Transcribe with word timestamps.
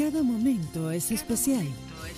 Cada 0.00 0.22
momento 0.22 0.90
es 0.90 1.10
especial. 1.10 1.66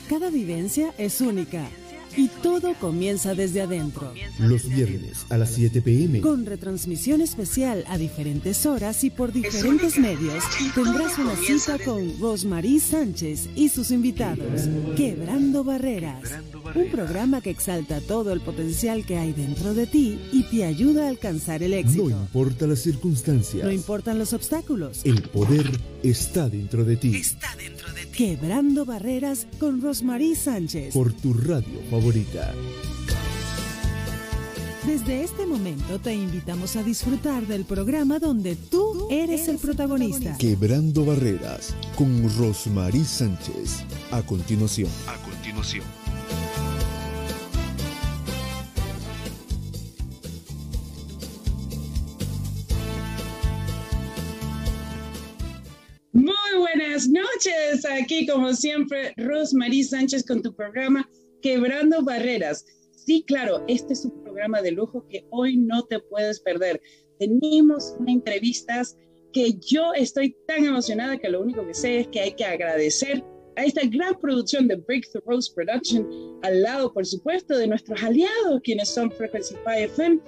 Cada 0.08 0.30
vivencia 0.30 0.94
es 0.98 1.20
única. 1.20 1.68
Y 2.16 2.28
todo 2.28 2.74
comienza 2.74 3.34
desde 3.34 3.62
adentro. 3.62 4.12
Los 4.38 4.68
viernes 4.68 5.26
a 5.30 5.38
las 5.38 5.50
7 5.50 5.80
pm. 5.80 6.20
Con 6.20 6.44
retransmisión 6.44 7.22
especial 7.22 7.84
a 7.88 7.96
diferentes 7.98 8.66
horas 8.66 9.02
y 9.02 9.10
por 9.10 9.32
diferentes 9.32 9.98
medios, 9.98 10.44
tendrás 10.74 11.18
una 11.18 11.34
cita 11.36 11.78
con 11.78 12.20
Rosmarie 12.20 12.80
Sánchez 12.80 13.48
y 13.56 13.68
sus 13.70 13.90
invitados. 13.90 14.68
Quebrando 14.94 15.64
Barreras. 15.64 16.30
Un 16.74 16.90
programa 16.90 17.40
que 17.40 17.50
exalta 17.50 18.00
todo 18.00 18.32
el 18.32 18.42
potencial 18.42 19.06
que 19.06 19.16
hay 19.16 19.32
dentro 19.32 19.74
de 19.74 19.86
ti 19.86 20.20
y 20.32 20.44
te 20.44 20.64
ayuda 20.64 21.06
a 21.06 21.08
alcanzar 21.08 21.62
el 21.62 21.72
éxito. 21.72 22.10
No 22.10 22.10
importa 22.10 22.66
las 22.66 22.80
circunstancias. 22.80 23.64
No 23.64 23.72
importan 23.72 24.18
los 24.18 24.34
obstáculos. 24.34 25.00
El 25.04 25.22
poder 25.22 25.66
está 26.02 26.48
dentro 26.48 26.84
de 26.84 26.96
ti. 26.96 27.16
Está 27.16 27.56
dentro 27.56 27.76
de 27.76 27.81
ti. 27.81 27.81
Quebrando 28.12 28.84
Barreras 28.84 29.46
con 29.58 29.80
Rosmarie 29.80 30.36
Sánchez. 30.36 30.92
Por 30.92 31.14
tu 31.14 31.32
radio 31.32 31.80
favorita. 31.90 32.52
Desde 34.86 35.22
este 35.22 35.46
momento 35.46 35.98
te 35.98 36.12
invitamos 36.14 36.76
a 36.76 36.82
disfrutar 36.82 37.46
del 37.46 37.64
programa 37.64 38.18
donde 38.18 38.54
tú 38.54 39.08
eres 39.10 39.48
el 39.48 39.56
protagonista. 39.56 40.36
Quebrando 40.36 41.06
Barreras 41.06 41.74
con 41.96 42.28
Rosmarie 42.36 43.04
Sánchez. 43.04 43.84
A 44.10 44.20
continuación. 44.22 44.90
A 45.06 45.16
continuación. 45.22 46.01
Noches, 57.08 57.84
aquí 57.90 58.26
como 58.26 58.52
siempre 58.54 59.12
Rosmarie 59.16 59.84
Sánchez 59.84 60.24
con 60.24 60.42
tu 60.42 60.54
programa 60.54 61.08
Quebrando 61.40 62.02
Barreras. 62.02 62.64
Sí, 62.94 63.24
claro, 63.26 63.64
este 63.68 63.94
es 63.94 64.04
un 64.04 64.22
programa 64.22 64.62
de 64.62 64.72
lujo 64.72 65.06
que 65.08 65.26
hoy 65.30 65.56
no 65.56 65.84
te 65.84 65.98
puedes 66.00 66.40
perder. 66.40 66.80
Tenemos 67.18 67.96
entrevistas 68.06 68.96
que 69.32 69.54
yo 69.60 69.92
estoy 69.94 70.36
tan 70.46 70.64
emocionada 70.64 71.18
que 71.18 71.28
lo 71.28 71.40
único 71.40 71.66
que 71.66 71.74
sé 71.74 72.00
es 72.00 72.08
que 72.08 72.20
hay 72.20 72.32
que 72.32 72.44
agradecer 72.44 73.24
a 73.56 73.64
esta 73.64 73.82
gran 73.84 74.18
producción 74.20 74.68
de 74.68 74.76
Breakthrough 74.76 75.24
Rose 75.26 75.52
Production, 75.54 76.08
al 76.42 76.62
lado, 76.62 76.92
por 76.92 77.04
supuesto, 77.04 77.56
de 77.56 77.66
nuestros 77.66 78.02
aliados, 78.02 78.60
quienes 78.62 78.88
son 78.88 79.10
Frequency 79.10 79.56
FM. 79.66 80.20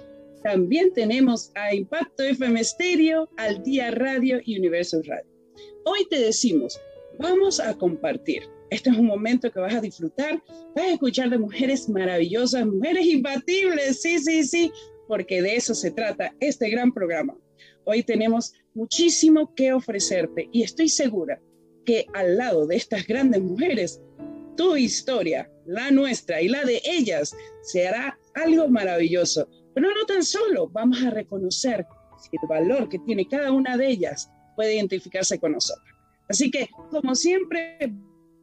También 0.43 0.93
tenemos 0.93 1.51
a 1.55 1.73
Impacto 1.73 2.23
FM 2.23 2.63
Stereo, 2.63 3.27
Al 3.37 3.63
Día 3.63 3.91
Radio 3.91 4.39
y 4.43 4.59
Universo 4.59 5.01
Radio. 5.05 5.34
Hoy 5.85 6.05
te 6.09 6.19
decimos, 6.19 6.79
vamos 7.19 7.59
a 7.59 7.73
compartir. 7.75 8.43
Este 8.69 8.89
es 8.89 8.97
un 8.97 9.05
momento 9.05 9.51
que 9.51 9.59
vas 9.59 9.75
a 9.75 9.81
disfrutar, 9.81 10.41
vas 10.75 10.85
a 10.85 10.93
escuchar 10.93 11.29
de 11.29 11.37
mujeres 11.37 11.87
maravillosas, 11.87 12.65
mujeres 12.65 13.05
imbatibles, 13.05 14.01
sí, 14.01 14.17
sí, 14.19 14.43
sí, 14.43 14.71
porque 15.07 15.41
de 15.41 15.55
eso 15.55 15.75
se 15.75 15.91
trata 15.91 16.33
este 16.39 16.69
gran 16.69 16.91
programa. 16.91 17.37
Hoy 17.85 18.03
tenemos 18.03 18.53
muchísimo 18.73 19.53
que 19.53 19.71
ofrecerte 19.71 20.49
y 20.51 20.63
estoy 20.63 20.89
segura 20.89 21.39
que 21.85 22.07
al 22.13 22.37
lado 22.37 22.65
de 22.65 22.75
estas 22.75 23.05
grandes 23.05 23.41
mujeres, 23.41 24.01
tu 24.57 24.75
historia, 24.75 25.51
la 25.65 25.91
nuestra 25.91 26.41
y 26.41 26.47
la 26.47 26.63
de 26.65 26.81
ellas, 26.85 27.35
se 27.61 27.87
hará 27.87 28.17
algo 28.33 28.67
maravilloso. 28.67 29.47
Pero 29.75 29.93
no 29.93 30.05
tan 30.05 30.23
solo, 30.23 30.67
vamos 30.69 31.03
a 31.03 31.11
reconocer 31.11 31.85
el 32.31 32.47
valor 32.47 32.89
que 32.89 32.99
tiene 32.99 33.27
cada 33.27 33.51
una 33.51 33.77
de 33.77 33.87
ellas 33.87 34.31
puede 34.55 34.75
identificarse 34.75 35.39
con 35.39 35.53
nosotros. 35.53 35.87
Así 36.29 36.49
que, 36.49 36.69
como 36.89 37.15
siempre, 37.15 37.93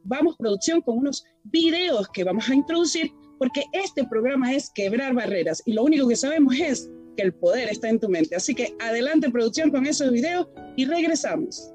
vamos 0.03 0.35
producción 0.37 0.81
con 0.81 0.97
unos 0.97 1.25
videos 1.43 2.07
que 2.09 2.23
vamos 2.23 2.49
a 2.49 2.55
introducir, 2.55 3.11
porque 3.39 3.63
este 3.73 4.05
programa 4.05 4.53
es 4.53 4.69
quebrar 4.69 5.13
barreras 5.13 5.61
y 5.65 5.73
lo 5.73 5.83
único 5.83 6.07
que 6.07 6.15
sabemos 6.15 6.55
es 6.55 6.89
que 7.17 7.23
el 7.23 7.33
poder 7.33 7.69
está 7.69 7.89
en 7.89 7.99
tu 7.99 8.09
mente. 8.09 8.35
Así 8.35 8.55
que 8.55 8.73
adelante 8.79 9.29
producción 9.29 9.69
con 9.71 9.85
esos 9.85 10.11
videos 10.11 10.47
y 10.75 10.85
regresamos. 10.85 11.71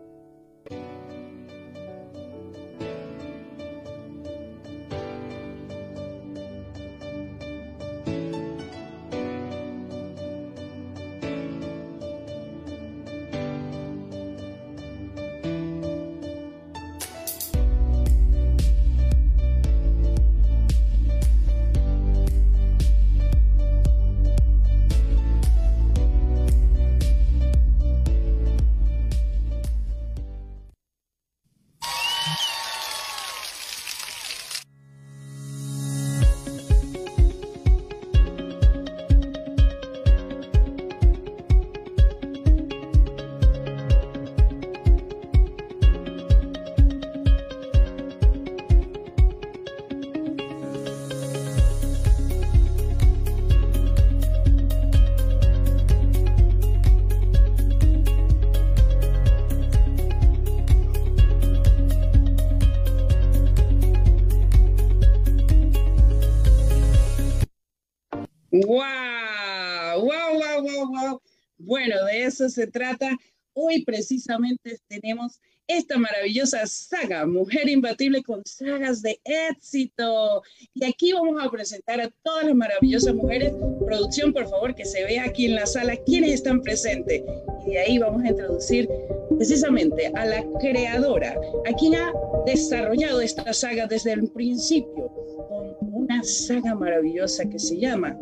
Se 72.47 72.66
trata. 72.66 73.16
Hoy 73.54 73.84
precisamente 73.84 74.78
tenemos 74.87 75.41
esta 75.66 75.99
maravillosa 75.99 76.66
saga, 76.66 77.26
Mujer 77.26 77.69
Imbatible 77.69 78.22
con 78.22 78.43
sagas 78.47 79.03
de 79.03 79.21
éxito. 79.25 80.43
Y 80.72 80.84
aquí 80.84 81.12
vamos 81.12 81.44
a 81.44 81.50
presentar 81.50 82.00
a 82.00 82.10
todas 82.22 82.47
las 82.47 82.54
maravillosas 82.54 83.15
mujeres. 83.15 83.53
Producción, 83.84 84.32
por 84.32 84.49
favor, 84.49 84.75
que 84.75 84.84
se 84.84 85.04
vea 85.04 85.25
aquí 85.25 85.47
en 85.47 85.56
la 85.56 85.66
sala 85.66 85.97
quiénes 85.97 86.34
están 86.34 86.62
presentes. 86.62 87.22
Y 87.66 87.71
de 87.72 87.78
ahí 87.81 87.99
vamos 87.99 88.22
a 88.22 88.28
introducir 88.28 88.88
precisamente 89.37 90.06
a 90.15 90.25
la 90.25 90.44
creadora, 90.59 91.38
a 91.66 91.72
quien 91.75 91.97
ha 91.97 92.12
desarrollado 92.47 93.20
esta 93.20 93.53
saga 93.53 93.87
desde 93.87 94.12
el 94.12 94.28
principio, 94.31 95.12
con 95.49 95.76
una 95.93 96.22
saga 96.22 96.75
maravillosa 96.75 97.49
que 97.49 97.59
se 97.59 97.78
llama 97.78 98.16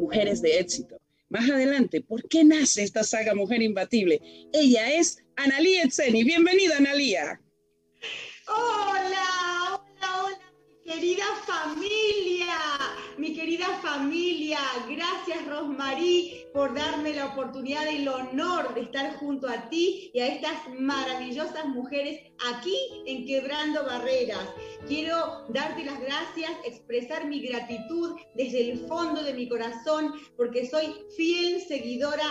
Mujeres 0.00 0.42
de 0.42 0.58
Éxito. 0.58 0.98
Más 1.30 1.50
adelante, 1.50 2.00
¿por 2.00 2.26
qué 2.26 2.42
nace 2.42 2.82
esta 2.82 3.04
saga 3.04 3.34
Mujer 3.34 3.60
Imbatible? 3.60 4.20
Ella 4.52 4.90
es 4.94 5.22
Analía 5.36 5.82
Etzeni. 5.82 6.24
Bienvenida, 6.24 6.78
Analía. 6.78 7.38
Hola, 8.46 9.74
hola, 9.74 10.22
hola, 10.24 10.38
mi 10.86 10.90
querida 10.90 11.24
familia, 11.46 12.56
mi 13.18 13.34
querida 13.34 13.66
familia. 13.82 14.58
Gracias, 14.88 15.46
Rosmarí, 15.46 16.46
por 16.58 16.74
darme 16.74 17.14
la 17.14 17.26
oportunidad 17.26 17.88
y 17.88 17.98
el 17.98 18.08
honor 18.08 18.74
de 18.74 18.80
estar 18.80 19.16
junto 19.18 19.48
a 19.48 19.68
ti 19.70 20.10
y 20.12 20.18
a 20.18 20.26
estas 20.26 20.56
maravillosas 20.76 21.66
mujeres 21.66 22.20
aquí 22.52 22.76
en 23.06 23.24
Quebrando 23.26 23.84
Barreras. 23.84 24.44
Quiero 24.88 25.44
darte 25.50 25.84
las 25.84 26.00
gracias, 26.00 26.50
expresar 26.64 27.28
mi 27.28 27.38
gratitud 27.46 28.16
desde 28.34 28.72
el 28.72 28.78
fondo 28.88 29.22
de 29.22 29.34
mi 29.34 29.48
corazón, 29.48 30.14
porque 30.36 30.68
soy 30.68 30.96
fiel 31.16 31.60
seguidora, 31.60 32.24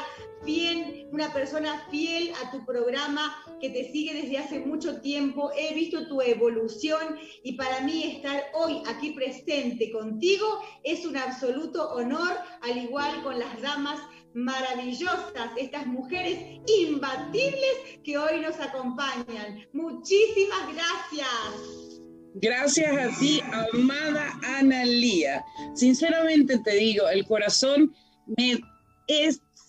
fiel, 0.43 1.07
una 1.13 1.31
persona 1.31 1.87
fiel 1.89 2.33
a 2.43 2.51
tu 2.51 2.65
programa 2.65 3.33
que 3.61 3.69
te 3.69 3.89
sigue 3.93 4.13
desde 4.13 4.39
hace 4.39 4.59
mucho 4.59 4.99
tiempo. 4.99 5.51
He 5.57 5.73
visto 5.73 6.05
tu 6.09 6.21
evolución 6.21 7.17
y 7.43 7.53
para 7.53 7.79
mí 7.79 8.03
estar 8.17 8.43
hoy 8.55 8.81
aquí 8.87 9.11
presente 9.11 9.89
contigo 9.89 10.45
es 10.83 11.05
un 11.05 11.15
absoluto 11.15 11.93
honor, 11.93 12.37
al 12.61 12.77
igual 12.77 13.23
con 13.23 13.39
las 13.39 13.61
damas 13.61 14.01
maravillosas, 14.37 15.49
estas 15.57 15.87
mujeres 15.87 16.37
imbatibles 16.67 17.99
que 18.03 18.17
hoy 18.17 18.39
nos 18.39 18.59
acompañan. 18.59 19.65
Muchísimas 19.73 20.61
gracias. 20.73 22.01
Gracias 22.35 22.95
a 22.95 23.19
ti, 23.19 23.41
amada 23.73 24.39
Analía. 24.43 25.43
Sinceramente 25.73 26.59
te 26.59 26.75
digo, 26.75 27.09
el 27.09 27.25
corazón 27.25 27.95
me 28.37 28.59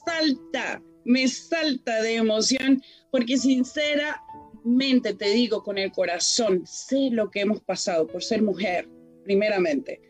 salta, 0.04 0.82
me 1.06 1.26
salta 1.28 2.02
de 2.02 2.16
emoción, 2.16 2.82
porque 3.10 3.38
sincera, 3.38 4.22
mente 4.64 5.14
te 5.14 5.30
digo, 5.30 5.62
con 5.62 5.78
el 5.78 5.90
corazón, 5.92 6.66
sé 6.66 7.08
lo 7.10 7.30
que 7.30 7.40
hemos 7.40 7.62
pasado 7.62 8.06
por 8.06 8.22
ser 8.22 8.42
mujer, 8.42 8.86
primeramente. 9.24 10.07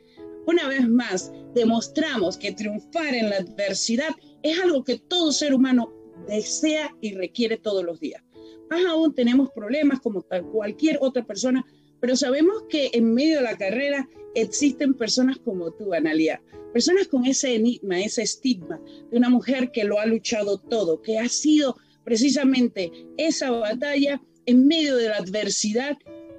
Una 0.49 0.67
vez 0.67 0.89
más, 0.89 1.31
demostramos 1.55 2.39
que 2.39 2.53
triunfar 2.53 3.15
en 3.15 3.29
la 3.29 3.37
adversidad 3.37 4.17
es 4.43 4.59
algo 4.59 4.83
que 4.83 4.99
todo 4.99 5.31
ser 5.31 5.53
humano 5.53 5.93
desea 6.27 6.89
y 7.03 7.13
requiere 7.13 7.59
todos 7.59 7.85
los 7.85 8.01
días. 8.01 8.23
Más 8.71 8.83
aún 8.87 9.15
tenemos 9.15 9.51
problemas 9.51 10.01
como 10.01 10.25
cualquier 10.51 10.97
otra 11.03 11.23
persona, 11.27 11.67
pero 12.01 12.17
sabemos 12.17 12.63
que 12.71 12.89
en 12.95 13.13
medio 13.13 13.37
de 13.37 13.43
la 13.43 13.59
carrera 13.59 14.09
existen 14.35 14.95
personas 14.95 15.37
como 15.37 15.71
tú, 15.71 15.93
Analia, 15.93 16.43
personas 16.73 17.09
con 17.09 17.27
ese 17.27 17.55
enigma, 17.55 18.01
ese 18.01 18.23
estigma 18.23 18.81
de 19.11 19.19
una 19.19 19.29
mujer 19.29 19.71
que 19.71 19.85
lo 19.85 20.01
ha 20.01 20.07
luchado 20.07 20.57
todo, 20.57 21.03
que 21.03 21.19
ha 21.19 21.29
sido 21.29 21.77
precisamente 22.05 22.91
esa 23.19 23.51
batalla 23.51 24.23
en 24.47 24.67
medio 24.67 24.97
de 24.97 25.11
la 25.11 25.17
adversidad, 25.17 25.99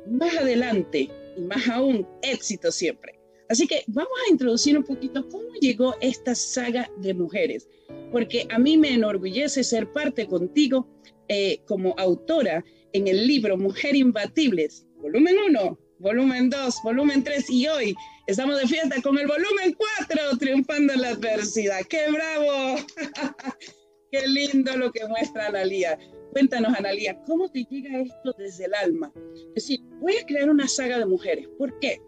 más 0.10 0.36
adelante 0.36 1.12
y 1.38 1.42
más 1.42 1.68
aún 1.68 2.08
éxito 2.24 2.72
siempre. 2.72 3.19
Así 3.50 3.66
que 3.66 3.84
vamos 3.88 4.14
a 4.28 4.32
introducir 4.32 4.78
un 4.78 4.84
poquito 4.84 5.28
cómo 5.28 5.48
llegó 5.60 5.96
esta 6.02 6.36
saga 6.36 6.90
de 6.98 7.16
mujeres, 7.16 7.68
porque 8.12 8.48
a 8.52 8.60
mí 8.60 8.78
me 8.78 8.94
enorgullece 8.94 9.64
ser 9.64 9.92
parte 9.92 10.28
contigo 10.28 10.88
eh, 11.28 11.60
como 11.66 11.96
autora 11.98 12.64
en 12.94 13.08
el 13.08 13.26
libro 13.26 13.58
Mujer 13.58 13.96
Imbatibles, 13.96 14.86
volumen 15.02 15.36
1, 15.48 15.80
volumen 15.98 16.52
2, 16.52 16.76
volumen 16.84 17.24
3 17.24 17.50
y 17.50 17.68
hoy 17.68 17.96
estamos 18.28 18.60
de 18.60 18.68
fiesta 18.68 19.02
con 19.02 19.18
el 19.18 19.26
volumen 19.26 19.76
4, 20.08 20.38
triunfando 20.38 20.94
en 20.94 21.02
la 21.02 21.10
adversidad. 21.10 21.80
¡Qué 21.90 22.12
bravo! 22.12 22.76
¡Qué 24.12 24.28
lindo 24.28 24.78
lo 24.78 24.92
que 24.92 25.08
muestra 25.08 25.48
Analía! 25.48 25.98
Cuéntanos, 26.34 26.78
Analía, 26.78 27.20
¿cómo 27.26 27.50
te 27.50 27.64
llega 27.64 28.00
esto 28.00 28.36
desde 28.38 28.66
el 28.66 28.76
alma? 28.76 29.12
Es 29.56 29.64
decir, 29.66 29.80
voy 30.00 30.18
a 30.18 30.26
crear 30.28 30.52
una 30.52 30.68
saga 30.68 31.00
de 31.00 31.06
mujeres. 31.08 31.48
¿Por 31.58 31.80
qué? 31.80 32.00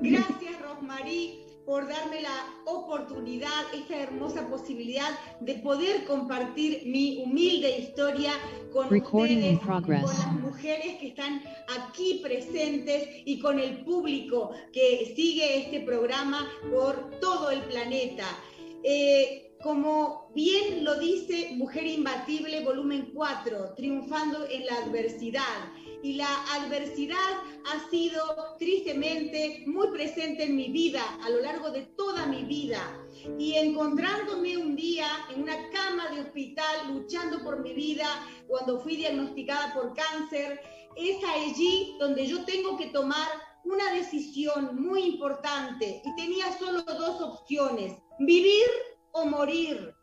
Gracias, 0.00 0.60
Rosmarie 0.60 1.48
por 1.68 1.86
darme 1.86 2.22
la 2.22 2.46
oportunidad, 2.64 3.74
esta 3.74 3.94
hermosa 3.98 4.48
posibilidad 4.48 5.10
de 5.40 5.56
poder 5.56 6.06
compartir 6.06 6.84
mi 6.86 7.22
humilde 7.22 7.80
historia 7.80 8.32
con 8.72 8.86
ustedes, 8.86 9.58
con 9.60 9.86
las 9.86 10.32
mujeres 10.32 10.96
que 10.98 11.08
están 11.08 11.42
aquí 11.78 12.20
presentes 12.22 13.06
y 13.26 13.38
con 13.38 13.58
el 13.58 13.84
público 13.84 14.52
que 14.72 15.12
sigue 15.14 15.58
este 15.58 15.80
programa 15.80 16.48
por 16.72 17.20
todo 17.20 17.50
el 17.50 17.60
planeta. 17.64 18.24
Eh, 18.82 19.52
como 19.62 20.30
bien 20.34 20.84
lo 20.84 20.98
dice 20.98 21.50
Mujer 21.54 21.86
Imbatible, 21.86 22.64
volumen 22.64 23.10
4, 23.12 23.74
triunfando 23.74 24.46
en 24.48 24.64
la 24.64 24.74
adversidad 24.86 25.42
y 26.02 26.14
la 26.14 26.44
adversidad 26.54 27.16
ha 27.66 27.90
sido 27.90 28.22
tristemente 28.58 29.64
muy 29.66 29.88
presente 29.88 30.44
en 30.44 30.56
mi 30.56 30.70
vida 30.70 31.02
a 31.22 31.30
lo 31.30 31.40
largo 31.40 31.70
de 31.70 31.82
toda 31.96 32.26
mi 32.26 32.44
vida. 32.44 32.80
Y 33.38 33.54
encontrándome 33.54 34.56
un 34.56 34.76
día 34.76 35.08
en 35.34 35.42
una 35.42 35.56
cama 35.70 36.08
de 36.10 36.20
hospital 36.20 36.94
luchando 36.94 37.42
por 37.42 37.62
mi 37.62 37.74
vida 37.74 38.06
cuando 38.46 38.80
fui 38.80 38.96
diagnosticada 38.96 39.74
por 39.74 39.94
cáncer, 39.94 40.60
es 40.96 41.16
allí 41.24 41.96
donde 41.98 42.26
yo 42.26 42.44
tengo 42.44 42.76
que 42.76 42.86
tomar 42.86 43.28
una 43.64 43.92
decisión 43.92 44.80
muy 44.80 45.02
importante 45.02 46.00
y 46.04 46.16
tenía 46.16 46.56
solo 46.58 46.82
dos 46.82 47.20
opciones, 47.20 47.94
vivir 48.18 48.66
o 49.12 49.26
morir 49.26 49.97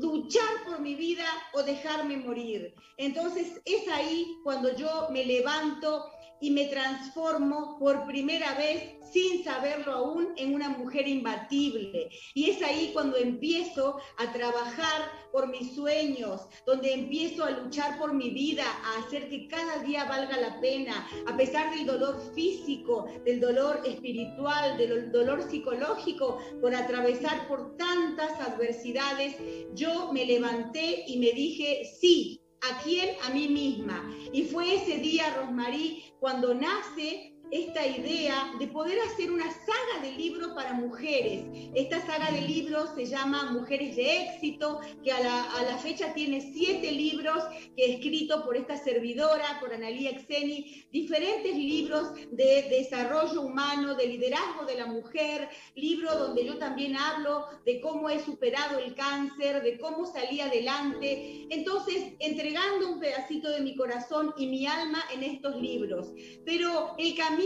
luchar 0.00 0.64
por 0.66 0.80
mi 0.80 0.94
vida 0.94 1.24
o 1.52 1.62
dejarme 1.62 2.16
morir. 2.16 2.74
Entonces 2.96 3.60
es 3.64 3.88
ahí 3.88 4.38
cuando 4.42 4.74
yo 4.76 5.08
me 5.10 5.24
levanto 5.24 6.10
y 6.40 6.50
me 6.50 6.66
transformo 6.66 7.76
por 7.78 8.06
primera 8.06 8.54
vez 8.54 8.98
sin 9.12 9.42
saberlo 9.42 9.92
aún 9.92 10.28
en 10.36 10.54
una 10.54 10.68
mujer 10.70 11.08
imbatible. 11.08 12.10
Y 12.34 12.50
es 12.50 12.62
ahí 12.62 12.90
cuando 12.92 13.16
empiezo 13.16 13.98
a 14.18 14.32
trabajar 14.32 15.10
por 15.32 15.48
mis 15.48 15.74
sueños, 15.74 16.42
donde 16.66 16.92
empiezo 16.92 17.44
a 17.44 17.50
luchar 17.50 17.98
por 17.98 18.14
mi 18.14 18.30
vida, 18.30 18.64
a 18.84 18.98
hacer 19.00 19.28
que 19.28 19.48
cada 19.48 19.82
día 19.82 20.04
valga 20.04 20.36
la 20.38 20.60
pena, 20.60 21.08
a 21.26 21.36
pesar 21.36 21.74
del 21.74 21.86
dolor 21.86 22.20
físico, 22.34 23.06
del 23.24 23.40
dolor 23.40 23.80
espiritual, 23.84 24.76
del 24.76 25.10
dolor 25.12 25.42
psicológico, 25.48 26.38
por 26.60 26.74
atravesar 26.74 27.48
por 27.48 27.76
tantas 27.76 28.32
adversidades, 28.40 29.36
yo 29.74 30.12
me 30.12 30.24
levanté 30.24 31.04
y 31.06 31.18
me 31.18 31.32
dije, 31.32 31.84
sí, 32.00 32.40
¿A 32.62 32.82
quién? 32.82 33.16
A 33.22 33.30
mí 33.30 33.48
misma. 33.48 34.10
Y 34.32 34.44
fue 34.44 34.74
ese 34.74 34.98
día, 34.98 35.34
Rosmarí, 35.34 36.04
cuando 36.18 36.54
nace 36.54 37.37
esta 37.50 37.86
idea 37.86 38.52
de 38.58 38.66
poder 38.68 38.98
hacer 39.00 39.30
una 39.30 39.50
saga 39.50 40.02
de 40.02 40.12
libros 40.12 40.52
para 40.54 40.74
mujeres. 40.74 41.44
Esta 41.74 42.04
saga 42.06 42.30
de 42.30 42.42
libros 42.42 42.90
se 42.94 43.06
llama 43.06 43.50
Mujeres 43.52 43.96
de 43.96 44.24
Éxito, 44.24 44.80
que 45.02 45.12
a 45.12 45.20
la, 45.20 45.78
fecha 45.78 46.12
tiene 46.12 46.40
siete 46.40 46.90
libros 46.90 47.44
que 47.76 47.84
he 47.84 47.94
escrito 47.94 48.44
por 48.44 48.56
esta 48.56 48.76
servidora, 48.76 49.58
por 49.60 49.72
Analía 49.72 50.10
Xeni, 50.26 50.84
diferentes 50.90 51.54
libros 51.54 52.14
de 52.32 52.66
desarrollo 52.68 53.42
humano, 53.42 53.94
de 53.94 54.06
liderazgo 54.06 54.64
de 54.66 54.74
la 54.74 54.86
mujer, 54.86 55.48
libro 55.76 56.14
donde 56.16 56.44
yo 56.44 56.58
también 56.58 56.96
hablo 56.96 57.46
de 57.64 57.80
cómo 57.80 58.10
he 58.10 58.18
superado 58.18 58.78
el 58.78 58.94
cáncer, 58.94 59.62
de 59.62 59.78
cómo 59.78 60.04
salí 60.04 60.40
adelante. 60.40 61.46
Entonces, 61.50 62.14
entregando 62.18 62.90
un 62.90 63.00
pedacito 63.00 63.50
de 63.50 63.60
mi 63.60 63.76
corazón 63.76 64.34
y 64.36 64.48
mi 64.48 64.66
alma 64.66 65.02
en 65.14 65.22
estos 65.22 65.60
libros. 65.60 66.12
Pero 66.44 66.96
el 66.98 67.14
camino 67.14 67.37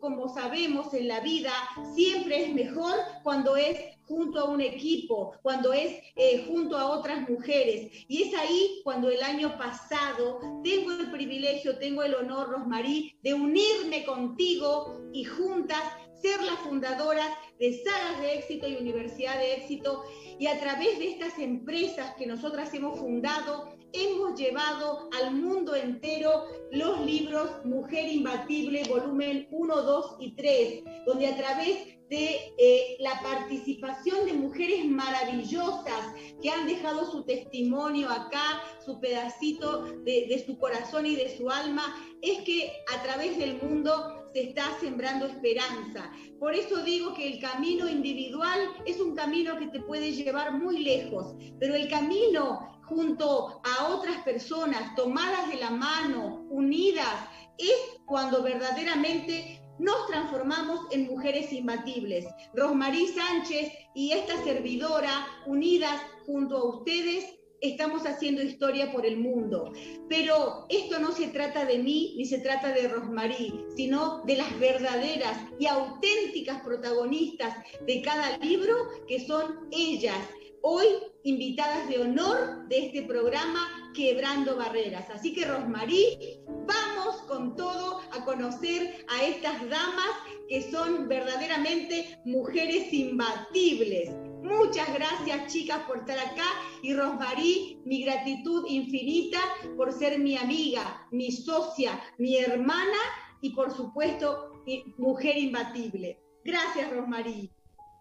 como 0.00 0.28
sabemos 0.28 0.94
en 0.94 1.08
la 1.08 1.20
vida, 1.20 1.52
siempre 1.94 2.44
es 2.44 2.54
mejor 2.54 2.94
cuando 3.22 3.56
es 3.56 3.78
junto 4.06 4.38
a 4.40 4.44
un 4.44 4.60
equipo, 4.60 5.32
cuando 5.42 5.72
es 5.72 6.00
eh, 6.14 6.44
junto 6.46 6.78
a 6.78 6.86
otras 6.90 7.28
mujeres. 7.28 7.90
Y 8.08 8.22
es 8.22 8.34
ahí 8.34 8.80
cuando 8.84 9.10
el 9.10 9.22
año 9.22 9.58
pasado 9.58 10.40
tengo 10.62 10.92
el 10.92 11.10
privilegio, 11.10 11.78
tengo 11.78 12.02
el 12.02 12.14
honor, 12.14 12.50
Rosmarí, 12.50 13.18
de 13.22 13.34
unirme 13.34 14.04
contigo 14.04 15.00
y 15.12 15.24
juntas 15.24 15.82
ser 16.20 16.42
las 16.42 16.58
fundadoras 16.60 17.30
de 17.58 17.82
Sagas 17.82 18.20
de 18.20 18.34
Éxito 18.34 18.68
y 18.68 18.76
Universidad 18.76 19.38
de 19.38 19.54
Éxito. 19.54 20.04
Y 20.38 20.46
a 20.46 20.58
través 20.58 20.98
de 20.98 21.08
estas 21.08 21.38
empresas 21.38 22.14
que 22.16 22.26
nosotras 22.26 22.72
hemos 22.74 22.98
fundado, 22.98 23.76
hemos 23.92 24.38
llevado 24.38 25.08
al 25.20 25.34
mundo 25.34 25.74
entero 25.74 26.44
los 26.70 27.00
libros 27.00 27.64
Mujer 27.64 28.12
Imbatible, 28.12 28.84
volumen 28.88 29.48
1, 29.50 29.82
2 29.82 30.16
y 30.20 30.32
3, 30.32 30.84
donde 31.06 31.28
a 31.28 31.36
través 31.36 31.96
de 32.08 32.54
eh, 32.58 32.96
la 33.00 33.20
participación 33.20 34.26
de 34.26 34.34
mujeres 34.34 34.84
maravillosas 34.84 36.14
que 36.40 36.50
han 36.50 36.66
dejado 36.66 37.10
su 37.10 37.24
testimonio 37.24 38.08
acá, 38.08 38.62
su 38.84 39.00
pedacito 39.00 39.82
de, 39.82 40.26
de 40.28 40.44
su 40.46 40.56
corazón 40.58 41.06
y 41.06 41.16
de 41.16 41.36
su 41.36 41.50
alma, 41.50 41.96
es 42.22 42.42
que 42.42 42.72
a 42.94 43.02
través 43.02 43.38
del 43.38 43.60
mundo 43.60 44.15
está 44.42 44.78
sembrando 44.80 45.26
esperanza. 45.26 46.10
Por 46.38 46.54
eso 46.54 46.82
digo 46.82 47.14
que 47.14 47.26
el 47.26 47.40
camino 47.40 47.88
individual 47.88 48.58
es 48.84 49.00
un 49.00 49.14
camino 49.14 49.58
que 49.58 49.68
te 49.68 49.80
puede 49.80 50.12
llevar 50.12 50.52
muy 50.52 50.78
lejos, 50.78 51.34
pero 51.58 51.74
el 51.74 51.88
camino 51.88 52.80
junto 52.84 53.60
a 53.64 53.88
otras 53.88 54.22
personas, 54.22 54.94
tomadas 54.94 55.48
de 55.48 55.56
la 55.56 55.70
mano, 55.70 56.46
unidas, 56.50 57.28
es 57.58 57.76
cuando 58.06 58.42
verdaderamente 58.42 59.60
nos 59.78 60.06
transformamos 60.06 60.80
en 60.90 61.06
mujeres 61.06 61.52
imbatibles. 61.52 62.26
Rosmarí 62.54 63.08
Sánchez 63.08 63.72
y 63.94 64.12
esta 64.12 64.42
servidora, 64.44 65.26
unidas 65.46 66.00
junto 66.24 66.56
a 66.56 66.76
ustedes, 66.76 67.24
estamos 67.60 68.06
haciendo 68.06 68.42
historia 68.42 68.92
por 68.92 69.06
el 69.06 69.18
mundo. 69.18 69.72
Pero 70.08 70.66
esto 70.68 70.98
no 70.98 71.12
se 71.12 71.28
trata 71.28 71.64
de 71.64 71.78
mí 71.78 72.14
ni 72.16 72.24
se 72.24 72.38
trata 72.38 72.72
de 72.72 72.88
Rosmarí, 72.88 73.64
sino 73.76 74.22
de 74.24 74.36
las 74.36 74.58
verdaderas 74.58 75.38
y 75.58 75.66
auténticas 75.66 76.62
protagonistas 76.62 77.54
de 77.86 78.02
cada 78.02 78.38
libro, 78.38 78.74
que 79.08 79.26
son 79.26 79.68
ellas, 79.70 80.18
hoy 80.62 80.86
invitadas 81.22 81.88
de 81.88 81.98
honor 81.98 82.68
de 82.68 82.86
este 82.86 83.02
programa 83.02 83.92
Quebrando 83.94 84.56
Barreras. 84.56 85.08
Así 85.10 85.32
que 85.32 85.44
Rosmarí, 85.44 86.40
vamos 86.66 87.16
con 87.28 87.56
todo 87.56 88.00
a 88.12 88.24
conocer 88.24 89.04
a 89.08 89.24
estas 89.24 89.60
damas 89.68 90.10
que 90.48 90.70
son 90.70 91.08
verdaderamente 91.08 92.18
mujeres 92.24 92.92
imbatibles. 92.92 94.10
Muchas 94.46 94.94
gracias 94.94 95.52
chicas 95.52 95.80
por 95.88 95.98
estar 95.98 96.18
acá 96.20 96.44
y 96.80 96.94
Rosmarí, 96.94 97.80
mi 97.84 98.04
gratitud 98.04 98.64
infinita 98.68 99.40
por 99.76 99.92
ser 99.92 100.20
mi 100.20 100.36
amiga, 100.36 101.04
mi 101.10 101.32
socia, 101.32 102.00
mi 102.16 102.36
hermana 102.38 102.96
y 103.40 103.50
por 103.50 103.74
supuesto 103.74 104.62
mujer 104.98 105.36
imbatible. 105.36 106.20
Gracias 106.44 106.92
Rosmarí. 106.92 107.50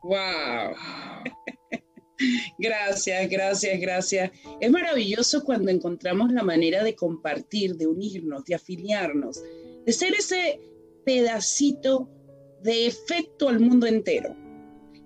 ¡Wow! 0.03 0.75
Gracias, 2.59 3.27
gracias, 3.29 3.81
gracias. 3.81 4.31
Es 4.61 4.71
maravilloso 4.71 5.43
cuando 5.43 5.71
encontramos 5.71 6.31
la 6.31 6.43
manera 6.43 6.83
de 6.83 6.95
compartir, 6.95 7.75
de 7.75 7.87
unirnos, 7.87 8.45
de 8.45 8.55
afiliarnos, 8.55 9.41
de 9.85 9.91
ser 9.91 10.13
ese 10.13 10.61
pedacito 11.03 12.07
de 12.61 12.85
efecto 12.85 13.49
al 13.49 13.59
mundo 13.59 13.85
entero. 13.85 14.44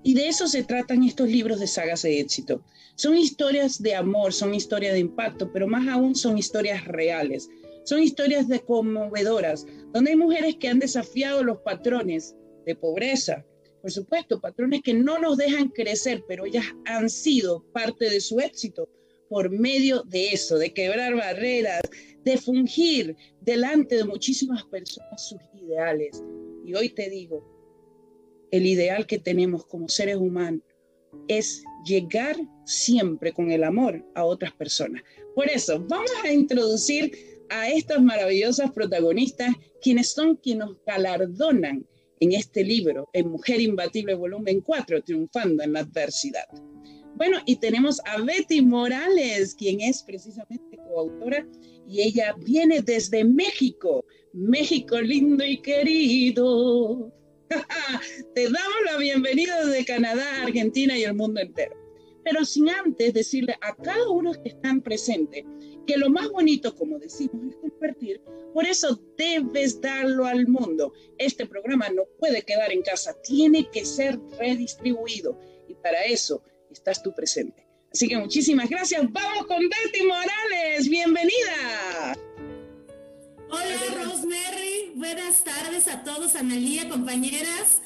Y 0.04 0.14
de 0.14 0.28
eso 0.28 0.48
se 0.48 0.64
tratan 0.64 1.04
estos 1.04 1.30
libros 1.30 1.60
de 1.60 1.68
sagas 1.68 2.04
de 2.04 2.20
éxito. 2.20 2.64
Son 2.96 3.18
historias 3.18 3.82
de 3.82 3.96
amor, 3.96 4.34
son 4.34 4.54
historias 4.54 4.94
de 4.94 5.00
impacto, 5.00 5.52
pero 5.52 5.68
más 5.68 5.88
aún 5.88 6.16
son 6.16 6.38
historias 6.38 6.86
reales. 6.86 7.50
Son 7.84 8.02
historias 8.02 8.48
de 8.48 8.60
conmovedoras, 8.60 9.66
donde 9.94 10.12
hay 10.12 10.18
mujeres 10.18 10.56
que 10.58 10.68
han 10.68 10.80
desafiado 10.80 11.44
los 11.44 11.60
patrones 11.60 12.36
de 12.66 12.76
pobreza, 12.76 13.46
por 13.82 13.92
supuesto, 13.92 14.42
patrones 14.42 14.82
que 14.82 14.94
no 14.94 15.20
nos 15.20 15.38
dejan 15.38 15.70
crecer, 15.70 16.24
pero 16.28 16.46
ellas 16.46 16.66
han 16.86 17.10
sido 17.10 17.64
parte 17.72 18.10
de 18.10 18.20
su 18.20 18.40
éxito 18.40 18.90
por 19.30 19.50
medio 19.50 20.04
de 20.04 20.30
eso, 20.30 20.58
de 20.58 20.74
quebrar 20.74 21.16
barreras, 21.16 21.82
de 22.24 22.38
fungir 22.38 23.16
delante 23.42 23.96
de 23.96 24.04
muchísimas 24.04 24.64
personas 24.66 25.30
sus 25.30 25.40
ideales. 25.54 26.22
Y 26.66 26.74
hoy 26.74 26.90
te 26.90 27.10
digo, 27.10 27.59
el 28.52 28.66
ideal 28.66 29.06
que 29.06 29.20
tenemos 29.20 29.66
como 29.66 29.90
seres 29.90 30.18
humanos 30.18 30.64
es 31.28 31.64
llegar 31.86 32.36
siempre 32.66 33.34
con 33.34 33.52
el 33.52 33.64
amor 33.64 34.06
a 34.16 34.26
otras 34.26 34.52
personas. 34.54 35.02
Por 35.36 35.50
eso, 35.50 35.84
vamos 35.88 36.12
a 36.24 36.32
introducir 36.32 37.12
a 37.50 37.70
estas 37.70 38.02
maravillosas 38.02 38.72
protagonistas, 38.72 39.56
quienes 39.82 40.12
son 40.12 40.36
quienes 40.36 40.68
nos 40.68 40.78
galardonan 40.86 41.86
en 42.20 42.34
este 42.34 42.64
libro, 42.64 43.10
en 43.14 43.30
Mujer 43.30 43.62
Imbatible 43.62 44.14
Volumen 44.14 44.62
4, 44.62 45.04
Triunfando 45.04 45.64
en 45.64 45.74
la 45.74 45.82
Adversidad. 45.82 46.46
Bueno, 47.16 47.40
y 47.46 47.56
tenemos 47.58 48.02
a 48.06 48.22
Betty 48.22 48.62
Morales, 48.62 49.56
quien 49.56 49.82
es 49.82 50.04
precisamente 50.04 50.78
coautora, 50.78 51.46
y 51.88 52.02
ella 52.02 52.36
viene 52.46 52.82
desde 52.82 53.24
México, 53.24 54.06
México 54.34 55.02
lindo 55.02 55.44
y 55.44 55.62
querido. 55.62 57.12
Te 58.36 58.44
damos 58.44 58.78
la 58.86 58.98
bienvenida 58.98 59.66
desde 59.66 59.86
Canadá, 59.86 60.44
Argentina 60.44 60.98
y 60.98 61.04
el 61.04 61.14
mundo 61.14 61.40
entero. 61.40 61.76
Pero 62.24 62.46
sin 62.46 62.70
antes 62.70 63.14
decirle 63.14 63.58
a 63.62 63.76
cada 63.76 64.10
uno 64.10 64.34
que 64.34 64.50
están 64.50 64.82
presentes 64.82 65.46
que 65.88 65.98
lo 65.98 66.10
más 66.10 66.30
bonito, 66.30 66.76
como 66.76 67.00
decimos, 67.00 67.50
es 67.50 67.56
compartir. 67.56 68.22
Por 68.54 68.66
eso 68.66 69.02
debes 69.18 69.82
darlo 69.82 70.26
al 70.26 70.48
mundo. 70.48 70.94
Este 71.18 71.46
programa 71.46 71.90
no 71.90 72.04
puede 72.20 72.44
quedar 72.44 72.72
en 72.72 72.84
casa, 72.84 73.16
tiene 73.24 73.70
que 73.72 73.86
ser 73.86 74.20
redistribuido. 74.38 75.40
Y 75.68 75.74
para 75.76 76.04
eso 76.06 76.44
estás 76.70 77.02
tú 77.02 77.14
presente. 77.16 77.68
Así 77.92 78.08
que 78.08 78.18
muchísimas 78.18 78.70
gracias. 78.70 79.02
Vamos 79.12 79.48
con 79.48 79.62
Betty 79.62 80.06
Morales. 80.06 80.88
Bienvenida. 80.88 82.16
Hola 83.52 84.04
Rosemary, 84.04 84.92
buenas 84.94 85.44
tardes 85.44 85.88
a 85.88 86.04
todos, 86.04 86.36
Analía, 86.36 86.88
compañeras. 86.88 87.82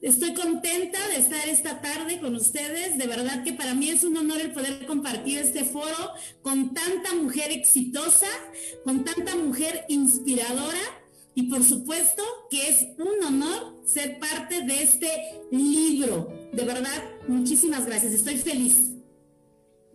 Estoy 0.00 0.32
contenta 0.32 0.98
de 1.08 1.16
estar 1.16 1.48
esta 1.48 1.80
tarde 1.82 2.20
con 2.20 2.36
ustedes. 2.36 2.96
De 2.98 3.06
verdad 3.08 3.42
que 3.42 3.52
para 3.52 3.74
mí 3.74 3.88
es 3.90 4.04
un 4.04 4.16
honor 4.16 4.40
el 4.40 4.52
poder 4.52 4.86
compartir 4.86 5.40
este 5.40 5.64
foro 5.64 6.12
con 6.40 6.72
tanta 6.72 7.14
mujer 7.14 7.50
exitosa, 7.50 8.28
con 8.84 9.04
tanta 9.04 9.34
mujer 9.34 9.84
inspiradora 9.88 10.78
y 11.34 11.44
por 11.44 11.64
supuesto 11.64 12.22
que 12.48 12.68
es 12.68 12.86
un 12.98 13.24
honor 13.24 13.82
ser 13.84 14.20
parte 14.20 14.62
de 14.62 14.84
este 14.84 15.10
libro. 15.50 16.32
De 16.52 16.64
verdad, 16.64 17.04
muchísimas 17.26 17.86
gracias. 17.86 18.12
Estoy 18.12 18.36
feliz. 18.36 18.92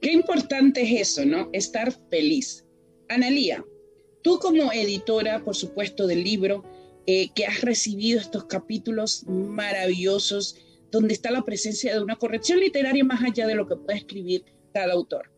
Qué 0.02 0.12
importante 0.12 0.82
es 0.82 1.10
eso, 1.10 1.26
¿no? 1.26 1.50
Estar 1.54 1.98
feliz. 2.10 2.66
Analía, 3.08 3.64
tú 4.24 4.40
como 4.40 4.72
editora, 4.72 5.44
por 5.44 5.56
supuesto, 5.56 6.08
del 6.08 6.24
libro, 6.24 6.64
eh, 7.06 7.30
que 7.36 7.46
has 7.46 7.62
recibido 7.62 8.20
estos 8.20 8.46
capítulos 8.46 9.26
maravillosos 9.28 10.56
donde 10.90 11.14
está 11.14 11.32
la 11.32 11.44
presencia 11.44 11.94
de 11.94 12.02
una 12.02 12.16
corrección 12.16 12.60
literaria 12.60 13.04
más 13.04 13.22
allá 13.24 13.46
de 13.46 13.56
lo 13.56 13.68
que 13.68 13.76
puede 13.76 14.00
escribir 14.00 14.46
cada 14.74 14.94
autor. 14.94 15.30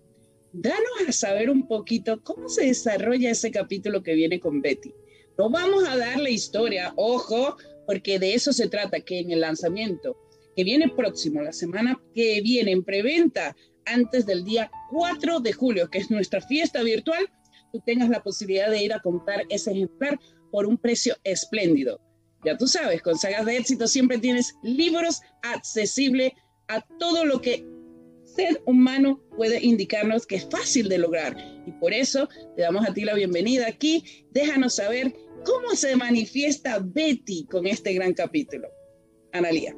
Danos 0.54 1.08
a 1.08 1.12
saber 1.12 1.50
un 1.50 1.68
poquito 1.68 2.22
cómo 2.22 2.48
se 2.48 2.68
desarrolla 2.68 3.32
ese 3.32 3.52
capítulo 3.52 4.04
que 4.04 4.14
viene 4.14 4.40
con 4.40 4.62
Betty. 4.62 4.94
No 5.38 5.50
vamos 5.50 5.88
a 5.88 5.98
dar 5.98 6.20
la 6.20 6.30
historia, 6.30 6.94
ojo, 6.96 7.58
porque 7.88 8.20
de 8.20 8.36
eso 8.36 8.54
se 8.54 8.70
trata, 8.70 9.02
que 9.02 9.20
en 9.20 9.32
el 9.32 9.42
lanzamiento 9.42 10.18
que 10.56 10.64
viene 10.64 10.90
próximo, 10.90 11.42
la 11.42 11.52
semana 11.52 12.02
que 12.14 12.40
viene 12.42 12.72
en 12.72 12.84
preventa, 12.84 13.56
antes 13.86 14.26
del 14.26 14.44
día 14.44 14.72
4 14.92 15.40
de 15.40 15.54
julio, 15.54 15.90
que 15.90 16.00
es 16.00 16.10
nuestra 16.10 16.42
fiesta 16.42 16.84
virtual, 16.84 17.30
tú 17.76 17.84
tengas 17.86 18.08
la 18.10 18.24
posibilidad 18.24 18.70
de 18.70 18.82
ir 18.82 18.94
a 18.94 19.02
comprar 19.02 19.44
ese 19.50 19.72
ejemplar 19.72 20.18
por 20.50 20.66
un 20.66 20.78
precio 20.78 21.18
espléndido. 21.26 22.00
Ya 22.46 22.58
tú 22.58 22.68
sabes, 22.68 23.02
con 23.02 23.18
Sagas 23.18 23.46
de 23.46 23.58
Éxito 23.58 23.86
siempre 23.86 24.18
tienes 24.18 24.56
libros 24.64 25.20
accesibles 25.42 26.32
a 26.70 26.80
todo 27.00 27.26
lo 27.26 27.42
que 27.42 27.66
ser 28.24 28.62
humano 28.66 29.20
puede 29.36 29.62
indicarnos 29.62 30.26
que 30.26 30.38
es 30.38 30.48
fácil 30.50 30.88
de 30.88 31.00
lograr. 31.00 31.36
Y 31.68 31.72
por 31.74 31.94
eso 31.94 32.30
te 32.56 32.62
damos 32.62 32.88
a 32.88 32.94
ti 32.94 33.02
la 33.02 33.14
bienvenida 33.14 33.68
aquí. 33.68 34.26
Déjanos 34.32 34.76
saber 34.76 35.14
cómo 35.44 35.76
se 35.76 35.98
manifiesta 35.98 36.80
Betty 36.80 37.46
con 37.52 37.68
este 37.68 37.94
gran 37.94 38.14
capítulo. 38.14 38.70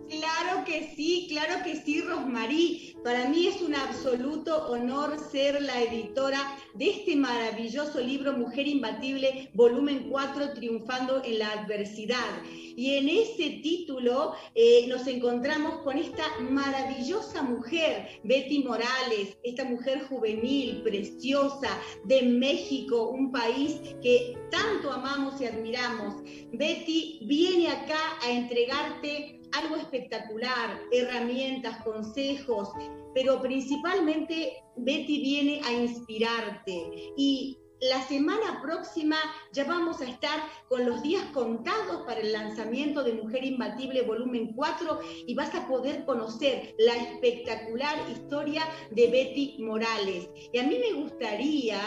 Claro 0.09 0.63
que 0.65 0.91
sí, 0.95 1.27
claro 1.29 1.63
que 1.63 1.75
sí, 1.75 2.01
Rosmarí. 2.01 2.95
Para 3.03 3.29
mí 3.29 3.47
es 3.47 3.61
un 3.61 3.75
absoluto 3.75 4.67
honor 4.67 5.17
ser 5.31 5.61
la 5.61 5.81
editora 5.81 6.39
de 6.73 6.89
este 6.89 7.15
maravilloso 7.15 8.01
libro 8.01 8.33
Mujer 8.33 8.67
Imbatible, 8.67 9.49
volumen 9.53 10.09
4, 10.09 10.53
Triunfando 10.53 11.23
en 11.23 11.39
la 11.39 11.51
Adversidad. 11.51 12.41
Y 12.77 12.93
en 12.93 13.09
ese 13.09 13.59
título 13.63 14.33
eh, 14.53 14.85
nos 14.87 15.07
encontramos 15.07 15.81
con 15.81 15.97
esta 15.97 16.23
maravillosa 16.39 17.41
mujer, 17.41 18.07
Betty 18.23 18.63
Morales, 18.63 19.35
esta 19.41 19.63
mujer 19.63 20.05
juvenil, 20.07 20.83
preciosa, 20.83 21.69
de 22.05 22.21
México, 22.21 23.09
un 23.09 23.31
país 23.31 23.81
que 24.03 24.37
tanto 24.51 24.91
amamos 24.91 25.41
y 25.41 25.45
admiramos. 25.45 26.21
Betty 26.53 27.21
viene 27.23 27.69
acá 27.69 28.19
a 28.21 28.31
entregarte 28.31 29.41
algo 29.53 29.77
espectacular, 29.77 30.79
herramientas, 30.91 31.83
consejos, 31.83 32.69
pero 33.15 33.41
principalmente 33.41 34.53
Betty 34.75 35.19
viene 35.21 35.61
a 35.65 35.73
inspirarte 35.73 37.11
y 37.17 37.57
la 37.81 38.01
semana 38.07 38.59
próxima 38.61 39.17
ya 39.51 39.63
vamos 39.63 40.01
a 40.01 40.05
estar 40.05 40.39
con 40.67 40.85
los 40.85 41.01
días 41.03 41.23
contados 41.33 42.05
para 42.05 42.21
el 42.21 42.31
lanzamiento 42.31 43.03
de 43.03 43.13
Mujer 43.13 43.43
Imbatible 43.43 44.01
volumen 44.01 44.53
4 44.55 44.99
y 45.27 45.35
vas 45.35 45.53
a 45.53 45.67
poder 45.67 46.05
conocer 46.05 46.75
la 46.79 46.95
espectacular 46.95 48.09
historia 48.09 48.67
de 48.91 49.07
Betty 49.07 49.57
Morales. 49.59 50.29
Y 50.51 50.57
a 50.57 50.63
mí 50.63 50.79
me 50.79 51.01
gustaría 51.01 51.81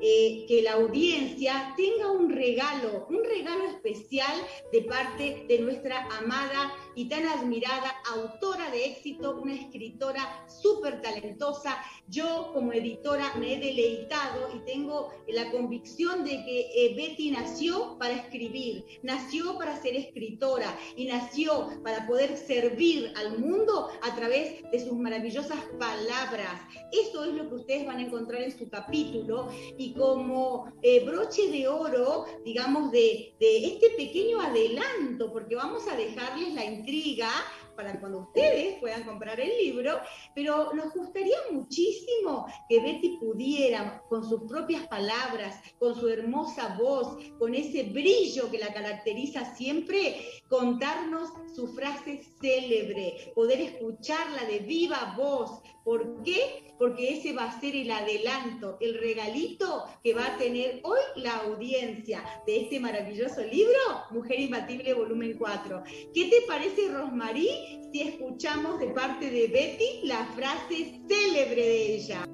eh, 0.00 0.44
que 0.46 0.62
la 0.62 0.74
audiencia 0.74 1.74
tenga 1.76 2.10
un 2.10 2.30
regalo, 2.30 3.06
un 3.08 3.24
regalo 3.24 3.64
especial 3.64 4.36
de 4.72 4.82
parte 4.82 5.44
de 5.48 5.58
nuestra 5.58 6.06
amada 6.18 6.72
y 6.94 7.08
tan 7.08 7.26
admirada 7.26 7.94
autora 8.12 8.70
de 8.70 8.86
éxito, 8.86 9.40
una 9.40 9.54
escritora 9.54 10.44
súper 10.48 11.00
talentosa. 11.00 11.78
Yo 12.08 12.50
como 12.52 12.72
editora 12.72 13.34
me 13.38 13.54
he 13.54 13.58
deleitado 13.58 14.50
y 14.54 14.58
tengo 14.70 15.10
la 15.28 15.50
convicción 15.50 16.24
de 16.24 16.44
que 16.44 16.60
eh, 16.74 16.94
Betty 16.96 17.30
nació 17.30 17.96
para 17.98 18.14
escribir, 18.14 18.84
nació 19.02 19.56
para 19.58 19.80
ser 19.80 19.96
escritora 19.96 20.76
y 20.96 21.06
nació 21.06 21.70
para 21.82 22.06
poder 22.06 22.36
servir 22.36 23.12
al 23.16 23.38
mundo 23.38 23.88
a 24.02 24.14
través 24.14 24.62
de 24.70 24.78
sus 24.80 24.94
maravillosas 24.98 25.58
palabras. 25.78 26.60
Eso 26.92 27.24
es 27.24 27.34
lo 27.34 27.48
que 27.48 27.54
ustedes 27.54 27.86
van 27.86 27.98
a 27.98 28.02
encontrar 28.02 28.42
en 28.42 28.56
su 28.56 28.68
capítulo 28.68 29.48
y 29.78 29.94
como 29.94 30.72
eh, 30.82 31.04
broche 31.04 31.48
de 31.50 31.68
oro, 31.68 32.26
digamos, 32.44 32.90
de, 32.92 33.34
de 33.38 33.66
este 33.66 33.90
pequeño 33.90 34.40
adelanto, 34.40 35.32
porque 35.32 35.54
vamos 35.54 35.86
a 35.88 35.96
dejarles 35.96 36.54
la 36.54 36.64
intriga 36.82 37.30
para 37.76 37.98
cuando 38.00 38.20
ustedes 38.20 38.78
puedan 38.80 39.04
comprar 39.04 39.40
el 39.40 39.48
libro, 39.58 39.98
pero 40.34 40.72
nos 40.74 40.92
gustaría 40.92 41.38
muchísimo 41.50 42.46
que 42.68 42.80
Betty 42.80 43.16
pudiera, 43.18 44.02
con 44.08 44.28
sus 44.28 44.42
propias 44.42 44.86
palabras, 44.88 45.58
con 45.78 45.94
su 45.94 46.08
hermosa 46.08 46.76
voz, 46.78 47.16
con 47.38 47.54
ese 47.54 47.84
brillo 47.84 48.50
que 48.50 48.58
la 48.58 48.72
caracteriza 48.74 49.54
siempre, 49.54 50.20
contarnos 50.48 51.30
su 51.54 51.68
frase 51.68 52.22
célebre, 52.40 53.32
poder 53.34 53.60
escucharla 53.60 54.44
de 54.44 54.58
viva 54.60 55.14
voz. 55.16 55.62
¿Por 55.84 56.22
qué? 56.22 56.72
Porque 56.78 57.18
ese 57.18 57.32
va 57.32 57.44
a 57.44 57.60
ser 57.60 57.74
el 57.76 57.90
adelanto, 57.90 58.78
el 58.80 58.98
regalito 58.98 59.84
que 60.02 60.14
va 60.14 60.26
a 60.26 60.38
tener 60.38 60.80
hoy 60.84 61.00
la 61.16 61.38
audiencia 61.38 62.24
de 62.46 62.62
este 62.62 62.80
maravilloso 62.80 63.42
libro, 63.44 63.78
Mujer 64.10 64.40
Imbatible 64.40 64.94
Volumen 64.94 65.36
4. 65.38 65.82
¿Qué 66.14 66.24
te 66.26 66.46
parece, 66.46 66.88
Rosmarie? 66.90 67.82
si 67.92 68.00
escuchamos 68.00 68.80
de 68.80 68.88
parte 68.88 69.30
de 69.30 69.48
Betty 69.48 70.06
la 70.06 70.24
frase 70.34 71.00
célebre 71.06 71.62
de 71.62 71.94
ella. 71.94 72.24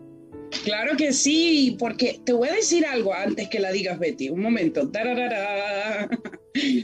Claro 0.64 0.96
que 0.96 1.12
sí, 1.12 1.76
porque 1.78 2.20
te 2.24 2.32
voy 2.32 2.48
a 2.48 2.54
decir 2.54 2.86
algo 2.86 3.12
antes 3.12 3.48
que 3.48 3.58
la 3.58 3.72
digas, 3.72 3.98
Betty. 3.98 4.30
Un 4.30 4.40
momento. 4.40 4.88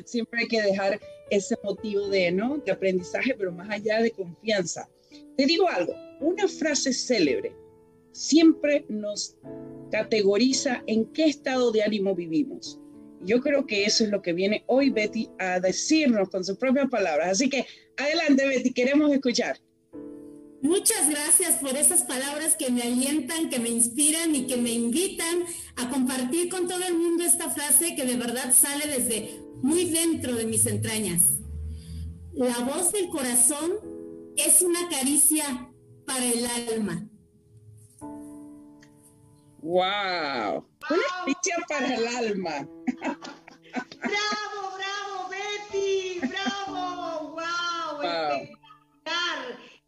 Siempre 0.05 0.41
hay 0.41 0.49
que 0.49 0.63
dejar 0.63 1.01
ese 1.31 1.57
motivo 1.63 2.09
de, 2.09 2.33
¿no? 2.33 2.59
de 2.59 2.73
aprendizaje, 2.73 3.35
pero 3.39 3.53
más 3.53 3.71
allá 3.71 4.01
de 4.01 4.11
confianza. 4.11 4.89
Te 5.37 5.47
digo 5.47 5.69
algo, 5.69 5.95
una 6.21 6.47
frase 6.49 6.93
célebre 6.93 7.55
siempre 8.15 8.87
nos 8.89 9.37
categoriza 9.91 10.83
en 10.87 11.07
qué 11.07 11.27
estado 11.27 11.73
de 11.73 11.83
ánimo 11.83 12.15
vivimos. 12.15 12.79
Yo 13.23 13.41
creo 13.41 13.67
que 13.67 13.85
eso 13.85 14.05
es 14.05 14.11
lo 14.11 14.23
que 14.23 14.33
viene 14.33 14.65
hoy 14.67 14.91
Betty 14.91 15.29
a 15.39 15.59
decirnos 15.59 16.29
con 16.29 16.45
sus 16.45 16.57
propias 16.57 16.89
palabras. 16.91 17.33
Así 17.33 17.49
que 17.49 17.67
adelante 17.97 18.47
Betty, 18.47 18.73
queremos 18.73 19.13
escuchar. 19.13 19.59
Muchas 20.63 21.11
gracias 21.11 21.57
por 21.57 21.77
esas 21.77 22.03
palabras 22.05 22.57
que 22.57 22.71
me 22.71 22.83
alientan, 22.83 23.51
que 23.51 23.59
me 23.59 23.69
inspiran 23.69 24.35
y 24.35 24.47
que 24.47 24.57
me 24.57 24.71
invitan 24.71 25.45
a 25.77 25.91
compartir 25.91 26.49
con 26.49 26.69
todo 26.69 26.83
el 26.85 26.95
mundo 26.95 27.25
esta 27.25 27.51
frase 27.51 27.95
que 27.95 28.07
de 28.07 28.17
verdad 28.17 28.55
sale 28.55 28.87
desde 28.87 29.41
muy 29.63 29.85
dentro 29.87 30.35
de 30.35 30.47
mis 30.47 30.67
entrañas. 30.67 31.23
La 32.33 32.61
voz 32.61 32.93
del 32.93 33.09
corazón 33.09 33.94
es 34.37 34.63
una 34.63 34.89
caricia 34.89 35.71
para 36.07 36.25
el 36.25 36.47
alma. 36.47 37.09
¡Wow! 39.59 40.67
Una 40.91 41.03
caricia 41.25 41.57
para 41.69 41.95
el 41.95 42.07
alma. 42.07 42.69
¡Bravo, 43.75 44.77
bravo, 44.77 45.31
Betty! 45.31 46.21
¡Bravo! 46.21 47.31
¡Wow! 47.31 48.03
wow. 48.03 48.49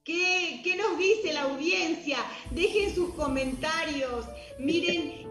¿Qué, 0.04 0.60
¿Qué, 0.62 0.76
nos 0.76 0.98
dice 0.98 1.32
la 1.32 1.42
audiencia? 1.42 2.18
Dejen 2.52 2.94
sus 2.94 3.12
comentarios. 3.14 4.24
Miren 4.58 5.25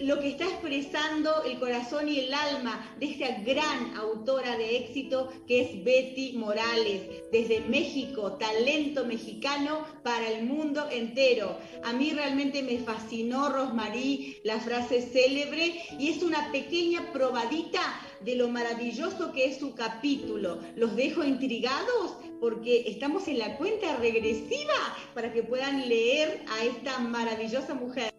lo 0.00 0.20
que 0.20 0.28
está 0.28 0.44
expresando 0.44 1.42
el 1.44 1.58
corazón 1.58 2.08
y 2.08 2.20
el 2.20 2.32
alma 2.32 2.94
de 2.98 3.06
esta 3.06 3.40
gran 3.40 3.96
autora 3.96 4.56
de 4.56 4.76
éxito 4.76 5.30
que 5.46 5.60
es 5.62 5.84
Betty 5.84 6.34
Morales, 6.34 7.02
desde 7.32 7.60
México, 7.62 8.32
talento 8.34 9.04
mexicano 9.04 9.84
para 10.02 10.28
el 10.28 10.44
mundo 10.44 10.88
entero. 10.90 11.58
A 11.84 11.92
mí 11.92 12.12
realmente 12.12 12.62
me 12.62 12.78
fascinó, 12.78 13.48
Rosmarie, 13.48 14.40
la 14.44 14.60
frase 14.60 15.02
célebre 15.02 15.82
y 15.98 16.10
es 16.10 16.22
una 16.22 16.52
pequeña 16.52 17.12
probadita 17.12 17.80
de 18.20 18.36
lo 18.36 18.48
maravilloso 18.48 19.32
que 19.32 19.46
es 19.46 19.58
su 19.58 19.74
capítulo. 19.74 20.60
Los 20.76 20.94
dejo 20.96 21.24
intrigados 21.24 22.16
porque 22.40 22.84
estamos 22.86 23.26
en 23.28 23.38
la 23.38 23.56
cuenta 23.56 23.96
regresiva 23.96 24.74
para 25.14 25.32
que 25.32 25.42
puedan 25.42 25.88
leer 25.88 26.44
a 26.48 26.64
esta 26.64 26.98
maravillosa 27.00 27.74
mujer. 27.74 28.12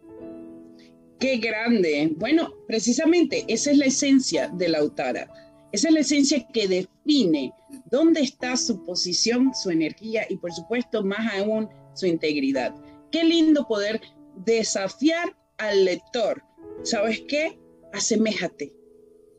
Qué 1.20 1.36
grande. 1.36 2.12
Bueno, 2.16 2.54
precisamente 2.66 3.44
esa 3.48 3.70
es 3.70 3.78
la 3.78 3.86
esencia 3.86 4.48
de 4.48 4.68
la 4.68 4.78
autora. 4.78 5.30
Esa 5.72 5.88
es 5.88 5.94
la 5.94 6.00
esencia 6.00 6.46
que 6.52 6.66
define 6.66 7.52
dónde 7.90 8.22
está 8.22 8.56
su 8.56 8.82
posición, 8.84 9.52
su 9.54 9.70
energía 9.70 10.26
y 10.28 10.36
por 10.36 10.52
supuesto 10.52 11.04
más 11.04 11.32
aún 11.34 11.68
su 11.94 12.06
integridad. 12.06 12.74
Qué 13.12 13.22
lindo 13.22 13.66
poder 13.68 14.00
desafiar 14.44 15.36
al 15.58 15.84
lector. 15.84 16.42
¿Sabes 16.82 17.22
qué? 17.28 17.58
Aseméjate. 17.92 18.72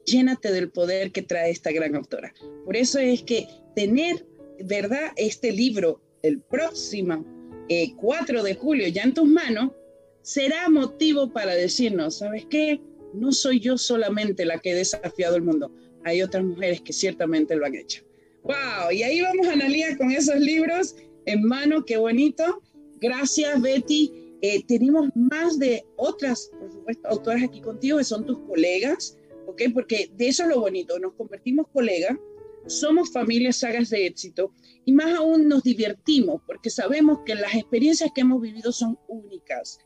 Llénate 0.06 0.52
del 0.52 0.72
poder 0.72 1.12
que 1.12 1.22
trae 1.22 1.52
esta 1.52 1.72
gran 1.72 1.96
autora. 1.96 2.34
Por 2.66 2.78
eso 2.78 3.00
es 3.00 3.24
que 3.24 3.48
tener 3.76 4.26
¿verdad? 4.64 5.12
Este 5.16 5.52
libro, 5.52 6.02
el 6.24 6.42
próximo 6.42 7.26
4 7.98 8.40
eh, 8.40 8.44
de 8.44 8.56
julio, 8.56 8.88
ya 8.88 9.04
en 9.04 9.14
tus 9.14 9.28
manos, 9.28 9.72
será 10.22 10.70
motivo 10.70 11.32
para 11.32 11.54
decirnos, 11.56 12.18
¿sabes 12.20 12.46
qué? 12.50 12.82
No 13.14 13.32
soy 13.32 13.60
yo 13.60 13.78
solamente 13.78 14.46
la 14.46 14.60
que 14.60 14.72
he 14.72 14.76
desafiado 14.76 15.36
el 15.36 15.44
mundo, 15.44 15.74
hay 16.04 16.22
otras 16.22 16.44
mujeres 16.44 16.82
que 16.82 16.94
ciertamente 16.94 17.56
lo 17.56 17.66
han 17.66 17.76
hecho. 17.76 18.04
¡Wow! 18.44 18.92
Y 18.92 19.04
ahí 19.04 19.22
vamos, 19.22 19.48
Analia, 19.48 19.98
con 19.98 20.12
esos 20.12 20.40
libros 20.40 20.96
en 21.26 21.44
mano, 21.44 21.86
qué 21.86 21.98
bonito. 21.98 22.62
Gracias, 23.00 23.62
Betty. 23.62 24.12
Eh, 24.42 24.64
tenemos 24.68 25.10
más 25.16 25.60
de 25.60 25.86
otras, 25.98 26.50
por 26.60 26.72
supuesto, 26.72 27.08
autoras 27.08 27.44
aquí 27.44 27.62
contigo, 27.62 28.00
que 28.00 28.04
son 28.04 28.26
tus 28.26 28.40
colegas, 28.48 29.18
¿ok? 29.46 29.62
Porque 29.74 30.10
de 30.16 30.30
eso 30.30 30.44
es 30.44 30.50
lo 30.50 30.62
bonito, 30.62 30.98
nos 30.98 31.14
convertimos 31.14 31.68
colegas 31.72 32.18
somos 32.68 33.12
familias 33.12 33.58
sagas 33.58 33.90
de 33.90 34.06
éxito 34.06 34.54
y 34.86 34.92
más 34.92 35.14
aún 35.16 35.48
nos 35.48 35.64
divertimos 35.64 36.42
porque 36.46 36.70
sabemos 36.70 37.20
que 37.26 37.36
las 37.36 37.56
experiencias 37.56 38.12
que 38.14 38.22
hemos 38.22 38.42
vivido 38.42 38.72
son 38.72 38.98
únicas. 39.08 39.80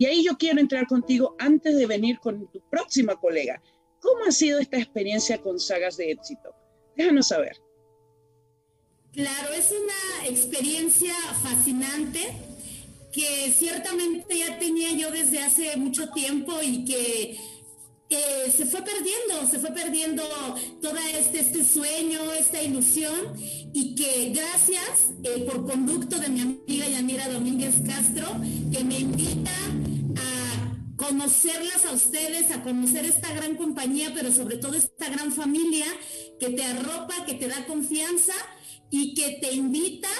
Y 0.00 0.06
ahí 0.06 0.24
yo 0.24 0.38
quiero 0.38 0.58
entrar 0.60 0.86
contigo 0.86 1.36
antes 1.38 1.76
de 1.76 1.84
venir 1.84 2.18
con 2.20 2.50
tu 2.50 2.58
próxima 2.70 3.16
colega. 3.16 3.62
¿Cómo 4.00 4.24
ha 4.26 4.32
sido 4.32 4.58
esta 4.58 4.78
experiencia 4.78 5.36
con 5.36 5.60
sagas 5.60 5.98
de 5.98 6.12
éxito? 6.12 6.54
Déjanos 6.96 7.28
saber. 7.28 7.54
Claro, 9.12 9.52
es 9.52 9.70
una 9.72 10.26
experiencia 10.26 11.12
fascinante 11.42 12.32
que 13.12 13.52
ciertamente 13.52 14.38
ya 14.38 14.58
tenía 14.58 14.90
yo 14.92 15.10
desde 15.10 15.40
hace 15.40 15.76
mucho 15.76 16.08
tiempo 16.12 16.54
y 16.62 16.86
que 16.86 17.38
eh, 18.08 18.50
se 18.50 18.64
fue 18.64 18.80
perdiendo, 18.80 19.46
se 19.50 19.58
fue 19.58 19.70
perdiendo 19.72 20.22
todo 20.80 20.96
este, 21.14 21.40
este 21.40 21.62
sueño, 21.62 22.32
esta 22.32 22.62
ilusión 22.62 23.34
y 23.74 23.94
que 23.94 24.30
gracias 24.30 25.10
eh, 25.24 25.44
por 25.46 25.66
conducto 25.66 26.18
de 26.18 26.30
mi 26.30 26.40
amiga 26.40 26.88
Yanira 26.88 27.28
Domínguez 27.28 27.74
Castro, 27.86 28.28
que 28.72 28.82
me 28.82 29.00
invita 29.00 29.52
conocerlas 31.00 31.86
a 31.86 31.92
ustedes, 31.92 32.50
a 32.50 32.62
conocer 32.62 33.06
esta 33.06 33.32
gran 33.32 33.56
compañía, 33.56 34.12
pero 34.14 34.30
sobre 34.30 34.58
todo 34.58 34.74
esta 34.74 35.08
gran 35.08 35.32
familia 35.32 35.86
que 36.38 36.50
te 36.50 36.62
arropa, 36.62 37.24
que 37.24 37.32
te 37.32 37.48
da 37.48 37.64
confianza 37.64 38.34
y 38.90 39.14
que 39.14 39.38
te 39.40 39.54
invita 39.54 40.10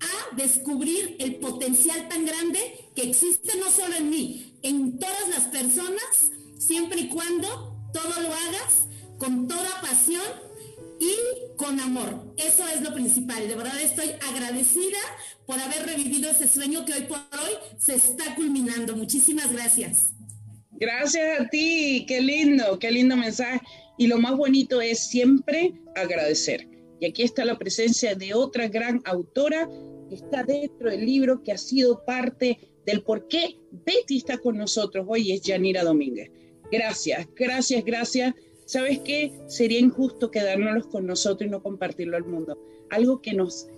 a 0.00 0.34
descubrir 0.34 1.16
el 1.18 1.34
potencial 1.36 2.08
tan 2.08 2.24
grande 2.24 2.88
que 2.96 3.02
existe 3.02 3.58
no 3.58 3.70
solo 3.70 3.94
en 3.94 4.08
mí, 4.08 4.58
en 4.62 4.98
todas 4.98 5.28
las 5.28 5.48
personas 5.48 6.32
siempre 6.58 7.02
y 7.02 7.08
cuando 7.08 7.90
todo 7.92 8.22
lo 8.22 8.28
hagas 8.32 8.86
con 9.18 9.46
toda 9.46 9.82
pasión 9.82 10.22
y 10.98 11.56
con 11.58 11.78
amor. 11.78 12.32
Eso 12.38 12.66
es 12.68 12.80
lo 12.80 12.94
principal. 12.94 13.46
De 13.48 13.54
verdad 13.54 13.78
estoy 13.78 14.12
agradecida 14.26 14.98
por 15.46 15.60
haber 15.60 15.84
revivido 15.84 16.30
ese 16.30 16.48
sueño 16.48 16.86
que 16.86 16.94
hoy 16.94 17.02
por 17.02 17.18
hoy 17.18 17.52
se 17.78 17.96
está 17.96 18.34
culminando. 18.34 18.96
Muchísimas 18.96 19.52
gracias. 19.52 20.14
Gracias 20.82 21.40
a 21.40 21.48
ti, 21.48 22.04
qué 22.08 22.20
lindo, 22.20 22.76
qué 22.80 22.90
lindo 22.90 23.16
mensaje. 23.16 23.60
Y 23.98 24.08
lo 24.08 24.18
más 24.18 24.36
bonito 24.36 24.80
es 24.80 24.98
siempre 24.98 25.74
agradecer. 25.94 26.66
Y 26.98 27.06
aquí 27.06 27.22
está 27.22 27.44
la 27.44 27.56
presencia 27.56 28.16
de 28.16 28.34
otra 28.34 28.66
gran 28.66 29.00
autora 29.04 29.70
que 30.08 30.16
está 30.16 30.42
dentro 30.42 30.90
del 30.90 31.06
libro, 31.06 31.40
que 31.44 31.52
ha 31.52 31.56
sido 31.56 32.04
parte 32.04 32.58
del 32.84 33.04
por 33.04 33.28
qué 33.28 33.60
Betty 33.70 34.16
está 34.16 34.38
con 34.38 34.56
nosotros 34.56 35.06
hoy, 35.08 35.30
es 35.30 35.42
Yanira 35.42 35.84
Domínguez. 35.84 36.32
Gracias, 36.72 37.28
gracias, 37.36 37.84
gracias. 37.84 38.34
¿Sabes 38.64 38.98
qué? 39.04 39.30
Sería 39.46 39.78
injusto 39.78 40.32
quedárnoslos 40.32 40.88
con 40.88 41.06
nosotros 41.06 41.46
y 41.46 41.50
no 41.52 41.62
compartirlo 41.62 42.16
al 42.16 42.24
mundo. 42.24 42.58
Algo 42.90 43.22
que 43.22 43.34
nos 43.34 43.68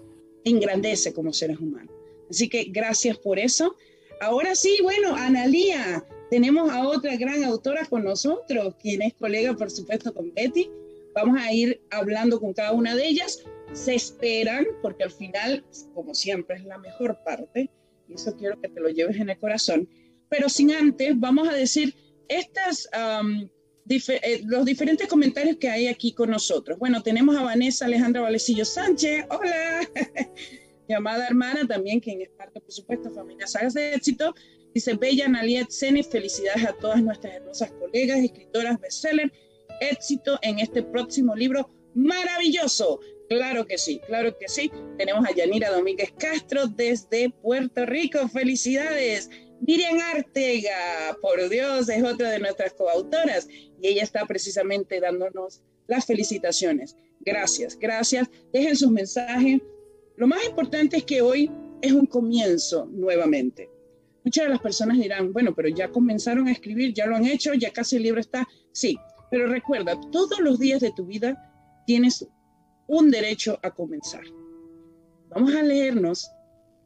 engrandece 0.44 1.12
como 1.12 1.34
seres 1.34 1.58
humanos. 1.58 1.94
Así 2.30 2.48
que 2.48 2.64
gracias 2.70 3.18
por 3.18 3.38
eso. 3.38 3.76
Ahora 4.22 4.54
sí, 4.54 4.78
bueno, 4.82 5.14
Analía, 5.14 6.02
tenemos 6.34 6.68
a 6.68 6.88
otra 6.88 7.14
gran 7.14 7.44
autora 7.44 7.86
con 7.86 8.02
nosotros, 8.02 8.74
quien 8.82 9.02
es 9.02 9.14
colega, 9.14 9.54
por 9.54 9.70
supuesto, 9.70 10.12
con 10.12 10.34
Betty. 10.34 10.68
Vamos 11.14 11.40
a 11.40 11.52
ir 11.52 11.80
hablando 11.92 12.40
con 12.40 12.52
cada 12.52 12.72
una 12.72 12.96
de 12.96 13.06
ellas. 13.06 13.44
Se 13.72 13.94
esperan, 13.94 14.66
porque 14.82 15.04
al 15.04 15.12
final, 15.12 15.64
como 15.94 16.12
siempre, 16.12 16.56
es 16.56 16.64
la 16.64 16.76
mejor 16.78 17.22
parte, 17.24 17.70
y 18.08 18.14
eso 18.14 18.36
quiero 18.36 18.60
que 18.60 18.68
te 18.68 18.80
lo 18.80 18.88
lleves 18.88 19.16
en 19.18 19.30
el 19.30 19.38
corazón. 19.38 19.88
Pero 20.28 20.48
sin 20.48 20.72
antes, 20.72 21.12
vamos 21.14 21.46
a 21.46 21.52
decir 21.52 21.94
estas, 22.26 22.88
eh, 22.92 24.42
los 24.44 24.64
diferentes 24.64 25.06
comentarios 25.06 25.58
que 25.58 25.68
hay 25.68 25.86
aquí 25.86 26.14
con 26.14 26.32
nosotros. 26.32 26.80
Bueno, 26.80 27.00
tenemos 27.00 27.36
a 27.36 27.44
Vanessa 27.44 27.84
Alejandra 27.84 28.22
Valecillo 28.22 28.64
Sánchez, 28.64 29.24
hola, 29.30 29.88
llamada 30.88 31.28
hermana 31.28 31.64
también, 31.68 32.00
quien 32.00 32.22
es 32.22 32.30
parte, 32.30 32.60
por 32.60 32.72
supuesto, 32.72 33.08
Familia 33.12 33.46
Sagas 33.46 33.74
de 33.74 33.94
Éxito. 33.94 34.34
Dice 34.74 34.94
Bella 34.94 35.28
Naliet 35.28 35.70
Seni, 35.70 36.02
felicidades 36.02 36.64
a 36.64 36.72
todas 36.72 37.00
nuestras 37.00 37.34
hermosas 37.34 37.70
colegas, 37.72 38.18
escritoras 38.18 38.80
bestseller, 38.80 39.32
éxito 39.80 40.36
en 40.42 40.58
este 40.58 40.82
próximo 40.82 41.36
libro 41.36 41.70
maravilloso. 41.94 42.98
Claro 43.28 43.66
que 43.66 43.78
sí, 43.78 44.00
claro 44.06 44.36
que 44.36 44.48
sí. 44.48 44.72
Tenemos 44.98 45.24
a 45.26 45.32
Yanira 45.32 45.70
Domínguez 45.70 46.12
Castro 46.18 46.66
desde 46.66 47.30
Puerto 47.30 47.86
Rico. 47.86 48.28
Felicidades. 48.28 49.30
Miriam 49.60 49.98
Artega, 50.12 51.16
por 51.22 51.48
Dios, 51.48 51.88
es 51.88 52.02
otra 52.02 52.30
de 52.30 52.40
nuestras 52.40 52.74
coautoras 52.74 53.48
y 53.80 53.86
ella 53.86 54.02
está 54.02 54.26
precisamente 54.26 55.00
dándonos 55.00 55.62
las 55.86 56.04
felicitaciones. 56.04 56.96
Gracias, 57.20 57.78
gracias. 57.78 58.28
Dejen 58.52 58.76
sus 58.76 58.90
mensajes 58.90 59.60
Lo 60.16 60.26
más 60.26 60.44
importante 60.44 60.98
es 60.98 61.04
que 61.04 61.22
hoy 61.22 61.50
es 61.80 61.92
un 61.92 62.06
comienzo 62.06 62.86
nuevamente. 62.86 63.70
Muchas 64.24 64.44
de 64.44 64.50
las 64.50 64.60
personas 64.60 64.98
dirán, 64.98 65.32
bueno, 65.32 65.54
pero 65.54 65.68
ya 65.68 65.90
comenzaron 65.90 66.48
a 66.48 66.52
escribir, 66.52 66.94
ya 66.94 67.06
lo 67.06 67.16
han 67.16 67.26
hecho, 67.26 67.52
ya 67.54 67.70
casi 67.70 67.96
el 67.96 68.04
libro 68.04 68.20
está. 68.20 68.48
Sí, 68.72 68.98
pero 69.30 69.46
recuerda, 69.46 70.00
todos 70.10 70.40
los 70.40 70.58
días 70.58 70.80
de 70.80 70.92
tu 70.92 71.04
vida 71.04 71.36
tienes 71.86 72.26
un 72.86 73.10
derecho 73.10 73.58
a 73.62 73.70
comenzar. 73.70 74.22
Vamos 75.28 75.54
a 75.54 75.62
leernos, 75.62 76.30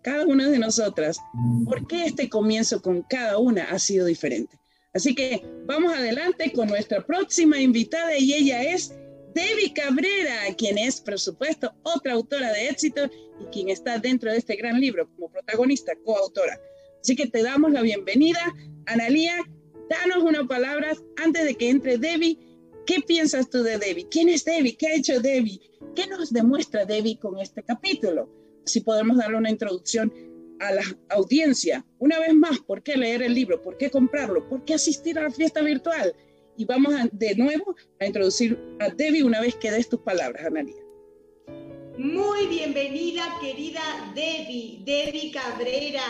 cada 0.02 0.26
una 0.26 0.48
de 0.48 0.58
nosotras, 0.58 1.18
por 1.64 1.86
qué 1.86 2.06
este 2.06 2.28
comienzo 2.28 2.82
con 2.82 3.02
cada 3.02 3.38
una 3.38 3.64
ha 3.64 3.78
sido 3.78 4.06
diferente. 4.06 4.58
Así 4.94 5.14
que 5.14 5.44
vamos 5.66 5.92
adelante 5.92 6.52
con 6.52 6.68
nuestra 6.68 7.04
próxima 7.04 7.60
invitada 7.60 8.16
y 8.18 8.32
ella 8.32 8.62
es 8.62 8.94
Debbie 9.34 9.74
Cabrera, 9.74 10.54
quien 10.56 10.78
es, 10.78 11.00
por 11.00 11.18
supuesto, 11.20 11.72
otra 11.82 12.14
autora 12.14 12.52
de 12.52 12.68
éxito 12.68 13.08
y 13.40 13.44
quien 13.52 13.68
está 13.68 13.98
dentro 13.98 14.32
de 14.32 14.38
este 14.38 14.56
gran 14.56 14.80
libro 14.80 15.08
como 15.14 15.30
protagonista, 15.30 15.92
coautora. 16.04 16.58
Así 17.00 17.16
que 17.16 17.26
te 17.26 17.42
damos 17.42 17.72
la 17.72 17.82
bienvenida. 17.82 18.40
Analía, 18.86 19.36
danos 19.88 20.24
unas 20.24 20.46
palabras 20.46 21.02
antes 21.16 21.44
de 21.44 21.54
que 21.54 21.70
entre 21.70 21.98
Debbie. 21.98 22.38
¿Qué 22.86 23.00
piensas 23.06 23.50
tú 23.50 23.62
de 23.62 23.78
Debbie? 23.78 24.08
¿Quién 24.10 24.28
es 24.28 24.44
Debbie? 24.44 24.76
¿Qué 24.76 24.88
ha 24.88 24.94
hecho 24.94 25.20
Debbie? 25.20 25.60
¿Qué 25.94 26.06
nos 26.06 26.32
demuestra 26.32 26.84
Debbie 26.84 27.18
con 27.18 27.38
este 27.38 27.62
capítulo? 27.62 28.30
Si 28.64 28.80
podemos 28.80 29.18
darle 29.18 29.36
una 29.36 29.50
introducción 29.50 30.12
a 30.60 30.72
la 30.72 30.82
audiencia. 31.10 31.84
Una 31.98 32.18
vez 32.18 32.34
más, 32.34 32.58
¿por 32.60 32.82
qué 32.82 32.96
leer 32.96 33.22
el 33.22 33.34
libro? 33.34 33.62
¿Por 33.62 33.76
qué 33.76 33.90
comprarlo? 33.90 34.48
¿Por 34.48 34.64
qué 34.64 34.74
asistir 34.74 35.18
a 35.18 35.22
la 35.22 35.30
fiesta 35.30 35.62
virtual? 35.62 36.14
Y 36.56 36.64
vamos 36.64 36.94
de 37.12 37.34
nuevo 37.36 37.76
a 38.00 38.06
introducir 38.06 38.58
a 38.80 38.88
Debbie 38.88 39.22
una 39.22 39.40
vez 39.40 39.54
que 39.56 39.70
des 39.70 39.88
tus 39.88 40.00
palabras, 40.00 40.44
Analia. 40.44 40.74
Muy 41.96 42.46
bienvenida, 42.46 43.24
querida 43.40 43.80
Debbie, 44.14 44.82
Debbie 44.84 45.32
Cabrera, 45.32 46.02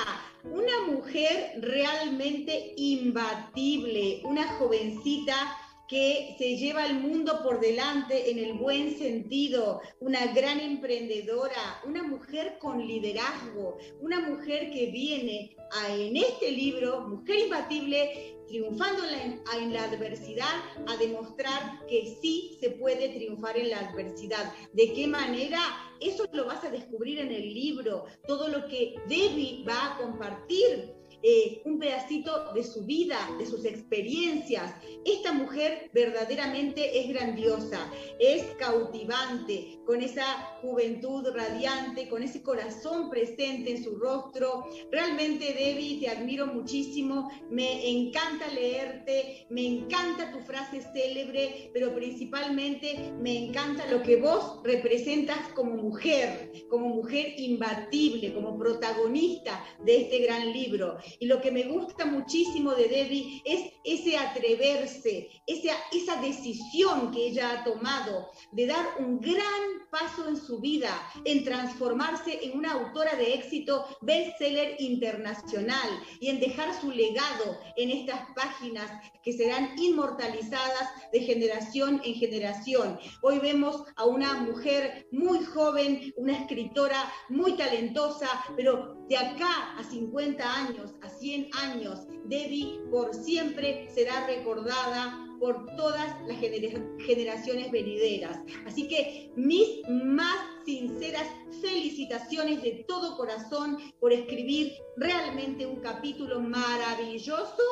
una 0.44 0.86
mujer 0.86 1.54
realmente 1.60 2.72
imbatible, 2.76 4.20
una 4.24 4.46
jovencita 4.54 5.56
que 5.88 6.34
se 6.36 6.56
lleva 6.56 6.86
el 6.86 7.00
mundo 7.00 7.42
por 7.42 7.60
delante 7.60 8.30
en 8.30 8.38
el 8.38 8.52
buen 8.52 8.96
sentido, 8.98 9.80
una 10.00 10.26
gran 10.34 10.60
emprendedora, 10.60 11.80
una 11.86 12.02
mujer 12.02 12.58
con 12.60 12.86
liderazgo, 12.86 13.78
una 14.00 14.20
mujer 14.20 14.70
que 14.70 14.90
viene 14.90 15.56
a, 15.72 15.94
en 15.94 16.16
este 16.16 16.50
libro, 16.50 17.08
Mujer 17.08 17.38
Imbatible, 17.38 18.36
triunfando 18.46 19.02
en 19.04 19.10
la, 19.10 19.58
en 19.58 19.72
la, 19.72 19.84
adversidad, 19.84 20.62
a 20.86 20.96
demostrar 20.98 21.86
que 21.86 22.18
sí 22.20 22.58
se 22.60 22.70
puede 22.70 23.08
triunfar 23.08 23.56
en 23.56 23.70
la 23.70 23.78
adversidad. 23.78 24.52
¿De 24.74 24.92
qué 24.92 25.06
manera? 25.06 25.58
Eso 26.00 26.26
lo 26.32 26.46
vas 26.46 26.64
a 26.64 26.70
descubrir 26.70 27.18
en 27.18 27.32
el 27.32 27.52
libro, 27.52 28.04
todo 28.26 28.48
lo 28.48 28.66
que 28.66 28.96
Debbie 29.06 29.64
va 29.68 29.94
a 29.94 29.98
compartir 29.98 30.97
eh, 31.22 31.62
un 31.64 31.78
pedacito 31.78 32.52
de 32.52 32.62
su 32.62 32.84
vida, 32.84 33.18
de 33.38 33.46
sus 33.46 33.64
experiencias. 33.64 34.74
Esta 35.04 35.32
mujer 35.32 35.90
verdaderamente 35.92 37.00
es 37.00 37.08
grandiosa, 37.08 37.90
es 38.18 38.44
cautivante, 38.58 39.80
con 39.84 40.02
esa 40.02 40.24
juventud 40.60 41.26
radiante, 41.34 42.08
con 42.08 42.22
ese 42.22 42.42
corazón 42.42 43.10
presente 43.10 43.70
en 43.70 43.82
su 43.82 43.96
rostro. 43.96 44.66
Realmente, 44.90 45.54
Debbie, 45.54 46.00
te 46.00 46.08
admiro 46.08 46.46
muchísimo, 46.46 47.30
me 47.50 47.88
encanta 47.88 48.46
leerte, 48.48 49.46
me 49.50 49.66
encanta 49.66 50.32
tu 50.32 50.40
frase 50.40 50.82
célebre, 50.92 51.70
pero 51.72 51.94
principalmente 51.94 53.12
me 53.20 53.46
encanta 53.46 53.86
lo 53.90 54.02
que 54.02 54.16
vos 54.16 54.60
representas 54.62 55.38
como 55.54 55.74
mujer, 55.74 56.52
como 56.68 56.88
mujer 56.88 57.34
imbatible, 57.38 58.34
como 58.34 58.58
protagonista 58.58 59.64
de 59.84 60.02
este 60.02 60.18
gran 60.20 60.52
libro. 60.52 60.98
Y 61.18 61.26
lo 61.26 61.40
que 61.40 61.50
me 61.50 61.64
gusta 61.64 62.06
muchísimo 62.06 62.74
de 62.74 62.88
Debbie 62.88 63.42
es 63.44 63.72
ese 63.84 64.16
atreverse, 64.16 65.28
esa, 65.46 65.72
esa 65.92 66.20
decisión 66.20 67.10
que 67.10 67.28
ella 67.28 67.50
ha 67.50 67.64
tomado 67.64 68.30
de 68.52 68.66
dar 68.66 68.86
un 68.98 69.20
gran 69.20 69.88
paso 69.90 70.28
en 70.28 70.36
su 70.36 70.60
vida, 70.60 70.90
en 71.24 71.44
transformarse 71.44 72.38
en 72.42 72.56
una 72.56 72.72
autora 72.72 73.14
de 73.16 73.34
éxito 73.34 73.86
bestseller 74.02 74.76
internacional 74.78 75.88
y 76.20 76.28
en 76.28 76.40
dejar 76.40 76.78
su 76.80 76.90
legado 76.90 77.58
en 77.76 77.90
estas 77.90 78.20
páginas 78.34 78.90
que 79.22 79.32
serán 79.32 79.78
inmortalizadas 79.78 80.88
de 81.12 81.20
generación 81.20 82.00
en 82.04 82.14
generación. 82.14 82.98
Hoy 83.22 83.38
vemos 83.38 83.84
a 83.96 84.04
una 84.04 84.34
mujer 84.34 85.06
muy 85.10 85.44
joven, 85.44 86.12
una 86.16 86.38
escritora 86.38 87.12
muy 87.28 87.52
talentosa, 87.52 88.28
pero 88.56 88.97
de 89.08 89.16
acá 89.16 89.74
a 89.78 89.84
50 89.84 90.54
años, 90.54 90.94
a 91.02 91.08
100 91.08 91.50
años, 91.54 92.06
Debbie 92.24 92.80
por 92.90 93.14
siempre 93.14 93.88
será 93.94 94.26
recordada 94.26 95.24
por 95.40 95.66
todas 95.76 96.14
las 96.26 96.38
generaciones 96.38 97.70
venideras. 97.70 98.38
Así 98.66 98.88
que 98.88 99.30
mis 99.36 99.88
más 99.88 100.38
sinceras 100.64 101.28
felicitaciones 101.60 102.62
de 102.62 102.84
todo 102.86 103.16
corazón 103.16 103.78
por 104.00 104.12
escribir 104.12 104.72
realmente 104.96 105.64
un 105.64 105.76
capítulo 105.76 106.40
maravilloso 106.40 107.62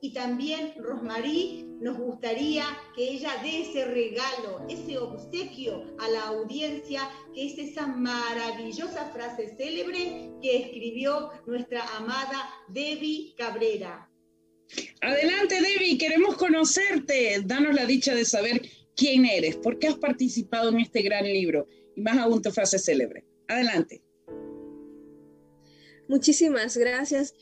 y 0.00 0.12
también 0.12 0.74
Rosmarí 0.78 1.64
nos 1.80 1.98
gustaría 1.98 2.64
que 2.94 3.08
ella 3.08 3.30
dé 3.42 3.62
ese 3.62 3.84
regalo, 3.84 4.66
ese 4.68 4.98
obsequio 4.98 5.84
a 5.98 6.08
la 6.08 6.22
audiencia, 6.28 7.08
que 7.34 7.46
es 7.46 7.58
esa 7.58 7.86
maravillosa 7.86 9.10
frase 9.12 9.54
célebre 9.56 10.30
que 10.40 10.56
escribió 10.56 11.30
nuestra 11.46 11.84
amada 11.96 12.50
Debbie 12.68 13.34
Cabrera. 13.36 14.10
Adelante, 15.00 15.60
Debbie, 15.60 15.98
queremos 15.98 16.36
conocerte. 16.36 17.40
Danos 17.44 17.74
la 17.74 17.86
dicha 17.86 18.14
de 18.14 18.24
saber 18.24 18.62
quién 18.96 19.24
eres, 19.24 19.56
por 19.56 19.78
qué 19.78 19.88
has 19.88 19.98
participado 19.98 20.70
en 20.70 20.80
este 20.80 21.02
gran 21.02 21.24
libro 21.24 21.68
y 21.94 22.00
más 22.00 22.18
aún 22.18 22.42
tu 22.42 22.50
frase 22.50 22.78
célebre. 22.78 23.24
Adelante. 23.48 24.02
Muchísimas 26.08 26.76
gracias. 26.76 27.34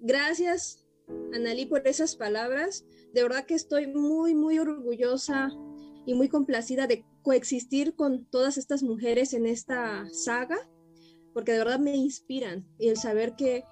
Gracias 0.00 0.87
Analí, 1.34 1.66
por 1.66 1.86
esas 1.86 2.16
palabras. 2.16 2.84
De 3.12 3.22
verdad 3.22 3.46
que 3.46 3.54
estoy 3.54 3.86
muy, 3.86 4.34
muy 4.34 4.58
orgullosa 4.58 5.50
y 6.06 6.14
muy 6.14 6.28
complacida 6.28 6.86
de 6.86 7.04
coexistir 7.22 7.94
con 7.94 8.24
todas 8.24 8.56
estas 8.56 8.82
mujeres 8.82 9.34
en 9.34 9.46
esta 9.46 10.06
saga, 10.12 10.56
porque 11.34 11.52
de 11.52 11.58
verdad 11.58 11.78
me 11.78 11.94
inspiran 11.96 12.66
y 12.78 12.88
el 12.88 12.96
saber 12.96 13.36
que 13.36 13.64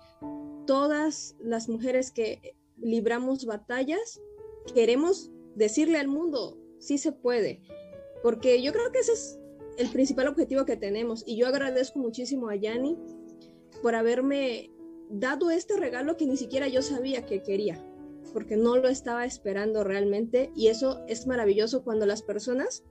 todas 0.66 1.36
las 1.40 1.68
mujeres 1.68 2.10
que 2.10 2.56
libramos 2.76 3.46
batallas, 3.46 4.20
queremos 4.74 5.30
decirle 5.54 5.98
al 5.98 6.08
mundo, 6.08 6.58
sí 6.78 6.98
se 6.98 7.12
puede, 7.12 7.62
porque 8.22 8.62
yo 8.62 8.72
creo 8.72 8.92
que 8.92 8.98
ese 8.98 9.12
es 9.12 9.38
el 9.78 9.88
principal 9.90 10.28
objetivo 10.28 10.64
que 10.64 10.76
tenemos 10.76 11.22
y 11.26 11.36
yo 11.36 11.46
agradezco 11.46 11.98
muchísimo 11.98 12.48
a 12.48 12.56
Yani 12.56 12.98
por 13.82 13.94
haberme 13.94 14.70
dado 15.10 15.50
este 15.50 15.76
regalo 15.76 16.16
que 16.16 16.26
ni 16.26 16.36
siquiera 16.36 16.68
yo 16.68 16.82
sabía 16.82 17.26
que 17.26 17.42
quería, 17.42 17.84
porque 18.32 18.56
no 18.56 18.76
lo 18.76 18.88
estaba 18.88 19.24
esperando 19.24 19.84
realmente 19.84 20.50
y 20.54 20.68
eso 20.68 21.00
es 21.08 21.26
maravilloso 21.26 21.84
cuando 21.84 22.06
las 22.06 22.22
personas 22.22 22.84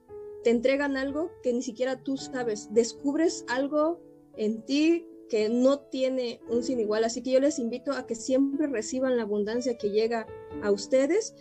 te 0.43 0.49
entregan 0.51 0.95
algo 0.97 1.32
que 1.41 1.54
ni 1.54 1.62
siquiera 1.62 2.04
tú 2.04 2.17
sabes, 2.17 2.73
descubres 2.73 3.45
algo 3.47 3.99
en 4.38 4.63
ti 4.63 5.08
que 5.30 5.49
no 5.49 5.80
tiene 5.80 6.39
un 6.49 6.63
sin 6.63 6.80
igual, 6.80 7.04
así 7.04 7.23
que 7.23 7.32
yo 7.32 7.39
les 7.39 7.58
invito 7.58 7.91
a 7.91 8.06
que 8.06 8.15
siempre 8.15 8.67
reciban 8.67 9.17
la 9.17 9.23
abundancia 9.23 9.78
que 9.78 9.89
llega 9.89 10.28
a 10.62 10.71
ustedes 10.71 11.34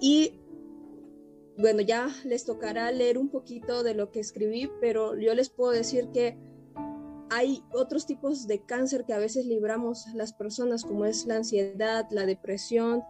y 0.00 0.40
bueno, 1.58 1.82
ya 1.82 2.08
les 2.24 2.46
tocará 2.46 2.90
leer 2.90 3.18
un 3.18 3.28
poquito 3.28 3.82
de 3.82 3.94
lo 3.94 4.10
que 4.10 4.20
escribí, 4.20 4.70
pero 4.80 5.18
yo 5.18 5.34
les 5.34 5.50
puedo 5.50 5.72
decir 5.72 6.08
que 6.08 6.38
hay 7.30 7.62
otros 7.72 8.06
tipos 8.06 8.46
de 8.46 8.60
cáncer 8.60 9.04
que 9.04 9.12
a 9.12 9.18
veces 9.18 9.46
libramos 9.46 10.06
las 10.14 10.32
personas, 10.32 10.84
como 10.84 11.04
es 11.04 11.26
la 11.26 11.36
ansiedad, 11.36 12.06
la 12.10 12.26
depresión 12.26 13.02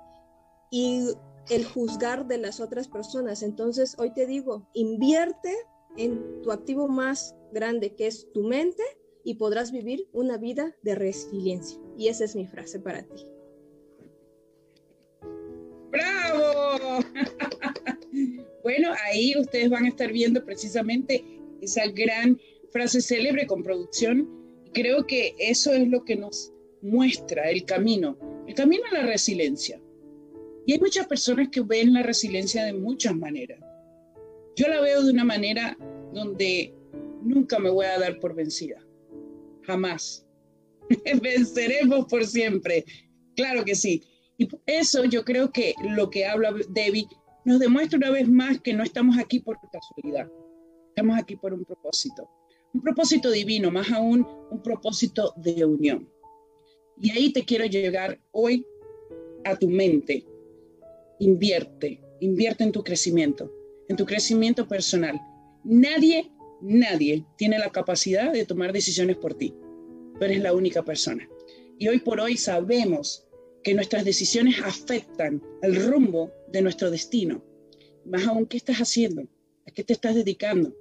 y 0.71 1.09
el 1.49 1.65
juzgar 1.65 2.27
de 2.27 2.39
las 2.39 2.61
otras 2.61 2.87
personas. 2.87 3.43
Entonces, 3.43 3.97
hoy 3.99 4.13
te 4.13 4.27
digo, 4.27 4.69
invierte 4.75 5.55
en 5.97 6.43
tu 6.43 6.53
activo 6.53 6.87
más 6.87 7.35
grande, 7.53 7.95
que 7.95 8.07
es 8.07 8.31
tu 8.33 8.45
mente, 8.45 8.83
y 9.25 9.35
podrás 9.35 9.73
vivir 9.73 10.07
una 10.13 10.37
vida 10.37 10.75
de 10.83 10.95
resiliencia. 10.95 11.81
Y 11.97 12.09
esa 12.09 12.25
es 12.25 12.37
mi 12.37 12.47
frase 12.47 12.79
para 12.79 13.03
ti. 13.03 13.27
¡Bravo! 15.91 17.03
bueno, 18.63 18.93
ahí 19.05 19.35
ustedes 19.39 19.71
van 19.71 19.85
a 19.85 19.89
estar 19.89 20.13
viendo 20.13 20.45
precisamente 20.45 21.25
esa 21.61 21.87
gran 21.89 22.39
frase 22.73 23.01
célebre 23.01 23.47
con 23.47 23.63
producción. 23.63 24.29
Creo 24.73 25.07
que 25.07 25.35
eso 25.39 25.73
es 25.73 25.89
lo 25.89 26.05
que 26.05 26.17
nos 26.17 26.53
muestra 26.83 27.51
el 27.51 27.65
camino, 27.65 28.17
el 28.47 28.55
camino 28.55 28.85
a 28.91 28.95
la 28.95 29.07
resiliencia. 29.07 29.81
Y 30.67 30.73
hay 30.73 30.79
muchas 30.79 31.07
personas 31.07 31.49
que 31.49 31.61
ven 31.61 31.93
la 31.93 32.03
resiliencia 32.03 32.65
de 32.65 32.73
muchas 32.73 33.15
maneras. 33.15 33.59
Yo 34.57 34.69
la 34.69 34.81
veo 34.81 35.03
de 35.03 35.13
una 35.13 35.25
manera 35.25 35.77
donde 36.13 36.75
nunca 37.23 37.59
me 37.59 37.71
voy 37.71 37.87
a 37.87 37.99
dar 37.99 38.19
por 38.19 38.35
vencida. 38.35 38.85
jamás. 39.63 40.27
Venceremos 41.23 42.07
por 42.07 42.27
siempre. 42.27 42.85
Claro 43.37 43.65
que 43.65 43.75
sí. 43.75 44.03
Y 44.39 44.49
eso 44.67 45.05
yo 45.05 45.25
creo 45.25 45.53
que 45.53 45.75
lo 45.83 46.11
que 46.11 46.27
habla 46.27 46.53
Debbie 46.71 47.07
nos 47.45 47.61
demuestra 47.61 47.99
una 47.99 48.11
vez 48.11 48.29
más 48.29 48.61
que 48.61 48.73
no 48.73 48.83
estamos 48.83 49.19
aquí 49.19 49.41
por 49.41 49.59
casualidad. 49.71 50.31
Estamos 50.89 51.19
aquí 51.19 51.37
por 51.37 51.53
un 51.53 51.65
propósito. 51.65 52.29
Un 52.73 52.83
propósito 52.83 53.31
divino, 53.31 53.71
más 53.71 53.91
aún 53.91 54.27
un 54.51 54.63
propósito 54.63 55.35
de 55.37 55.65
unión. 55.65 56.09
Y 57.01 57.11
ahí 57.11 57.33
te 57.33 57.45
quiero 57.45 57.65
llegar 57.65 58.21
hoy 58.31 58.67
a 59.45 59.57
tu 59.57 59.69
mente. 59.69 60.27
Invierte, 61.19 62.01
invierte 62.21 62.65
en 62.65 62.73
tu 62.73 62.85
crecimiento, 62.85 63.53
en 63.89 63.97
tu 63.97 64.07
crecimiento 64.07 64.69
personal. 64.69 65.21
Nadie, 65.65 66.31
nadie 66.61 67.25
tiene 67.37 67.59
la 67.59 67.71
capacidad 67.71 68.33
de 68.33 68.47
tomar 68.47 68.73
decisiones 68.73 69.17
por 69.17 69.35
ti. 69.35 69.55
Tú 70.19 70.25
eres 70.25 70.41
la 70.41 70.53
única 70.53 70.85
persona. 70.85 71.29
Y 71.79 71.89
hoy 71.89 71.99
por 71.99 72.21
hoy 72.21 72.37
sabemos 72.37 73.27
que 73.63 73.75
nuestras 73.75 74.05
decisiones 74.05 74.61
afectan 74.63 75.43
el 75.63 75.87
rumbo 75.87 76.31
de 76.49 76.63
nuestro 76.63 76.91
destino. 76.91 77.43
Más 78.05 78.27
aún, 78.27 78.47
¿qué 78.47 78.57
estás 78.57 78.79
haciendo? 78.79 79.23
¿A 79.67 79.71
qué 79.71 79.85
te 79.85 79.93
estás 79.93 80.15
dedicando? 80.15 80.75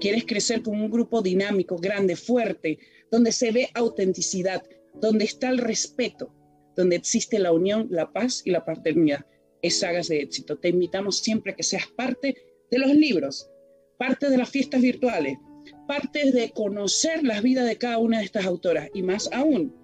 ¿Quieres 0.00 0.24
crecer 0.24 0.62
con 0.62 0.80
un 0.80 0.90
grupo 0.90 1.22
dinámico, 1.22 1.76
grande, 1.76 2.16
fuerte, 2.16 2.78
donde 3.10 3.30
se 3.32 3.52
ve 3.52 3.68
autenticidad, 3.74 4.62
donde 4.94 5.24
está 5.24 5.48
el 5.50 5.58
respeto, 5.58 6.34
donde 6.76 6.96
existe 6.96 7.38
la 7.38 7.52
unión, 7.52 7.88
la 7.90 8.12
paz 8.12 8.42
y 8.44 8.50
la 8.50 8.64
paternidad? 8.64 9.26
Es 9.60 9.80
sagas 9.80 10.08
de 10.08 10.20
éxito. 10.20 10.58
Te 10.58 10.70
invitamos 10.70 11.18
siempre 11.18 11.52
a 11.52 11.56
que 11.56 11.62
seas 11.62 11.86
parte 11.86 12.36
de 12.70 12.78
los 12.78 12.94
libros, 12.94 13.48
parte 13.98 14.30
de 14.30 14.38
las 14.38 14.50
fiestas 14.50 14.80
virtuales, 14.80 15.36
parte 15.86 16.32
de 16.32 16.50
conocer 16.50 17.22
las 17.22 17.42
vidas 17.42 17.66
de 17.66 17.76
cada 17.76 17.98
una 17.98 18.18
de 18.18 18.24
estas 18.24 18.46
autoras 18.46 18.88
y 18.94 19.02
más 19.02 19.28
aún, 19.32 19.76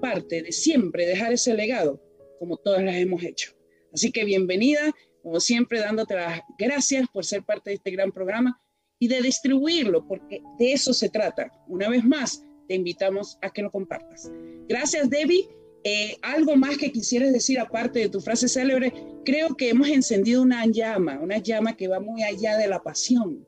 parte 0.00 0.42
de 0.42 0.52
siempre 0.52 1.04
dejar 1.04 1.32
ese 1.32 1.54
legado 1.54 2.00
como 2.38 2.56
todas 2.56 2.82
las 2.82 2.94
hemos 2.94 3.22
hecho. 3.24 3.52
Así 3.92 4.12
que 4.12 4.24
bienvenida, 4.24 4.94
como 5.22 5.40
siempre, 5.40 5.80
dándote 5.80 6.14
las 6.14 6.40
gracias 6.58 7.06
por 7.12 7.24
ser 7.24 7.42
parte 7.42 7.70
de 7.70 7.76
este 7.76 7.90
gran 7.90 8.12
programa 8.12 8.62
y 8.98 9.08
de 9.08 9.22
distribuirlo, 9.22 10.06
porque 10.06 10.42
de 10.58 10.72
eso 10.72 10.92
se 10.92 11.08
trata. 11.08 11.52
Una 11.68 11.88
vez 11.88 12.04
más, 12.04 12.42
te 12.68 12.74
invitamos 12.74 13.38
a 13.42 13.50
que 13.50 13.62
lo 13.62 13.70
compartas. 13.70 14.30
Gracias, 14.68 15.08
Debbie. 15.08 15.48
Eh, 15.84 16.16
algo 16.22 16.56
más 16.56 16.76
que 16.76 16.90
quisieras 16.90 17.32
decir 17.32 17.58
aparte 17.58 18.00
de 18.00 18.08
tu 18.08 18.20
frase 18.20 18.48
célebre, 18.48 18.92
creo 19.24 19.56
que 19.56 19.70
hemos 19.70 19.88
encendido 19.88 20.42
una 20.42 20.66
llama, 20.66 21.20
una 21.22 21.38
llama 21.38 21.76
que 21.76 21.88
va 21.88 22.00
muy 22.00 22.22
allá 22.22 22.58
de 22.58 22.66
la 22.66 22.82
pasión 22.82 23.46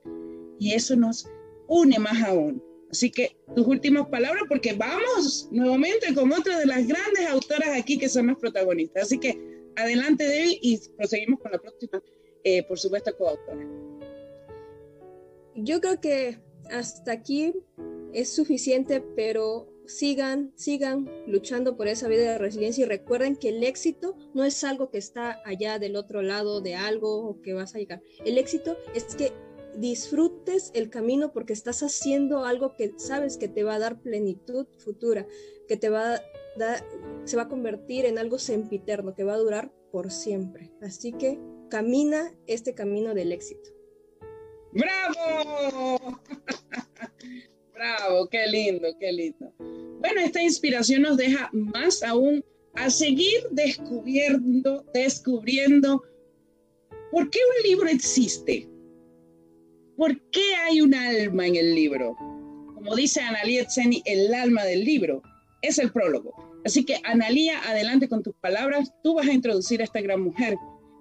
y 0.58 0.72
eso 0.72 0.94
nos 0.94 1.28
une 1.66 1.98
más 1.98 2.22
aún. 2.22 2.62
Así 2.90 3.10
que 3.10 3.36
tus 3.54 3.66
últimas 3.66 4.08
palabras, 4.08 4.44
porque 4.48 4.72
vamos 4.72 5.48
nuevamente 5.50 6.14
con 6.14 6.32
otra 6.32 6.58
de 6.58 6.66
las 6.66 6.86
grandes 6.86 7.26
autoras 7.28 7.70
aquí 7.76 7.98
que 7.98 8.08
son 8.08 8.28
las 8.28 8.36
protagonistas. 8.36 9.04
Así 9.04 9.18
que 9.18 9.38
adelante, 9.76 10.26
Debbie, 10.26 10.58
y 10.62 10.80
proseguimos 10.96 11.40
con 11.40 11.52
la 11.52 11.58
próxima, 11.58 12.02
eh, 12.44 12.62
por 12.64 12.78
supuesto, 12.78 13.16
coautora. 13.16 13.89
Yo 15.54 15.80
creo 15.80 16.00
que 16.00 16.38
hasta 16.70 17.12
aquí 17.12 17.52
es 18.12 18.32
suficiente, 18.32 19.00
pero 19.00 19.68
sigan, 19.86 20.52
sigan 20.54 21.10
luchando 21.26 21.76
por 21.76 21.88
esa 21.88 22.08
vida 22.08 22.32
de 22.32 22.38
resiliencia 22.38 22.84
y 22.84 22.88
recuerden 22.88 23.36
que 23.36 23.48
el 23.48 23.64
éxito 23.64 24.16
no 24.34 24.44
es 24.44 24.62
algo 24.64 24.90
que 24.90 24.98
está 24.98 25.40
allá 25.44 25.78
del 25.78 25.96
otro 25.96 26.22
lado 26.22 26.60
de 26.60 26.76
algo 26.76 27.28
o 27.28 27.42
que 27.42 27.52
vas 27.52 27.74
a 27.74 27.78
llegar. 27.78 28.00
El 28.24 28.38
éxito 28.38 28.76
es 28.94 29.16
que 29.16 29.32
disfrutes 29.76 30.70
el 30.74 30.90
camino 30.90 31.32
porque 31.32 31.52
estás 31.52 31.82
haciendo 31.82 32.44
algo 32.44 32.76
que 32.76 32.92
sabes 32.96 33.36
que 33.36 33.48
te 33.48 33.64
va 33.64 33.74
a 33.74 33.78
dar 33.78 34.00
plenitud 34.00 34.66
futura, 34.78 35.26
que 35.68 35.76
te 35.76 35.88
va 35.88 36.14
a 36.14 36.22
dar, 36.56 36.84
se 37.24 37.36
va 37.36 37.42
a 37.42 37.48
convertir 37.48 38.04
en 38.04 38.18
algo 38.18 38.38
sempiterno, 38.38 39.14
que 39.14 39.24
va 39.24 39.34
a 39.34 39.38
durar 39.38 39.72
por 39.90 40.10
siempre. 40.10 40.72
Así 40.80 41.12
que 41.12 41.38
camina 41.68 42.34
este 42.46 42.74
camino 42.74 43.14
del 43.14 43.32
éxito. 43.32 43.70
¡Bravo! 44.72 46.20
Bravo, 47.74 48.28
qué 48.28 48.46
lindo, 48.46 48.88
qué 48.98 49.12
lindo. 49.12 49.52
Bueno, 50.00 50.20
esta 50.20 50.42
inspiración 50.42 51.02
nos 51.02 51.16
deja 51.16 51.48
más 51.52 52.02
aún 52.02 52.44
a 52.74 52.90
seguir 52.90 53.48
descubriendo, 53.50 54.84
descubriendo 54.92 56.04
por 57.10 57.30
qué 57.30 57.38
un 57.38 57.68
libro 57.68 57.88
existe, 57.88 58.68
¿Por 60.00 60.18
qué 60.30 60.54
hay 60.54 60.80
un 60.80 60.94
alma 60.94 61.46
en 61.46 61.56
el 61.56 61.74
libro? 61.74 62.16
Como 62.74 62.96
dice 62.96 63.20
Analía 63.20 63.66
Tseni, 63.66 64.02
el 64.06 64.32
alma 64.32 64.64
del 64.64 64.82
libro 64.82 65.20
es 65.60 65.78
el 65.78 65.92
prólogo. 65.92 66.32
Así 66.64 66.86
que, 66.86 66.96
Analía, 67.04 67.60
adelante 67.68 68.08
con 68.08 68.22
tus 68.22 68.34
palabras. 68.36 68.94
Tú 69.02 69.16
vas 69.16 69.28
a 69.28 69.34
introducir 69.34 69.82
a 69.82 69.84
esta 69.84 70.00
gran 70.00 70.22
mujer 70.22 70.56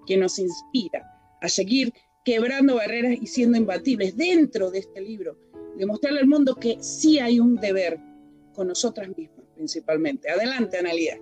que 0.05 0.17
nos 0.17 0.37
inspira 0.37 1.09
a 1.41 1.47
seguir 1.47 1.93
quebrando 2.29 2.75
barreras 2.75 3.17
y 3.19 3.25
siendo 3.25 3.57
imbatibles 3.57 4.15
dentro 4.15 4.69
de 4.69 4.77
este 4.77 5.01
libro. 5.01 5.35
Demostrarle 5.75 6.19
al 6.19 6.27
mundo 6.27 6.53
que 6.53 6.77
sí 6.79 7.17
hay 7.17 7.39
un 7.39 7.55
deber 7.55 7.99
con 8.53 8.67
nosotras 8.67 9.09
mismas, 9.17 9.47
principalmente. 9.55 10.29
Adelante, 10.29 10.77
Analía. 10.77 11.19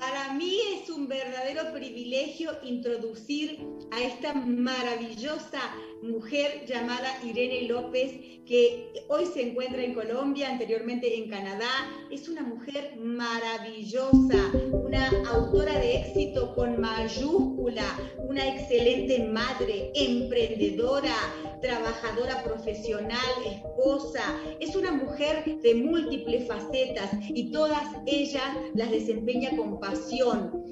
Para 0.00 0.34
mí 0.34 0.58
es 0.74 0.90
un 0.90 1.06
verdadero 1.06 1.72
privilegio 1.72 2.50
introducir 2.64 3.60
a 3.92 4.02
esta 4.02 4.34
maravillosa 4.34 5.60
mujer 6.02 6.64
llamada 6.66 7.08
Irene 7.24 7.62
López, 7.62 8.12
que 8.46 8.92
hoy 9.08 9.26
se 9.26 9.48
encuentra 9.48 9.82
en 9.84 9.94
Colombia, 9.94 10.50
anteriormente 10.50 11.14
en 11.16 11.28
Canadá. 11.28 11.70
Es 12.10 12.28
una 12.28 12.42
mujer 12.42 12.96
maravillosa, 12.96 14.50
una 14.72 15.08
autora 15.30 15.78
de 15.78 15.98
éxito 15.98 16.54
con 16.54 16.80
mayúscula, 16.80 17.84
una 18.18 18.48
excelente 18.48 19.24
madre, 19.24 19.92
emprendedora, 19.94 21.14
trabajadora 21.60 22.42
profesional, 22.42 23.18
esposa. 23.46 24.22
Es 24.60 24.74
una 24.74 24.92
mujer 24.92 25.44
de 25.62 25.74
múltiples 25.74 26.48
facetas 26.48 27.10
y 27.28 27.52
todas 27.52 27.84
ellas 28.06 28.56
las 28.74 28.90
desempeña 28.90 29.56
con 29.56 29.78
pasión. 29.78 30.64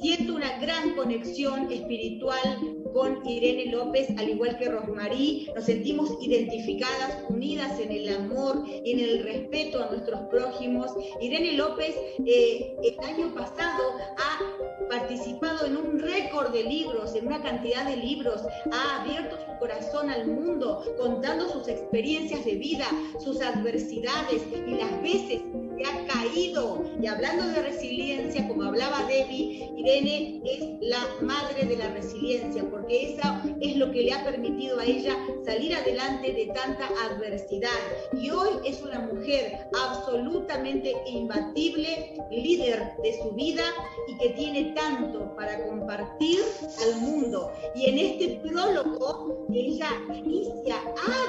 Siento 0.00 0.34
una 0.34 0.58
gran 0.58 0.94
conexión 0.94 1.70
espiritual 1.70 2.76
con 2.92 3.26
Irene 3.26 3.72
López, 3.72 4.08
al 4.16 4.30
igual 4.30 4.58
que 4.58 4.68
Rosmarí, 4.76 5.48
nos 5.54 5.64
sentimos 5.64 6.10
identificadas, 6.20 7.24
unidas 7.28 7.78
en 7.80 7.92
el 7.92 8.14
amor 8.14 8.64
y 8.84 8.92
en 8.92 9.00
el 9.00 9.22
respeto 9.22 9.82
a 9.82 9.90
nuestros 9.90 10.20
prójimos. 10.28 10.92
Irene 11.20 11.54
López 11.54 11.94
eh, 12.24 12.76
el 12.82 13.04
año 13.04 13.34
pasado 13.34 13.82
ha 14.18 14.88
participado 14.88 15.66
en 15.66 15.76
un 15.76 15.98
récord 15.98 16.52
de 16.52 16.64
libros, 16.64 17.14
en 17.14 17.26
una 17.26 17.42
cantidad 17.42 17.86
de 17.86 17.96
libros, 17.96 18.42
ha 18.72 19.02
abierto 19.02 19.36
su 19.36 19.58
corazón 19.58 20.10
al 20.10 20.26
mundo, 20.26 20.84
contando 20.98 21.48
sus 21.48 21.68
experiencias 21.68 22.44
de 22.44 22.56
vida, 22.56 22.86
sus 23.18 23.40
adversidades 23.40 24.42
y 24.66 24.74
las 24.74 25.02
veces 25.02 25.42
que 25.76 25.84
ha 25.84 26.06
caído. 26.06 26.84
Y 27.00 27.06
hablando 27.06 27.46
de 27.48 27.62
resiliencia, 27.62 28.46
como 28.48 28.64
hablaba 28.64 29.06
Debbie, 29.06 29.70
Irene 29.76 30.40
es 30.44 30.60
la 30.80 30.98
madre 31.20 31.66
de 31.66 31.76
la 31.76 31.90
resiliencia, 31.90 32.64
porque 32.70 33.12
eso 33.12 33.22
es 33.60 33.76
lo 33.76 33.90
que 33.90 34.02
le 34.02 34.12
ha 34.12 34.24
permitido 34.24 34.78
a 34.78 34.84
ella 34.84 35.16
salir 35.44 35.74
adelante 35.74 36.32
de 36.32 36.46
tanta 36.46 36.88
adversidad. 37.08 37.70
Y 38.12 38.30
hoy 38.30 38.50
es 38.64 38.82
una 38.82 39.00
mujer 39.00 39.68
absolutamente 39.88 40.94
imbatible, 41.06 42.14
líder 42.30 42.92
de 43.02 43.18
su 43.22 43.30
vida 43.32 43.64
y 44.08 44.16
que 44.18 44.30
tiene 44.30 44.72
tanto 44.74 45.34
para 45.36 45.66
compartir 45.66 46.40
al 46.84 47.00
mundo. 47.00 47.52
Y 47.74 47.86
en 47.86 47.98
este 47.98 48.40
prólogo, 48.48 49.46
ella 49.52 49.88
inicia, 50.14 50.76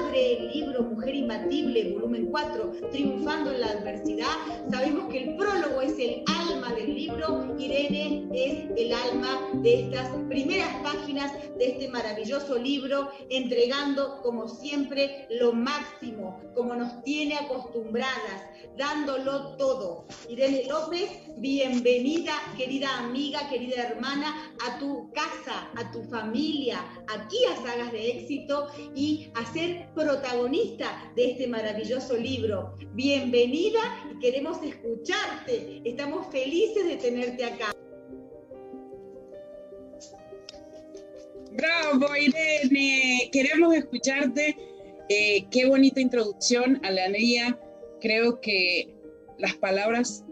abre 0.00 0.38
el 0.38 0.52
libro 0.52 0.82
Mujer 0.82 1.14
Imbatible, 1.14 1.92
volumen 1.92 2.28
4, 2.30 2.72
Triunfando 2.90 3.52
en 3.52 3.60
la 3.60 3.68
Adversidad, 3.68 4.36
Sabemos 4.70 5.08
que 5.10 5.24
el 5.24 5.36
prólogo 5.36 5.80
es 5.80 5.98
el 5.98 6.22
alma 6.26 6.74
del 6.74 6.94
libro, 6.94 7.56
Irene 7.58 8.28
es 8.34 8.70
el 8.76 8.92
alma 8.92 9.40
de 9.54 9.80
estas 9.82 10.08
primeras 10.28 10.74
páginas 10.82 11.32
de 11.56 11.70
este 11.70 11.88
maravilloso 11.88 12.58
libro, 12.58 13.10
entregando 13.30 14.20
como 14.22 14.48
siempre 14.48 15.26
lo 15.30 15.52
máximo, 15.52 16.40
como 16.54 16.74
nos 16.74 17.02
tiene 17.02 17.36
acostumbradas, 17.36 18.42
dándolo 18.78 19.56
todo. 19.56 20.06
Irene 20.28 20.62
López, 20.68 21.10
bienvenida, 21.38 22.32
querida 22.56 22.98
amiga, 22.98 23.50
querida 23.50 23.88
hermana, 23.88 24.54
a 24.64 24.78
tu 24.78 25.10
casa, 25.12 25.68
a 25.74 25.90
tu 25.90 26.04
familia, 26.04 26.78
aquí 27.08 27.38
a 27.46 27.56
Sagas 27.56 27.90
de 27.90 28.08
Éxito 28.10 28.68
y 28.94 29.32
a 29.34 29.52
ser 29.52 29.88
protagonista 29.94 31.12
de 31.16 31.32
este 31.32 31.48
maravilloso 31.48 32.16
libro. 32.16 32.76
Bienvenida 32.92 33.80
y 34.14 34.20
queremos 34.20 34.62
escucharte. 34.62 35.82
Estamos 35.84 36.28
felices 36.30 36.86
de 36.86 36.96
tenerte 36.96 37.44
acá. 37.44 37.74
Bravo, 41.50 42.14
Irene. 42.14 43.28
Queremos 43.32 43.74
escucharte. 43.74 44.56
Eh, 45.08 45.46
qué 45.50 45.66
bonita 45.66 46.00
introducción 46.00 46.80
a 46.84 46.90
la 46.92 47.08
creo 48.00 48.40
que 48.40 48.94
las 49.38 49.54
palabras 49.54 50.24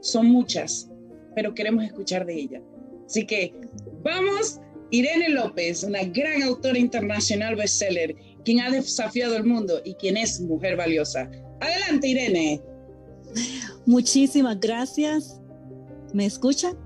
son 0.00 0.26
muchas, 0.26 0.90
pero 1.34 1.54
queremos 1.54 1.84
escuchar 1.84 2.26
de 2.26 2.34
ella. 2.34 2.62
Así 3.06 3.26
que 3.26 3.54
vamos, 4.02 4.60
Irene 4.90 5.30
López, 5.30 5.84
una 5.84 6.04
gran 6.04 6.42
autora 6.42 6.78
internacional 6.78 7.56
bestseller, 7.56 8.14
quien 8.44 8.60
ha 8.60 8.70
desafiado 8.70 9.36
el 9.36 9.44
mundo 9.44 9.80
y 9.84 9.94
quien 9.94 10.16
es 10.16 10.40
mujer 10.40 10.76
valiosa. 10.76 11.30
Adelante, 11.60 12.08
Irene. 12.08 12.62
Muchísimas 13.86 14.58
gracias. 14.58 15.40
¿Me 16.12 16.26
escuchan? 16.26 16.76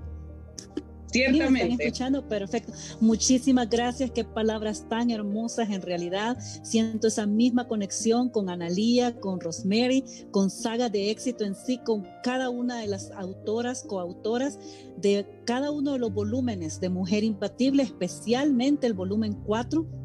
Ciertamente. 1.15 1.73
están 1.73 1.81
escuchando? 1.81 2.27
Perfecto. 2.27 2.73
Muchísimas 2.99 3.69
gracias. 3.69 4.11
Qué 4.11 4.23
palabras 4.23 4.87
tan 4.89 5.09
hermosas 5.11 5.69
en 5.69 5.81
realidad. 5.81 6.37
Siento 6.63 7.07
esa 7.07 7.25
misma 7.25 7.67
conexión 7.67 8.29
con 8.29 8.49
Analía, 8.49 9.19
con 9.19 9.39
Rosemary, 9.39 10.03
con 10.31 10.49
Saga 10.49 10.89
de 10.89 11.11
Éxito 11.11 11.45
en 11.45 11.55
sí, 11.55 11.79
con 11.85 12.07
cada 12.23 12.49
una 12.49 12.79
de 12.79 12.87
las 12.87 13.11
autoras, 13.11 13.83
coautoras 13.83 14.59
de 14.97 15.27
cada 15.45 15.71
uno 15.71 15.93
de 15.93 15.99
los 15.99 16.13
volúmenes 16.13 16.79
de 16.79 16.89
Mujer 16.89 17.23
Impatible, 17.23 17.83
especialmente 17.83 18.87
el 18.87 18.93
volumen 18.93 19.33
4 19.45 20.04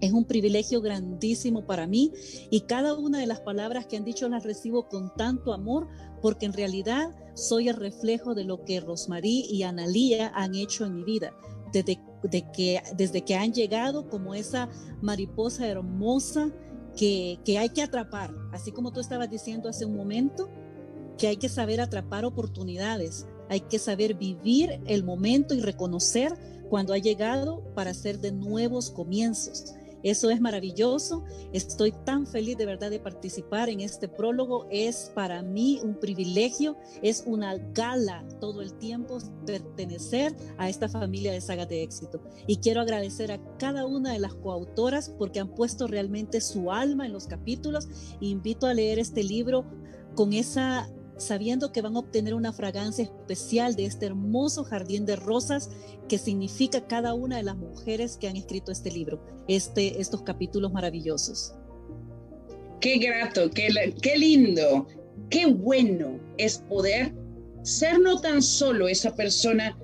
es 0.00 0.12
un 0.12 0.24
privilegio 0.24 0.80
grandísimo 0.80 1.66
para 1.66 1.86
mí 1.86 2.12
y 2.50 2.62
cada 2.62 2.94
una 2.94 3.18
de 3.18 3.26
las 3.26 3.40
palabras 3.40 3.86
que 3.86 3.96
han 3.96 4.04
dicho 4.04 4.28
las 4.28 4.44
recibo 4.44 4.88
con 4.88 5.14
tanto 5.14 5.52
amor 5.52 5.88
porque 6.22 6.46
en 6.46 6.52
realidad 6.52 7.10
soy 7.34 7.68
el 7.68 7.76
reflejo 7.76 8.34
de 8.34 8.44
lo 8.44 8.64
que 8.64 8.80
Rosmarie 8.80 9.46
y 9.50 9.62
Analía 9.62 10.32
han 10.34 10.54
hecho 10.54 10.84
en 10.84 10.96
mi 10.96 11.04
vida. 11.04 11.34
Desde, 11.72 12.00
que, 12.52 12.82
desde 12.96 13.22
que 13.22 13.36
han 13.36 13.52
llegado 13.52 14.08
como 14.08 14.34
esa 14.34 14.68
mariposa 15.00 15.68
hermosa 15.68 16.50
que, 16.96 17.38
que 17.44 17.58
hay 17.58 17.68
que 17.68 17.82
atrapar, 17.82 18.34
así 18.52 18.72
como 18.72 18.92
tú 18.92 18.98
estabas 18.98 19.30
diciendo 19.30 19.68
hace 19.68 19.84
un 19.84 19.96
momento, 19.96 20.50
que 21.16 21.28
hay 21.28 21.36
que 21.36 21.48
saber 21.48 21.80
atrapar 21.80 22.24
oportunidades, 22.24 23.28
hay 23.48 23.60
que 23.60 23.78
saber 23.78 24.14
vivir 24.14 24.80
el 24.86 25.04
momento 25.04 25.54
y 25.54 25.60
reconocer 25.60 26.32
cuando 26.68 26.92
ha 26.92 26.98
llegado 26.98 27.62
para 27.74 27.90
hacer 27.90 28.20
de 28.20 28.32
nuevos 28.32 28.90
comienzos. 28.90 29.74
Eso 30.02 30.30
es 30.30 30.40
maravilloso. 30.40 31.24
Estoy 31.52 31.92
tan 31.92 32.26
feliz 32.26 32.56
de 32.56 32.66
verdad 32.66 32.90
de 32.90 33.00
participar 33.00 33.68
en 33.68 33.80
este 33.80 34.08
prólogo. 34.08 34.66
Es 34.70 35.10
para 35.14 35.42
mí 35.42 35.80
un 35.82 35.94
privilegio, 35.94 36.76
es 37.02 37.24
una 37.26 37.56
gala 37.72 38.24
todo 38.40 38.62
el 38.62 38.74
tiempo 38.74 39.18
pertenecer 39.46 40.34
a 40.58 40.68
esta 40.68 40.88
familia 40.88 41.32
de 41.32 41.40
sagas 41.40 41.68
de 41.68 41.82
éxito. 41.82 42.20
Y 42.46 42.56
quiero 42.56 42.80
agradecer 42.80 43.32
a 43.32 43.40
cada 43.58 43.86
una 43.86 44.12
de 44.12 44.18
las 44.18 44.34
coautoras 44.34 45.10
porque 45.10 45.40
han 45.40 45.54
puesto 45.54 45.86
realmente 45.86 46.40
su 46.40 46.72
alma 46.72 47.06
en 47.06 47.12
los 47.12 47.26
capítulos. 47.26 47.88
Invito 48.20 48.66
a 48.66 48.74
leer 48.74 48.98
este 48.98 49.22
libro 49.22 49.64
con 50.14 50.32
esa 50.32 50.88
sabiendo 51.20 51.70
que 51.70 51.82
van 51.82 51.96
a 51.96 52.00
obtener 52.00 52.34
una 52.34 52.52
fragancia 52.52 53.04
especial 53.04 53.76
de 53.76 53.84
este 53.84 54.06
hermoso 54.06 54.64
jardín 54.64 55.04
de 55.04 55.16
rosas 55.16 55.70
que 56.08 56.18
significa 56.18 56.86
cada 56.86 57.14
una 57.14 57.36
de 57.36 57.42
las 57.42 57.56
mujeres 57.56 58.16
que 58.16 58.28
han 58.28 58.36
escrito 58.36 58.72
este 58.72 58.90
libro, 58.90 59.22
este, 59.46 60.00
estos 60.00 60.22
capítulos 60.22 60.72
maravillosos. 60.72 61.54
Qué 62.80 62.96
grato, 62.98 63.50
qué, 63.50 63.68
qué 64.00 64.18
lindo, 64.18 64.86
qué 65.28 65.46
bueno 65.46 66.18
es 66.38 66.58
poder 66.58 67.14
ser 67.62 68.00
no 68.00 68.20
tan 68.20 68.40
solo 68.40 68.88
esa 68.88 69.14
persona 69.14 69.78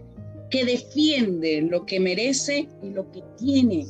que 0.51 0.65
defiende 0.65 1.61
lo 1.61 1.85
que 1.85 2.01
merece 2.01 2.69
y 2.83 2.91
lo 2.91 3.11
que 3.13 3.23
tiene 3.37 3.87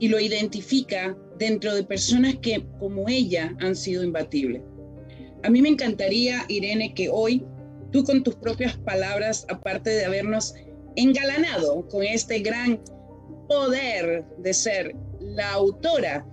y 0.00 0.08
lo 0.08 0.18
identifica 0.18 1.16
dentro 1.38 1.74
de 1.74 1.84
personas 1.84 2.36
que 2.36 2.64
como 2.78 3.08
ella 3.08 3.54
han 3.60 3.76
sido 3.76 4.02
imbatibles 4.02 4.62
a 5.44 5.50
mí 5.50 5.60
me 5.60 5.68
encantaría, 5.68 6.44
Irene, 6.48 6.94
que 6.94 7.08
hoy 7.10 7.44
tú 7.92 8.02
con 8.02 8.22
tus 8.22 8.34
propias 8.34 8.76
palabras, 8.78 9.46
aparte 9.50 9.90
de 9.90 10.04
habernos 10.04 10.54
engalanado 10.96 11.86
con 11.88 12.02
este 12.02 12.38
gran 12.38 12.80
poder 13.46 14.24
de 14.38 14.54
ser 14.54 14.96
la 15.20 15.52
autora 15.52 16.26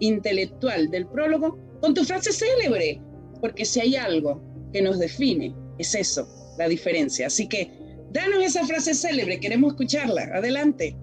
intelectual 0.00 0.90
del 0.90 1.06
prólogo, 1.06 1.56
con 1.80 1.94
tu 1.94 2.04
frase 2.04 2.32
célebre, 2.32 3.00
porque 3.40 3.64
si 3.64 3.80
hay 3.80 3.94
algo 3.94 4.42
que 4.72 4.82
nos 4.82 4.98
define, 4.98 5.54
es 5.78 5.94
eso, 5.94 6.28
la 6.58 6.68
diferencia. 6.68 7.28
Así 7.28 7.48
que 7.48 7.70
danos 8.10 8.42
esa 8.42 8.66
frase 8.66 8.92
célebre, 8.92 9.38
queremos 9.38 9.72
escucharla. 9.72 10.22
Adelante. 10.34 10.96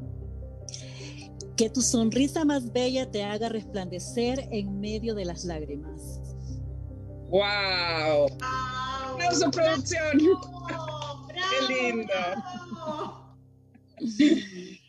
Que 1.55 1.69
tu 1.69 1.81
sonrisa 1.81 2.43
más 2.43 2.73
bella 2.73 3.09
te 3.09 3.23
haga 3.23 3.47
resplandecer 3.47 4.49
en 4.51 4.81
medio 4.81 5.15
de 5.15 5.23
las 5.23 5.45
lágrimas. 5.45 6.24
¡Wow! 7.29 8.27
wow 8.39 9.51
producción! 9.51 10.19
¡Qué 11.49 11.73
lindo! 11.73 12.13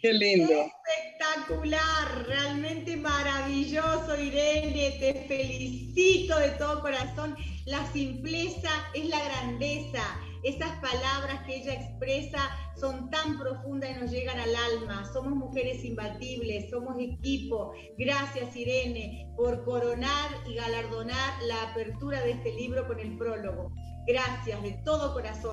¡Qué 0.03 0.13
lindo! 0.13 0.71
Espectacular, 0.87 2.27
realmente 2.27 2.97
maravilloso, 2.97 4.21
Irene. 4.21 4.97
Te 5.01 5.25
felicito 5.27 6.39
de 6.39 6.51
todo 6.51 6.81
corazón. 6.81 7.37
La 7.65 7.91
simpleza 7.93 8.71
es 8.95 9.07
la 9.09 9.25
grandeza. 9.25 10.03
Esas 10.47 10.71
palabras 10.81 11.45
que 11.45 11.57
ella 11.57 11.75
expresa 11.75 12.39
son 12.79 13.11
tan 13.11 13.37
profundas 13.37 13.91
y 13.91 14.01
nos 14.01 14.13
llegan 14.13 14.39
al 14.39 14.55
alma. 14.55 15.05
Somos 15.13 15.35
mujeres 15.35 15.85
imbatibles, 15.85 16.71
somos 16.71 16.95
equipo. 17.01 17.73
Gracias 17.99 18.55
Irene 18.55 19.29
por 19.37 19.65
coronar 19.65 20.31
y 20.49 20.55
galardonar 20.55 21.43
la 21.49 21.73
apertura 21.73 22.23
de 22.23 22.31
este 22.31 22.55
libro 22.55 22.87
con 22.87 23.01
el 23.01 23.19
prólogo. 23.19 23.73
Gracias 24.07 24.63
de 24.63 24.79
todo 24.85 25.15
corazón. 25.15 25.53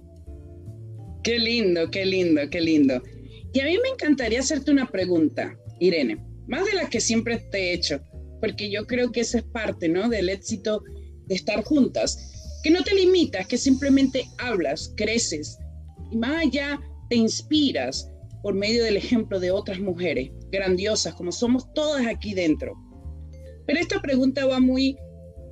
Qué 1.24 1.40
lindo, 1.40 1.90
qué 1.90 2.06
lindo, 2.06 2.44
qué 2.52 2.62
lindo. 2.62 3.02
Y 3.52 3.62
a 3.62 3.66
mí 3.66 3.76
me 3.82 3.90
encantaría 3.90 4.42
hacerte 4.42 4.70
una 4.70 4.86
pregunta, 4.86 5.58
Irene, 5.80 6.24
más 6.46 6.66
de 6.66 6.76
las 6.76 6.90
que 6.90 7.02
siempre 7.02 7.40
te 7.40 7.58
he 7.58 7.74
hecho, 7.74 8.00
porque 8.40 8.70
yo 8.70 8.86
creo 8.86 9.12
que 9.12 9.22
esa 9.22 9.40
es 9.40 9.44
parte, 9.46 9.90
¿no? 9.90 10.08
Del 10.08 10.30
éxito 10.30 10.84
de 11.26 11.34
estar 11.34 11.64
juntas, 11.64 12.33
que 12.64 12.72
no 12.72 12.82
te 12.84 12.96
limitas, 12.96 13.46
que 13.46 13.58
simplemente 13.58 14.28
hablas, 14.38 14.94
creces, 14.96 15.60
y 16.10 16.18
más 16.18 16.44
allá 16.44 16.80
te 17.10 17.18
inspiras 17.18 18.10
por 18.42 18.56
medio 18.56 18.84
del 18.84 18.98
ejemplo 18.98 19.40
de 19.40 19.52
otras 19.52 19.80
mujeres 19.80 20.32
grandiosas, 20.52 21.14
como 21.14 21.32
somos 21.32 21.72
todas 21.74 22.08
aquí 22.08 22.34
dentro. 22.34 22.74
Pero 23.66 23.80
esta 23.80 24.02
pregunta 24.02 24.46
va 24.46 24.60
muy 24.60 24.98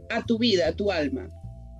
a 0.10 0.26
tu 0.26 0.38
vida, 0.38 0.68
a 0.68 0.76
tu 0.76 0.92
alma. 0.92 1.30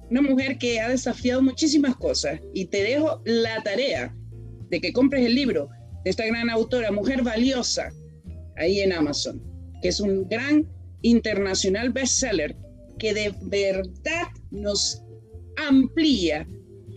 Una 0.10 0.22
mujer 0.22 0.58
que 0.58 0.80
ha 0.80 0.90
desafiado 0.90 1.42
muchísimas 1.42 1.96
cosas 1.96 2.40
y 2.54 2.66
te 2.66 2.84
dejo 2.84 3.22
la 3.26 3.62
tarea 3.64 4.16
de 4.70 4.82
que 4.82 4.94
compres 4.94 5.26
el 5.26 5.36
libro 5.36 5.70
de 6.04 6.10
esta 6.10 6.26
gran 6.26 6.50
autora, 6.50 6.92
Mujer 6.92 7.24
Valiosa, 7.24 7.90
ahí 8.58 8.80
en 8.82 8.92
Amazon, 8.92 9.42
que 9.82 9.90
es 9.90 10.00
un 10.00 10.28
gran 10.28 10.68
internacional 11.02 11.90
bestseller 11.92 12.56
que 13.00 13.14
de 13.14 13.34
verdad 13.44 14.28
nos 14.52 15.02
amplía 15.58 16.48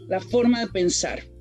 la 0.09 0.21
forma 0.21 0.61
de 0.61 0.67
pensar 0.69 1.35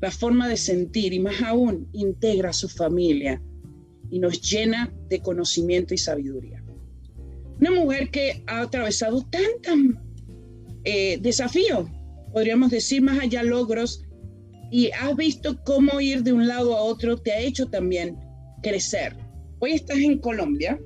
la 0.00 0.10
forma 0.10 0.48
de 0.48 0.56
sentir 0.56 1.12
y 1.12 1.18
más 1.18 1.42
aún 1.42 1.88
integra 1.92 2.50
a 2.50 2.52
su 2.52 2.68
familia 2.68 3.42
y 4.10 4.18
nos 4.18 4.40
llena 4.40 4.92
de 5.08 5.20
conocimiento 5.20 5.94
y 5.94 5.98
sabiduría. 5.98 6.62
Una 7.60 7.72
mujer 7.72 8.10
que 8.10 8.42
ha 8.46 8.60
atravesado 8.60 9.26
tantos 9.28 10.00
eh, 10.84 11.18
desafíos, 11.20 11.88
podríamos 12.32 12.70
decir 12.70 13.02
más 13.02 13.18
allá 13.18 13.42
logros, 13.42 14.04
y 14.70 14.90
has 14.92 15.16
visto 15.16 15.62
cómo 15.64 16.00
ir 16.00 16.22
de 16.22 16.32
un 16.32 16.46
lado 16.46 16.76
a 16.76 16.82
otro 16.82 17.16
te 17.16 17.32
ha 17.32 17.40
hecho 17.40 17.66
también 17.66 18.16
crecer. 18.62 19.16
Hoy 19.60 19.72
estás 19.72 19.98
en 19.98 20.18
Colombia. 20.18 20.78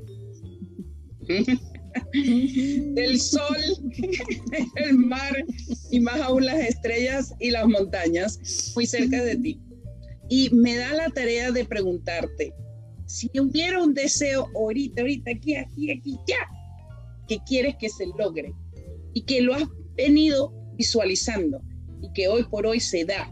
del 2.94 3.20
sol, 3.20 3.56
el 4.76 4.94
mar 4.94 5.34
y 5.90 6.00
más 6.00 6.20
aún 6.20 6.44
las 6.44 6.58
estrellas 6.60 7.34
y 7.40 7.50
las 7.50 7.66
montañas 7.66 8.72
muy 8.74 8.86
cerca 8.86 9.22
de 9.22 9.36
ti. 9.36 9.60
Y 10.28 10.50
me 10.50 10.76
da 10.76 10.94
la 10.94 11.10
tarea 11.10 11.50
de 11.50 11.64
preguntarte, 11.64 12.54
si 13.06 13.28
hubiera 13.38 13.82
un 13.82 13.92
deseo 13.92 14.48
ahorita, 14.54 15.02
ahorita, 15.02 15.32
aquí, 15.32 15.56
aquí, 15.56 15.90
aquí, 15.90 16.18
ya, 16.26 16.48
que 17.28 17.38
quieres 17.46 17.76
que 17.76 17.90
se 17.90 18.06
logre 18.18 18.54
y 19.12 19.22
que 19.22 19.42
lo 19.42 19.54
has 19.54 19.64
venido 19.94 20.52
visualizando 20.76 21.60
y 22.00 22.10
que 22.14 22.28
hoy 22.28 22.44
por 22.44 22.66
hoy 22.66 22.80
se 22.80 23.04
da, 23.04 23.30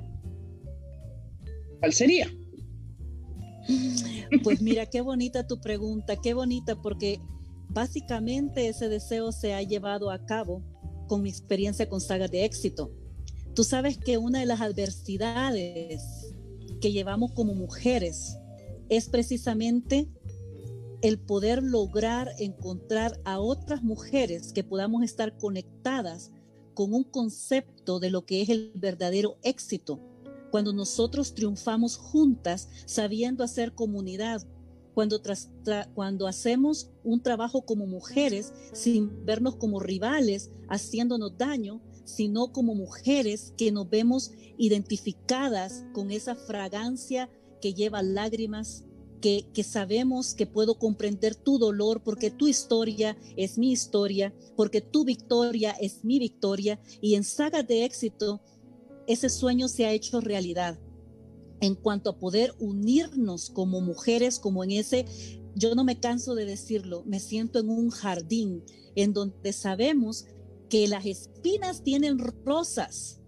¿cuál 1.81 1.93
sería? 1.93 2.31
Pues 4.43 4.61
mira, 4.61 4.87
qué 4.87 5.01
bonita 5.01 5.47
tu 5.47 5.61
pregunta, 5.61 6.17
qué 6.17 6.35
bonita, 6.35 6.81
porque 6.81 7.21
Básicamente 7.73 8.68
ese 8.68 8.89
deseo 8.89 9.31
se 9.31 9.55
ha 9.55 9.62
llevado 9.62 10.11
a 10.11 10.27
cabo 10.27 10.62
con 11.07 11.23
mi 11.23 11.29
experiencia 11.29 11.89
con 11.89 12.01
sagas 12.01 12.31
de 12.31 12.45
éxito. 12.45 12.91
Tú 13.55 13.62
sabes 13.62 13.97
que 13.97 14.18
una 14.18 14.41
de 14.41 14.47
las 14.47 14.61
adversidades 14.61 16.35
que 16.81 16.91
llevamos 16.91 17.31
como 17.33 17.55
mujeres 17.55 18.37
es 18.89 19.09
precisamente 19.09 20.09
el 21.01 21.21
poder 21.21 21.62
lograr 21.62 22.33
encontrar 22.41 23.21
a 23.25 23.39
otras 23.39 23.85
mujeres 23.85 24.53
que 24.53 24.64
podamos 24.64 25.05
estar 25.05 25.39
conectadas 25.39 26.33
con 26.75 26.93
un 26.93 27.05
concepto 27.05 28.01
de 28.01 28.11
lo 28.11 28.27
que 28.27 28.43
es 28.43 28.49
el 28.49 28.73
verdadero 28.75 29.39
éxito. 29.43 30.01
Cuando 30.51 30.73
nosotros 30.73 31.35
triunfamos 31.35 31.97
juntas 31.97 32.68
sabiendo 32.87 33.45
hacer 33.45 33.75
comunidad, 33.75 34.45
cuando, 34.95 36.26
hacemos 36.26 36.91
un 37.05 37.22
trabajo 37.22 37.62
como 37.62 37.86
mujeres 37.86 38.53
sin 38.72 39.24
vernos 39.24 39.57
como 39.57 39.80
rivales, 39.80 40.51
haciéndonos 40.68 41.36
daño, 41.38 41.80
sino 42.05 42.53
como 42.53 42.74
mujeres 42.74 43.55
que 43.57 43.72
nos 43.72 43.88
vemos 43.88 44.32
identificadas 44.59 45.84
con 45.93 46.11
esa 46.11 46.34
fragancia 46.34 47.30
que 47.61 47.74
lleva 47.74 48.03
lágrimas, 48.03 48.84
que, 49.20 49.47
que, 49.53 49.62
sabemos 49.62 50.34
que 50.34 50.47
puedo 50.47 50.78
comprender 50.78 51.34
tu 51.34 51.59
dolor 51.59 52.03
porque 52.03 52.30
tu 52.30 52.49
historia 52.49 53.16
es 53.36 53.59
mi 53.59 53.70
historia, 53.70 54.34
porque 54.57 54.80
tu 54.80 55.05
victoria 55.05 55.72
es 55.72 56.05
mi 56.05 56.18
victoria 56.18 56.80
y 57.03 57.14
en 57.14 57.24
sagas 57.24 57.66
de 57.66 57.84
éxito 57.84 58.41
ese 59.07 59.28
sueño 59.28 59.68
se 59.68 59.84
ha 59.84 59.93
hecho 59.93 60.20
realidad 60.20 60.78
en 61.61 61.75
cuanto 61.75 62.11
a 62.11 62.19
poder 62.19 62.55
unirnos 62.59 63.51
como 63.51 63.81
mujeres, 63.81 64.39
como 64.39 64.65
en 64.65 64.73
ese, 64.73 65.05
yo 65.55 65.75
no 65.75 65.85
me 65.85 66.01
canso 66.01 66.35
de 66.35 66.47
decirlo, 66.47 67.03
me 67.07 67.21
siento 67.21 67.59
en 67.59 67.69
un 67.69 67.91
jardín 67.91 68.65
en 68.95 69.13
donde 69.13 69.53
sabemos 69.53 70.27
que 70.69 70.89
las 70.89 71.05
espinas 71.05 71.83
tienen 71.83 72.19
rosas, 72.19 73.21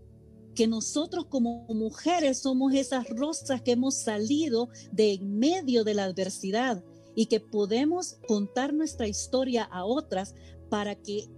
que 0.54 0.66
nosotros 0.66 1.26
como 1.26 1.66
mujeres 1.68 2.38
somos 2.38 2.74
esas 2.74 3.08
rosas 3.08 3.62
que 3.62 3.72
hemos 3.72 3.96
salido 3.96 4.68
de 4.92 5.14
en 5.14 5.38
medio 5.38 5.84
de 5.84 5.94
la 5.94 6.04
adversidad 6.04 6.84
y 7.14 7.26
que 7.26 7.40
podemos 7.40 8.18
contar 8.26 8.72
nuestra 8.72 9.08
historia 9.08 9.64
a 9.64 9.84
otras 9.84 10.34
para 10.70 10.94
que 10.94 11.28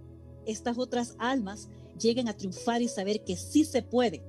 estas 0.45 0.77
otras 0.77 1.15
almas 1.17 1.69
lleguen 1.99 2.27
a 2.29 2.37
triunfar 2.37 2.81
y 2.81 2.87
saber 2.87 3.23
que 3.23 3.35
sí 3.35 3.65
se 3.65 3.81
puede 3.81 4.23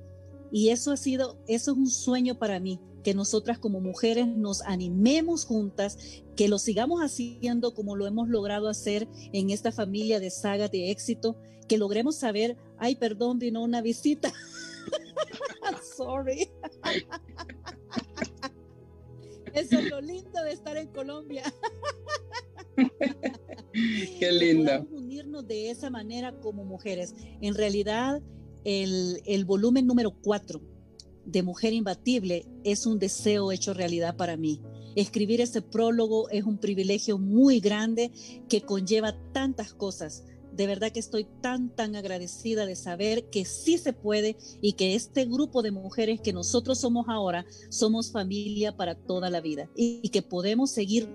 y 0.51 0.69
eso 0.69 0.91
ha 0.91 0.97
sido, 0.97 1.37
eso 1.47 1.71
es 1.71 1.77
un 1.77 1.89
sueño 1.89 2.37
para 2.37 2.59
mí, 2.59 2.79
que 3.03 3.13
nosotras 3.13 3.59
como 3.59 3.79
mujeres 3.79 4.27
nos 4.27 4.61
animemos 4.61 5.45
juntas, 5.45 5.97
que 6.35 6.47
lo 6.47 6.59
sigamos 6.59 7.01
haciendo 7.01 7.73
como 7.73 7.95
lo 7.95 8.05
hemos 8.05 8.29
logrado 8.29 8.67
hacer 8.67 9.07
en 9.33 9.49
esta 9.49 9.71
familia 9.71 10.19
de 10.19 10.29
saga 10.29 10.67
de 10.67 10.91
éxito, 10.91 11.37
que 11.67 11.77
logremos 11.77 12.15
saber, 12.15 12.57
ay, 12.77 12.95
perdón, 12.95 13.39
vino 13.39 13.63
una 13.63 13.81
visita. 13.81 14.33
Sorry. 15.97 16.49
Eso 19.53 19.79
es 19.79 19.89
lo 19.89 20.01
lindo 20.01 20.43
de 20.43 20.51
estar 20.51 20.77
en 20.77 20.87
Colombia. 20.89 21.43
Qué 24.19 24.31
lindo. 24.31 24.87
unirnos 24.91 25.47
de 25.47 25.71
esa 25.71 25.89
manera 25.89 26.37
como 26.39 26.63
mujeres. 26.63 27.15
En 27.41 27.55
realidad, 27.55 28.21
el, 28.67 29.45
volumen 29.45 29.87
número 29.87 30.11
4 30.21 30.59
de 31.25 31.41
Mujer 31.41 31.71
Imbatible 31.71 32.45
es 32.65 32.85
un 32.85 32.99
deseo 32.99 33.53
hecho 33.53 33.73
realidad 33.73 34.17
para 34.17 34.35
mí. 34.35 34.61
Escribir 34.95 35.39
ese 35.39 35.61
prólogo 35.61 36.29
es 36.31 36.43
un 36.43 36.57
privilegio 36.57 37.17
muy 37.17 37.61
grande 37.61 38.11
que 38.49 38.61
conlleva 38.61 39.15
tantas 39.31 39.73
cosas. 39.73 40.25
De 40.51 40.67
verdad 40.67 40.91
que 40.91 40.99
estoy 40.99 41.25
tan, 41.39 41.73
tan 41.73 41.95
agradecida 41.95 42.65
de 42.65 42.75
saber 42.75 43.29
que 43.29 43.45
sí 43.45 43.77
se 43.77 43.93
puede 43.93 44.35
y 44.61 44.73
que 44.73 44.95
este 44.95 45.23
grupo 45.23 45.61
de 45.61 45.71
mujeres 45.71 46.19
que 46.19 46.33
nosotros 46.33 46.79
somos 46.79 47.05
ahora 47.07 47.45
somos 47.69 48.11
familia 48.11 48.75
para 48.75 48.95
toda 48.95 49.29
la 49.29 49.39
vida 49.39 49.69
y, 49.77 50.01
y 50.03 50.09
que 50.09 50.23
podemos 50.23 50.71
seguir 50.71 51.07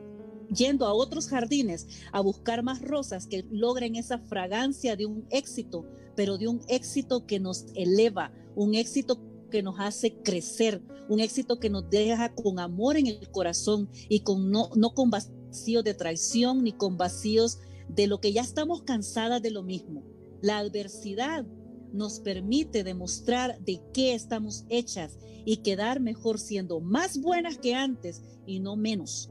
yendo 0.54 0.86
a 0.86 0.94
otros 0.94 1.28
jardines 1.28 1.86
a 2.12 2.20
buscar 2.20 2.62
más 2.62 2.80
rosas 2.80 3.26
que 3.26 3.44
logren 3.50 3.96
esa 3.96 4.18
fragancia 4.18 4.96
de 4.96 5.04
un 5.04 5.26
éxito 5.30 5.84
pero 6.14 6.38
de 6.38 6.48
un 6.48 6.60
éxito 6.68 7.26
que 7.26 7.40
nos 7.40 7.66
eleva, 7.74 8.32
un 8.54 8.74
éxito 8.74 9.20
que 9.50 9.62
nos 9.62 9.78
hace 9.78 10.14
crecer, 10.22 10.82
un 11.08 11.20
éxito 11.20 11.58
que 11.58 11.70
nos 11.70 11.88
deja 11.90 12.34
con 12.34 12.58
amor 12.58 12.96
en 12.96 13.06
el 13.06 13.30
corazón 13.30 13.88
y 14.08 14.20
con 14.20 14.50
no, 14.50 14.70
no 14.76 14.94
con 14.94 15.10
vacíos 15.10 15.84
de 15.84 15.94
traición 15.94 16.64
ni 16.64 16.72
con 16.72 16.96
vacíos 16.96 17.58
de 17.88 18.06
lo 18.06 18.20
que 18.20 18.32
ya 18.32 18.40
estamos 18.40 18.82
cansadas 18.82 19.42
de 19.42 19.50
lo 19.50 19.62
mismo. 19.62 20.02
La 20.40 20.58
adversidad 20.58 21.46
nos 21.92 22.20
permite 22.20 22.84
demostrar 22.84 23.58
de 23.60 23.80
qué 23.92 24.14
estamos 24.14 24.64
hechas 24.68 25.18
y 25.44 25.58
quedar 25.58 26.00
mejor 26.00 26.38
siendo 26.38 26.80
más 26.80 27.20
buenas 27.20 27.58
que 27.58 27.74
antes 27.74 28.22
y 28.46 28.60
no 28.60 28.76
menos. 28.76 29.30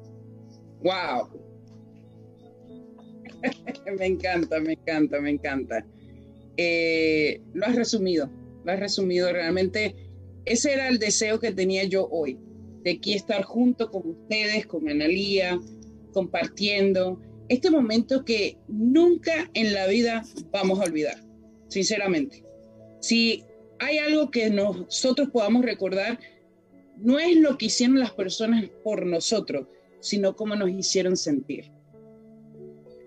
¡Wow! 0.84 1.30
me 3.98 4.06
encanta, 4.06 4.60
me 4.60 4.74
encanta, 4.74 5.20
me 5.20 5.32
encanta. 5.32 5.86
Eh, 6.64 7.42
lo 7.54 7.66
has 7.66 7.76
resumido, 7.76 8.30
lo 8.64 8.72
has 8.72 8.80
resumido 8.80 9.32
realmente. 9.34 9.96
Ese 10.46 10.74
era 10.74 10.88
el 10.88 11.00
deseo 11.00 11.40
que 11.40 11.52
tenía 11.52 11.84
yo 11.86 12.08
hoy, 12.12 12.38
de 12.84 12.92
aquí 12.92 13.14
estar 13.14 13.44
junto 13.44 13.90
con 13.90 14.08
ustedes, 14.08 14.68
con 14.68 14.88
Analía, 14.90 15.60
compartiendo 16.14 17.20
este 17.50 17.70
momento 17.70 18.24
que 18.24 18.58
nunca 18.68 19.50
en 19.54 19.74
la 19.74 19.88
vida 19.88 20.24
vamos 20.52 20.80
a 20.80 20.84
olvidar, 20.84 21.18
sinceramente. 21.68 22.46
Si 23.02 23.44
hay 23.80 23.98
algo 23.98 24.32
que 24.32 24.50
nosotros 24.50 25.30
podamos 25.32 25.66
recordar, 25.66 26.20
no 26.98 27.20
es 27.20 27.36
lo 27.38 27.58
que 27.58 27.66
hicieron 27.66 28.00
las 28.00 28.12
personas 28.12 28.70
por 28.84 29.06
nosotros, 29.06 29.68
sino 30.00 30.36
cómo 30.36 30.56
nos 30.56 30.70
hicieron 30.70 31.18
sentir. 31.18 31.72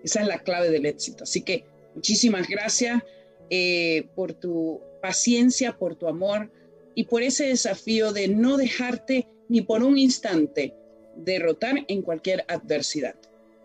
Esa 0.03 0.21
es 0.21 0.27
la 0.27 0.39
clave 0.39 0.69
del 0.69 0.85
éxito. 0.85 1.23
Así 1.23 1.41
que 1.41 1.65
muchísimas 1.95 2.47
gracias. 2.47 3.01
Eh, 3.49 4.07
por 4.15 4.33
tu 4.33 4.81
paciencia, 5.01 5.77
por 5.77 5.95
tu 5.95 6.07
amor 6.07 6.51
y 6.95 7.03
por 7.03 7.21
ese 7.21 7.47
desafío 7.47 8.11
de 8.11 8.27
no 8.27 8.57
dejarte 8.57 9.27
ni 9.49 9.61
por 9.61 9.83
un 9.83 9.97
instante 9.99 10.73
derrotar 11.15 11.85
en 11.87 12.01
cualquier 12.01 12.43
adversidad. 12.47 13.15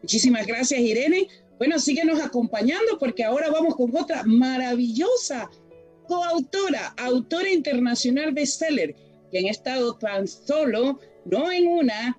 Muchísimas 0.03 0.47
gracias, 0.47 0.81
Irene. 0.81 1.29
Bueno, 1.59 1.79
síguenos 1.79 2.21
acompañando 2.21 2.99
porque 2.99 3.25
ahora 3.25 3.51
vamos 3.51 3.75
con 3.75 3.95
otra 3.97 4.23
maravillosa 4.25 5.51
coautora, 6.07 6.95
autora 6.97 7.51
internacional 7.51 8.33
bestseller, 8.33 8.95
que 9.31 9.39
han 9.39 9.47
estado 9.47 9.97
tan 9.97 10.27
solo, 10.27 10.99
no 11.25 11.53
en 11.53 11.67
una, 11.69 12.19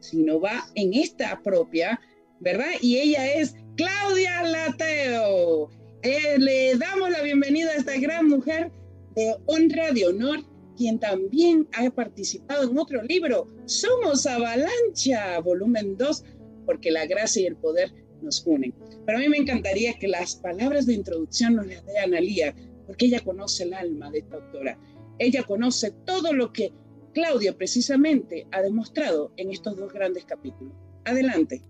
sino 0.00 0.40
va 0.40 0.66
en 0.74 0.94
esta 0.94 1.42
propia, 1.42 2.00
¿verdad? 2.40 2.70
Y 2.80 2.98
ella 2.98 3.26
es 3.34 3.54
Claudia 3.76 4.42
Lateo. 4.42 5.77
Eh, 6.02 6.38
le 6.38 6.76
damos 6.76 7.10
la 7.10 7.22
bienvenida 7.22 7.70
a 7.72 7.74
esta 7.74 7.98
gran 7.98 8.28
mujer 8.28 8.70
de 9.16 9.34
honra, 9.46 9.90
de 9.90 10.06
honor, 10.06 10.44
quien 10.76 11.00
también 11.00 11.66
ha 11.72 11.90
participado 11.90 12.70
en 12.70 12.78
otro 12.78 13.02
libro, 13.02 13.48
Somos 13.64 14.24
Avalancha, 14.24 15.40
volumen 15.40 15.96
2, 15.96 16.24
porque 16.66 16.92
la 16.92 17.04
gracia 17.06 17.42
y 17.42 17.46
el 17.46 17.56
poder 17.56 17.92
nos 18.22 18.46
unen. 18.46 18.72
Pero 19.04 19.18
a 19.18 19.20
mí 19.20 19.28
me 19.28 19.38
encantaría 19.38 19.98
que 19.98 20.06
las 20.06 20.36
palabras 20.36 20.86
de 20.86 20.94
introducción 20.94 21.56
nos 21.56 21.66
las 21.66 21.84
dé 21.84 21.98
Analía, 21.98 22.54
porque 22.86 23.06
ella 23.06 23.20
conoce 23.20 23.64
el 23.64 23.74
alma 23.74 24.08
de 24.12 24.20
esta 24.20 24.36
autora. 24.36 24.78
Ella 25.18 25.42
conoce 25.42 25.90
todo 26.06 26.32
lo 26.32 26.52
que 26.52 26.72
Claudia 27.12 27.56
precisamente 27.56 28.46
ha 28.52 28.62
demostrado 28.62 29.32
en 29.36 29.50
estos 29.50 29.76
dos 29.76 29.92
grandes 29.92 30.24
capítulos. 30.26 30.74
Adelante. 31.04 31.64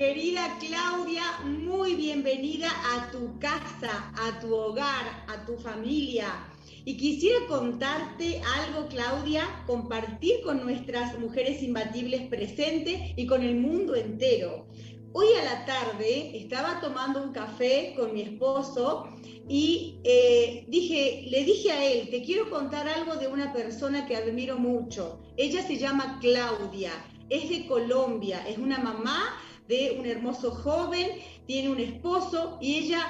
Querida 0.00 0.56
Claudia, 0.58 1.22
muy 1.44 1.94
bienvenida 1.94 2.70
a 2.94 3.10
tu 3.10 3.38
casa, 3.38 4.10
a 4.16 4.40
tu 4.40 4.54
hogar, 4.54 5.26
a 5.28 5.44
tu 5.44 5.58
familia. 5.58 6.48
Y 6.86 6.96
quisiera 6.96 7.46
contarte 7.46 8.40
algo, 8.56 8.88
Claudia, 8.88 9.42
compartir 9.66 10.40
con 10.42 10.64
nuestras 10.64 11.18
mujeres 11.18 11.62
imbatibles 11.62 12.22
presentes 12.28 13.12
y 13.14 13.26
con 13.26 13.42
el 13.42 13.56
mundo 13.56 13.94
entero. 13.94 14.66
Hoy 15.12 15.26
a 15.38 15.44
la 15.44 15.66
tarde 15.66 16.34
estaba 16.34 16.80
tomando 16.80 17.22
un 17.22 17.32
café 17.32 17.92
con 17.94 18.14
mi 18.14 18.22
esposo 18.22 19.06
y 19.50 20.00
eh, 20.04 20.64
dije, 20.68 21.26
le 21.28 21.44
dije 21.44 21.72
a 21.72 21.84
él, 21.84 22.08
te 22.08 22.22
quiero 22.22 22.48
contar 22.48 22.88
algo 22.88 23.16
de 23.16 23.28
una 23.28 23.52
persona 23.52 24.06
que 24.06 24.16
admiro 24.16 24.56
mucho. 24.56 25.20
Ella 25.36 25.60
se 25.60 25.76
llama 25.76 26.18
Claudia, 26.22 26.92
es 27.28 27.50
de 27.50 27.66
Colombia, 27.66 28.42
es 28.48 28.56
una 28.56 28.78
mamá 28.78 29.36
de 29.70 29.96
un 29.98 30.04
hermoso 30.04 30.50
joven, 30.50 31.08
tiene 31.46 31.70
un 31.70 31.78
esposo 31.80 32.58
y 32.60 32.74
ella 32.74 33.06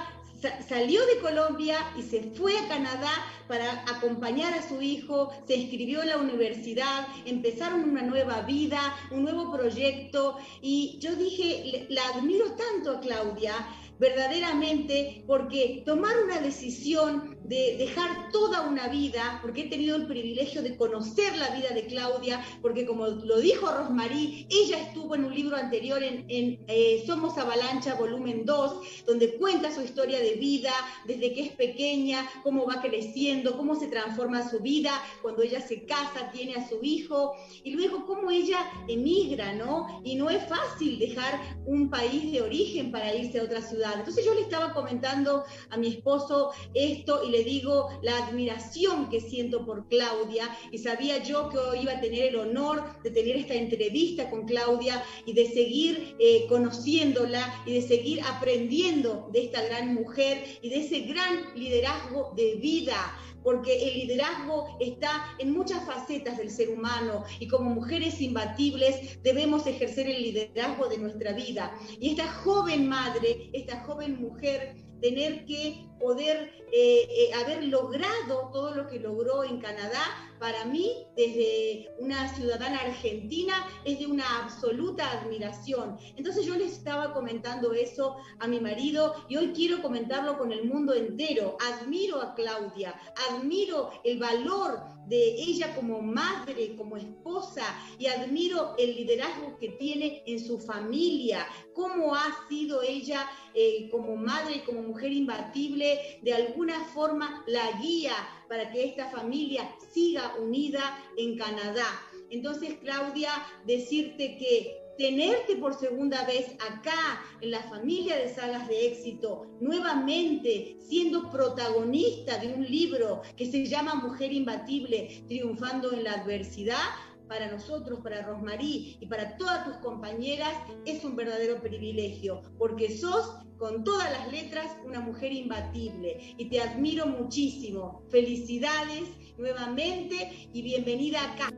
salió 0.69 1.05
de 1.07 1.19
Colombia 1.21 1.77
y 1.99 2.03
se 2.03 2.23
fue 2.23 2.57
a 2.59 2.69
Canadá 2.69 3.11
para 3.49 3.83
acompañar 3.95 4.55
a 4.55 4.67
su 4.67 4.81
hijo, 4.81 5.33
se 5.47 5.57
inscribió 5.57 6.03
en 6.03 6.11
la 6.11 6.19
universidad, 6.19 7.09
empezaron 7.25 7.83
una 7.85 8.03
nueva 8.03 8.43
vida, 8.43 8.81
un 9.11 9.23
nuevo 9.23 9.53
proyecto. 9.53 10.37
Y 10.63 10.99
yo 11.01 11.15
dije, 11.17 11.87
la 11.91 12.07
admiro 12.09 12.53
tanto 12.53 12.93
a 12.93 13.01
Claudia 13.01 13.55
verdaderamente 14.01 15.23
porque 15.27 15.83
tomar 15.85 16.15
una 16.25 16.41
decisión 16.41 17.39
de 17.45 17.77
dejar 17.79 18.31
toda 18.31 18.63
una 18.63 18.89
vida, 18.89 19.41
porque 19.43 19.63
he 19.63 19.69
tenido 19.69 19.97
el 19.97 20.07
privilegio 20.07 20.63
de 20.63 20.77
conocer 20.77 21.37
la 21.37 21.51
vida 21.51 21.71
de 21.75 21.85
Claudia, 21.87 22.41
porque 22.63 22.87
como 22.87 23.09
lo 23.09 23.41
dijo 23.41 23.71
Rosmarie, 23.71 24.47
ella 24.49 24.79
estuvo 24.79 25.17
en 25.17 25.25
un 25.25 25.35
libro 25.35 25.57
anterior 25.57 26.03
en, 26.03 26.25
eh, 26.29 27.03
Somos 27.07 27.37
Avalancha, 27.37 27.95
volumen 27.95 28.47
2, 28.47 29.05
donde 29.07 29.35
cuenta 29.35 29.75
su 29.75 29.83
historia 29.83 30.21
de 30.21 30.35
vida, 30.35 30.73
desde 31.07 31.35
que 31.35 31.43
es 31.43 31.53
pequeña, 31.53 32.27
cómo 32.43 32.67
va 32.67 32.81
creciendo, 32.81 33.57
cómo 33.57 33.75
se 33.79 33.89
transforma 33.89 34.49
su 34.49 34.61
vida, 34.61 34.93
cuando 35.21 35.43
ella 35.43 35.61
se 35.61 35.85
casa, 35.85 36.31
tiene 36.33 36.55
a 36.55 36.69
su 36.69 36.79
hijo, 36.83 37.35
y 37.65 37.73
luego 37.73 38.07
cómo 38.07 38.31
ella 38.31 38.61
emigra, 38.89 39.53
¿no? 39.55 40.01
Y 40.05 40.15
no 40.15 40.31
es 40.31 40.43
fácil 40.49 40.99
dejar 40.99 41.59
un 41.67 41.91
país 41.91 42.31
de 42.33 42.43
origen 42.43 42.93
para 42.93 43.15
irse 43.15 43.41
a 43.41 43.45
otra 43.45 43.61
ciudad. 43.61 43.90
Entonces 43.99 44.25
yo 44.25 44.35
le 44.35 44.43
estaba 44.43 44.73
comentando 44.73 45.45
a 45.71 45.77
mi 45.77 45.89
esposo 45.89 46.53
esto 46.75 47.23
y 47.25 47.31
le 47.31 47.45
digo 47.45 47.89
la 48.03 48.17
admiración 48.27 49.09
que 49.11 49.21
siento 49.21 49.65
por 49.65 49.89
Claudia 49.89 50.49
y 50.71 50.79
sabía 50.79 51.23
yo 51.23 51.49
que 51.49 51.59
hoy 51.59 51.81
iba 51.81 51.93
a 51.93 52.01
tener 52.01 52.27
el 52.27 52.37
honor 52.37 52.85
de 53.03 53.11
tener 53.11 53.37
esta 53.37 53.55
entrevista 53.55 54.31
con 54.31 54.47
Claudia 54.47 55.03
y 55.27 55.33
de 55.33 55.47
seguir 55.51 56.17
eh, 56.19 56.47
conociéndola 56.49 57.63
y 57.67 57.75
de 57.75 57.83
seguir 57.83 58.21
aprendiendo 58.23 59.29
de 59.33 59.45
esta 59.45 59.63
gran 59.63 59.95
mujer 59.95 60.59
y 60.63 60.69
de 60.69 60.81
ese 60.81 61.01
gran 61.01 61.55
liderazgo 61.55 62.33
de 62.37 62.57
vida 62.57 63.19
porque 63.43 63.89
el 63.89 63.95
liderazgo 64.01 64.77
está 64.81 65.35
en 65.39 65.53
muchas 65.53 65.85
facetas 65.85 66.39
del 66.39 66.51
ser 66.51 66.71
humano 66.71 67.25
y 67.39 67.49
como 67.49 67.71
mujeres 67.71 68.21
imbatibles 68.21 69.23
debemos 69.23 69.67
ejercer 69.67 70.09
el 70.09 70.23
liderazgo 70.23 70.89
de 70.89 70.99
nuestra 70.99 71.33
vida. 71.33 71.75
Y 72.01 72.11
esta 72.11 72.31
joven 72.33 72.89
madre, 72.89 73.51
esta 73.53 73.83
joven 73.85 74.21
mujer, 74.21 74.77
tener 75.01 75.45
que 75.47 75.90
poder 76.01 76.51
eh, 76.73 77.09
eh, 77.11 77.35
haber 77.35 77.65
logrado 77.65 78.51
todo 78.53 78.75
lo 78.75 78.89
que 78.89 78.99
logró 78.99 79.45
en 79.45 79.61
Canadá, 79.61 80.03
para 80.41 80.65
mí, 80.65 81.07
desde 81.17 81.91
una 81.99 82.35
ciudadana 82.35 82.79
argentina, 82.79 83.55
es 83.85 83.99
de 83.99 84.07
una 84.07 84.43
absoluta 84.43 85.11
admiración. 85.11 85.99
Entonces 86.17 86.47
yo 86.47 86.55
les 86.55 86.73
estaba 86.73 87.13
comentando 87.13 87.75
eso 87.75 88.17
a 88.39 88.49
mi 88.49 88.59
marido 88.59 89.15
y 89.29 89.37
hoy 89.37 89.53
quiero 89.53 89.83
comentarlo 89.83 90.39
con 90.39 90.51
el 90.51 90.65
mundo 90.65 90.95
entero. 90.95 91.59
Admiro 91.61 92.23
a 92.23 92.35
Claudia, 92.35 92.99
admiro 93.29 93.91
el 94.03 94.19
valor 94.19 94.81
de 95.07 95.35
ella 95.35 95.75
como 95.75 96.01
madre, 96.01 96.75
como 96.77 96.97
esposa 96.97 97.65
y 97.99 98.07
admiro 98.07 98.75
el 98.79 98.95
liderazgo 98.95 99.59
que 99.59 99.71
tiene 99.71 100.23
en 100.25 100.39
su 100.39 100.59
familia, 100.61 101.47
cómo 101.75 102.15
ha 102.15 102.49
sido 102.49 102.81
ella 102.81 103.29
eh, 103.53 103.89
como 103.91 104.15
madre 104.15 104.63
como 104.65 104.83
mujer 104.83 105.13
imbatible, 105.13 105.90
de 106.23 106.33
alguna 106.33 106.85
forma 106.87 107.45
la 107.47 107.71
guía 107.81 108.15
para 108.49 108.71
que 108.71 108.85
esta 108.85 109.09
familia 109.11 109.69
siga 109.93 110.35
unida 110.41 110.83
en 111.17 111.37
Canadá. 111.37 111.87
Entonces, 112.31 112.75
Claudia, 112.81 113.31
decirte 113.65 114.37
que 114.39 114.81
tenerte 115.01 115.57
por 115.57 115.75
segunda 115.75 116.25
vez 116.27 116.51
acá 116.71 117.25
en 117.41 117.53
la 117.53 117.63
familia 117.63 118.17
de 118.19 118.35
sagas 118.35 118.69
de 118.69 118.89
éxito, 118.89 119.47
nuevamente 119.59 120.77
siendo 120.87 121.31
protagonista 121.31 122.37
de 122.37 122.53
un 122.53 122.67
libro 122.67 123.23
que 123.35 123.51
se 123.51 123.65
llama 123.65 123.95
Mujer 123.95 124.31
Imbatible, 124.31 125.25
triunfando 125.27 125.93
en 125.93 126.05
la 126.05 126.13
adversidad, 126.13 126.85
para 127.31 127.49
nosotros, 127.49 128.01
para 128.01 128.23
Rosmarí 128.23 128.99
y 128.99 129.07
para 129.07 129.37
todas 129.37 129.65
tus 129.65 129.77
compañeras, 129.77 130.53
es 130.85 131.05
un 131.05 131.15
verdadero 131.15 131.63
privilegio, 131.63 132.43
porque 132.59 132.99
sos, 132.99 133.37
con 133.57 133.85
todas 133.85 134.11
las 134.11 134.33
letras, 134.33 134.77
una 134.85 134.99
mujer 134.99 135.33
imbatible 135.33 136.35
y 136.37 136.49
te 136.49 136.61
admiro 136.61 137.07
muchísimo. 137.07 138.03
Felicidades 138.11 139.05
nuevamente 139.39 140.49
y 140.53 140.63
bienvenida 140.63 141.23
acá. 141.23 141.51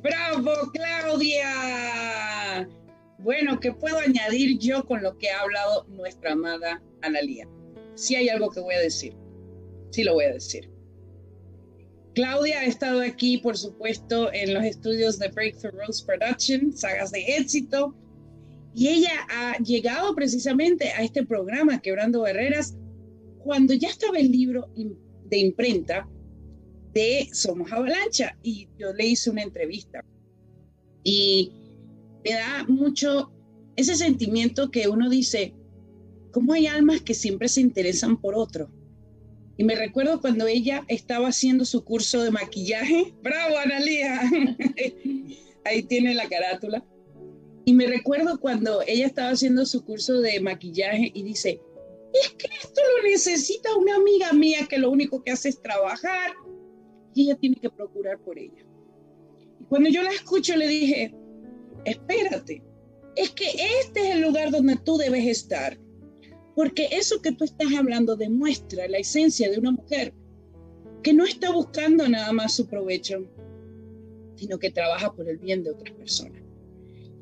¡Bravo, 0.00 0.52
Claudia! 0.72 2.68
Bueno, 3.18 3.58
¿qué 3.58 3.72
puedo 3.72 3.98
añadir 3.98 4.56
yo 4.60 4.86
con 4.86 5.02
lo 5.02 5.18
que 5.18 5.30
ha 5.30 5.40
hablado 5.40 5.84
nuestra 5.88 6.32
amada 6.32 6.80
Analía? 7.02 7.48
Si 7.96 8.14
hay 8.14 8.28
algo 8.28 8.50
que 8.50 8.60
voy 8.60 8.76
a 8.76 8.80
decir, 8.80 9.16
sí 9.90 10.04
lo 10.04 10.14
voy 10.14 10.26
a 10.26 10.34
decir. 10.34 10.70
Claudia 12.20 12.60
ha 12.60 12.66
estado 12.66 13.00
aquí, 13.00 13.38
por 13.38 13.56
supuesto, 13.56 14.30
en 14.34 14.52
los 14.52 14.62
estudios 14.62 15.18
de 15.18 15.28
Breakthrough 15.28 15.72
Rose 15.72 16.04
Production, 16.04 16.70
sagas 16.70 17.12
de 17.12 17.24
éxito, 17.38 17.94
y 18.74 18.88
ella 18.88 19.26
ha 19.30 19.56
llegado 19.62 20.14
precisamente 20.14 20.90
a 20.90 21.02
este 21.02 21.24
programa, 21.24 21.80
Quebrando 21.80 22.20
Barreras, 22.20 22.76
cuando 23.42 23.72
ya 23.72 23.88
estaba 23.88 24.18
el 24.18 24.30
libro 24.30 24.68
de 25.30 25.38
imprenta 25.38 26.06
de 26.92 27.30
Somos 27.32 27.72
Avalancha, 27.72 28.36
y 28.42 28.68
yo 28.76 28.92
le 28.92 29.06
hice 29.06 29.30
una 29.30 29.42
entrevista. 29.42 30.04
Y 31.02 31.50
me 32.22 32.32
da 32.32 32.66
mucho 32.68 33.32
ese 33.76 33.96
sentimiento 33.96 34.70
que 34.70 34.88
uno 34.88 35.08
dice, 35.08 35.54
¿cómo 36.32 36.52
hay 36.52 36.66
almas 36.66 37.00
que 37.00 37.14
siempre 37.14 37.48
se 37.48 37.62
interesan 37.62 38.20
por 38.20 38.34
otro? 38.34 38.70
Y 39.60 39.64
me 39.64 39.74
recuerdo 39.74 40.22
cuando 40.22 40.46
ella 40.46 40.84
estaba 40.88 41.28
haciendo 41.28 41.66
su 41.66 41.84
curso 41.84 42.22
de 42.22 42.30
maquillaje. 42.30 43.12
¡Bravo, 43.20 43.58
Analia! 43.58 44.22
Ahí 45.66 45.82
tiene 45.82 46.14
la 46.14 46.26
carátula. 46.30 46.82
Y 47.66 47.74
me 47.74 47.86
recuerdo 47.86 48.40
cuando 48.40 48.80
ella 48.86 49.04
estaba 49.04 49.32
haciendo 49.32 49.66
su 49.66 49.84
curso 49.84 50.22
de 50.22 50.40
maquillaje 50.40 51.12
y 51.12 51.22
dice, 51.24 51.60
es 52.14 52.30
que 52.38 52.48
esto 52.58 52.80
lo 52.96 53.10
necesita 53.10 53.76
una 53.76 53.96
amiga 53.96 54.32
mía 54.32 54.66
que 54.66 54.78
lo 54.78 54.90
único 54.90 55.22
que 55.22 55.32
hace 55.32 55.50
es 55.50 55.60
trabajar 55.60 56.32
y 57.14 57.24
ella 57.24 57.34
tiene 57.34 57.56
que 57.56 57.68
procurar 57.68 58.18
por 58.20 58.38
ella. 58.38 58.64
Y 59.60 59.64
cuando 59.64 59.90
yo 59.90 60.02
la 60.02 60.08
escucho 60.12 60.56
le 60.56 60.68
dije, 60.68 61.14
espérate, 61.84 62.62
es 63.14 63.30
que 63.32 63.44
este 63.82 64.08
es 64.08 64.14
el 64.14 64.22
lugar 64.22 64.52
donde 64.52 64.76
tú 64.76 64.96
debes 64.96 65.26
estar. 65.26 65.78
Porque 66.60 66.90
eso 66.92 67.22
que 67.22 67.32
tú 67.32 67.44
estás 67.44 67.72
hablando 67.74 68.16
demuestra 68.16 68.86
la 68.86 68.98
esencia 68.98 69.50
de 69.50 69.58
una 69.58 69.70
mujer 69.70 70.12
que 71.02 71.14
no 71.14 71.24
está 71.24 71.50
buscando 71.50 72.06
nada 72.06 72.34
más 72.34 72.54
su 72.54 72.66
provecho, 72.66 73.26
sino 74.36 74.58
que 74.58 74.70
trabaja 74.70 75.10
por 75.10 75.26
el 75.26 75.38
bien 75.38 75.64
de 75.64 75.70
otras 75.70 75.96
personas. 75.96 76.42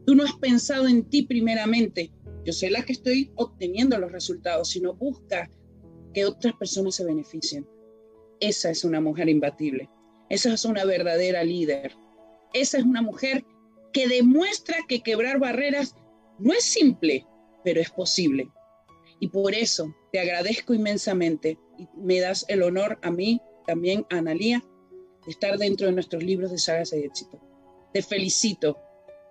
Tú 0.04 0.16
no 0.16 0.24
has 0.24 0.34
pensado 0.38 0.88
en 0.88 1.04
ti 1.04 1.22
primeramente. 1.22 2.10
Yo 2.44 2.52
soy 2.52 2.70
la 2.70 2.84
que 2.84 2.94
estoy 2.94 3.30
obteniendo 3.36 3.96
los 3.96 4.10
resultados, 4.10 4.70
sino 4.70 4.96
busca 4.96 5.48
que 6.12 6.24
otras 6.24 6.54
personas 6.54 6.96
se 6.96 7.04
beneficien. 7.04 7.64
Esa 8.40 8.70
es 8.70 8.82
una 8.82 9.00
mujer 9.00 9.28
imbatible. 9.28 9.88
Esa 10.30 10.52
es 10.52 10.64
una 10.64 10.84
verdadera 10.84 11.44
líder. 11.44 11.92
Esa 12.54 12.78
es 12.78 12.84
una 12.84 13.02
mujer 13.02 13.44
que 13.92 14.08
demuestra 14.08 14.78
que 14.88 15.00
quebrar 15.00 15.38
barreras 15.38 15.94
no 16.40 16.52
es 16.52 16.64
simple, 16.64 17.24
pero 17.62 17.80
es 17.80 17.90
posible. 17.90 18.50
Y 19.20 19.28
por 19.28 19.54
eso 19.54 19.94
te 20.12 20.20
agradezco 20.20 20.74
inmensamente 20.74 21.58
y 21.78 21.88
me 21.96 22.20
das 22.20 22.44
el 22.48 22.62
honor 22.62 22.98
a 23.02 23.10
mí, 23.10 23.40
también 23.66 24.06
a 24.10 24.18
Analía, 24.18 24.64
de 25.24 25.30
estar 25.30 25.58
dentro 25.58 25.86
de 25.86 25.92
nuestros 25.92 26.22
libros 26.22 26.50
de 26.50 26.58
sagas 26.58 26.90
de 26.90 27.04
éxito. 27.04 27.40
Te 27.92 28.02
felicito. 28.02 28.78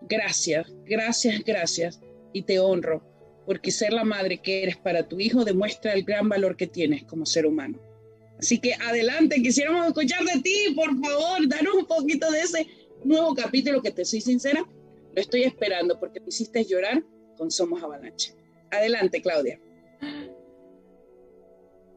Gracias, 0.02 0.68
gracias, 0.86 1.44
gracias. 1.44 2.02
Y 2.34 2.44
te 2.44 2.60
honro, 2.60 3.02
porque 3.46 3.72
ser 3.72 3.94
la 3.94 4.04
madre 4.04 4.40
que 4.40 4.64
eres 4.64 4.78
para 4.78 5.08
tu 5.08 5.20
hijo 5.20 5.46
demuestra 5.46 5.94
el 5.94 6.04
gran 6.04 6.30
valor 6.30 6.58
que 6.58 6.68
tienes 6.68 7.04
como 7.06 7.26
ser 7.26 7.46
humano. 7.46 7.80
Así 8.38 8.60
que 8.60 8.74
adelante, 8.74 9.42
quisiéramos 9.42 9.88
escuchar 9.88 10.24
de 10.24 10.42
ti, 10.42 10.74
por 10.76 10.90
favor, 11.00 11.48
danos 11.48 11.74
un 11.74 11.86
poquito 11.86 12.30
de 12.30 12.42
ese 12.42 12.68
nuevo 13.04 13.34
capítulo 13.34 13.82
que 13.82 13.92
te 13.92 14.06
soy 14.06 14.22
sincera, 14.22 14.64
lo 15.16 15.22
estoy 15.22 15.44
esperando 15.44 16.00
porque 16.00 16.20
me 16.20 16.28
hiciste 16.28 16.64
llorar 16.66 17.04
con 17.38 17.50
Somos 17.50 17.82
Avalanche. 17.82 18.36
Adelante, 18.70 19.22
Claudia. 19.22 19.60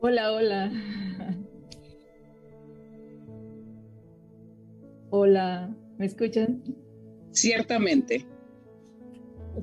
Hola, 0.02 0.32
hola. 0.32 0.72
Hola, 5.10 5.76
¿me 5.98 6.06
escuchan? 6.06 6.62
Ciertamente. 7.32 8.26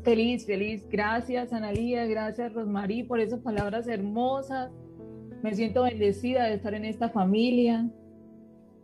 Feliz, 0.04 0.46
feliz. 0.46 0.88
Gracias, 0.92 1.54
Analía. 1.54 2.06
Gracias, 2.06 2.54
Rosmarí, 2.54 3.02
por 3.02 3.20
esas 3.20 3.40
palabras 3.40 3.88
hermosas. 3.88 4.70
Me 5.42 5.56
siento 5.56 5.82
bendecida 5.82 6.44
de 6.44 6.54
estar 6.54 6.76
en 6.76 6.86
esta 6.86 7.10
familia. 7.10 7.90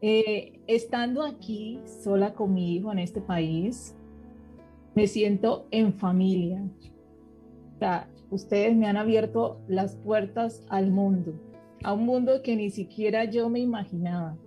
Eh, 0.01 0.60
estando 0.66 1.24
aquí 1.24 1.80
sola 1.86 2.34
con 2.34 2.56
mi 2.56 2.76
hijo 2.76 2.91
en 2.91 2.97
este 2.97 3.22
país, 3.22 3.95
me 4.95 5.06
siento 5.06 5.68
en 5.70 5.93
familia. 5.93 6.64
O 7.76 7.78
sea, 7.78 8.10
ustedes 8.34 8.75
me 8.75 8.88
han 8.88 8.97
abierto 8.97 9.61
las 9.67 9.95
puertas 9.95 10.63
al 10.69 10.91
mundo, 10.91 11.34
a 11.84 11.93
un 11.93 12.05
mundo 12.05 12.41
que 12.43 12.55
ni 12.55 12.69
siquiera 12.69 13.25
yo 13.25 13.49
me 13.49 13.59
imaginaba. 13.59 14.38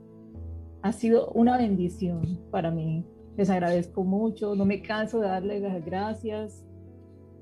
Ha 0.82 0.92
sido 0.92 1.30
una 1.30 1.58
bendición 1.58 2.40
para 2.50 2.70
mí. 2.70 3.04
Les 3.36 3.50
agradezco 3.50 4.04
mucho, 4.04 4.54
no 4.54 4.64
me 4.64 4.82
canso 4.82 5.20
de 5.20 5.28
darles 5.28 5.62
las 5.62 5.84
gracias. 5.84 6.64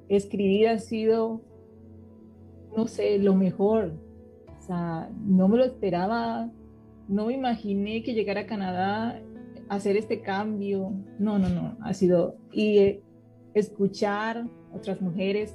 Escribir 0.08 0.68
ha 0.68 0.78
sido 0.78 1.42
no 2.76 2.86
sé, 2.86 3.18
lo 3.18 3.34
mejor. 3.34 3.92
O 4.58 4.62
sea, 4.62 5.10
no 5.24 5.48
me 5.48 5.58
lo 5.58 5.64
esperaba, 5.64 6.50
no 7.08 7.26
me 7.26 7.34
imaginé 7.34 8.02
que 8.02 8.14
llegara 8.14 8.42
a 8.42 8.46
Canadá 8.46 9.20
hacer 9.68 9.96
este 9.96 10.20
cambio. 10.20 10.92
No, 11.18 11.38
no, 11.38 11.48
no, 11.48 11.76
ha 11.82 11.94
sido... 11.94 12.36
Y 12.52 12.78
eh, 12.78 13.02
escuchar 13.54 14.46
otras 14.72 15.00
mujeres, 15.00 15.54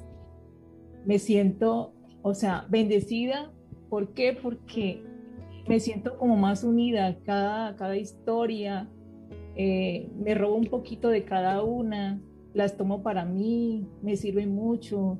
me 1.04 1.18
siento, 1.18 1.94
o 2.22 2.34
sea, 2.34 2.66
bendecida. 2.68 3.52
¿Por 3.88 4.12
qué? 4.12 4.36
Porque 4.40 5.02
me 5.68 5.80
siento 5.80 6.16
como 6.18 6.36
más 6.36 6.64
unida, 6.64 7.18
cada, 7.24 7.76
cada 7.76 7.96
historia, 7.96 8.88
eh, 9.56 10.10
me 10.18 10.34
robo 10.34 10.56
un 10.56 10.66
poquito 10.66 11.08
de 11.08 11.24
cada 11.24 11.62
una, 11.62 12.20
las 12.54 12.76
tomo 12.76 13.02
para 13.02 13.24
mí, 13.24 13.86
me 14.02 14.16
sirven 14.16 14.54
mucho. 14.54 15.18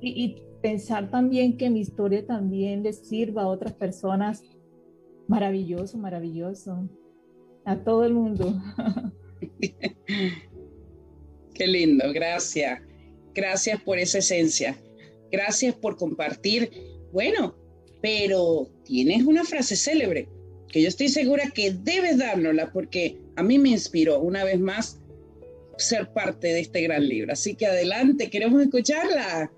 Y, 0.00 0.42
pensar 0.62 1.10
también 1.10 1.56
que 1.56 1.68
mi 1.70 1.80
historia 1.80 2.24
también 2.24 2.84
les 2.84 2.98
sirva 2.98 3.42
a 3.42 3.48
otras 3.48 3.72
personas, 3.72 4.44
maravilloso, 5.26 5.98
maravilloso, 5.98 6.88
a 7.64 7.76
todo 7.82 8.04
el 8.04 8.14
mundo. 8.14 8.54
Qué 11.54 11.66
lindo, 11.66 12.04
gracias. 12.14 12.80
Gracias 13.34 13.80
por 13.82 13.98
esa 13.98 14.18
esencia. 14.18 14.76
Gracias 15.30 15.74
por 15.74 15.96
compartir. 15.96 16.70
Bueno, 17.12 17.54
pero 18.00 18.68
tienes 18.84 19.24
una 19.24 19.44
frase 19.44 19.76
célebre 19.76 20.28
que 20.68 20.82
yo 20.82 20.88
estoy 20.88 21.08
segura 21.08 21.50
que 21.54 21.70
debes 21.70 22.18
dárnosla 22.18 22.72
porque 22.72 23.18
a 23.36 23.42
mí 23.42 23.58
me 23.58 23.68
inspiró 23.68 24.20
una 24.20 24.42
vez 24.42 24.58
más 24.58 24.98
ser 25.76 26.12
parte 26.12 26.48
de 26.48 26.60
este 26.60 26.82
gran 26.82 27.06
libro. 27.06 27.32
Así 27.32 27.54
que 27.54 27.66
adelante, 27.66 28.30
queremos 28.30 28.62
escucharla. 28.62 29.50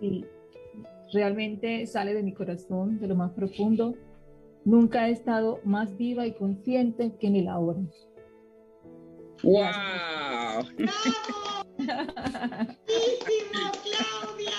Sí, 0.00 0.24
realmente 1.12 1.86
sale 1.86 2.14
de 2.14 2.22
mi 2.22 2.32
corazón, 2.32 3.00
de 3.00 3.08
lo 3.08 3.14
más 3.14 3.32
profundo. 3.32 3.94
Nunca 4.64 5.08
he 5.08 5.12
estado 5.12 5.60
más 5.64 5.96
viva 5.96 6.26
y 6.26 6.32
consciente 6.32 7.12
que 7.18 7.26
en 7.26 7.36
el 7.36 7.48
ahora. 7.48 7.80
¡Wow! 9.44 9.62
¡Bravo! 9.62 10.68
Claudia! 13.82 14.54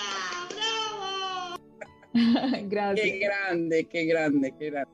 ¡Bravo! 0.54 1.56
Gracias. 2.68 3.06
Qué 3.06 3.18
grande, 3.18 3.84
qué 3.84 4.04
grande, 4.04 4.54
qué 4.58 4.70
grande. 4.70 4.92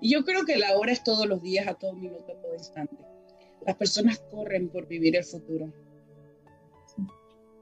Y 0.00 0.12
yo 0.12 0.24
creo 0.24 0.44
que 0.44 0.56
la 0.56 0.76
hora 0.76 0.92
es 0.92 1.04
todos 1.04 1.26
los 1.26 1.42
días, 1.42 1.66
a 1.66 1.74
todo 1.74 1.94
minuto, 1.94 2.32
a 2.32 2.40
todo 2.40 2.54
instante. 2.54 2.96
Las 3.66 3.76
personas 3.76 4.18
corren 4.30 4.68
por 4.68 4.86
vivir 4.86 5.16
el 5.16 5.24
futuro. 5.24 5.72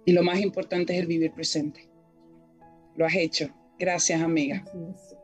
Y 0.04 0.12
lo 0.12 0.22
más 0.22 0.40
importante 0.40 0.94
es 0.94 1.00
el 1.00 1.06
vivir 1.06 1.32
presente. 1.32 1.88
Lo 2.96 3.06
has 3.06 3.14
hecho. 3.14 3.48
Gracias, 3.78 4.20
amiga. 4.20 4.64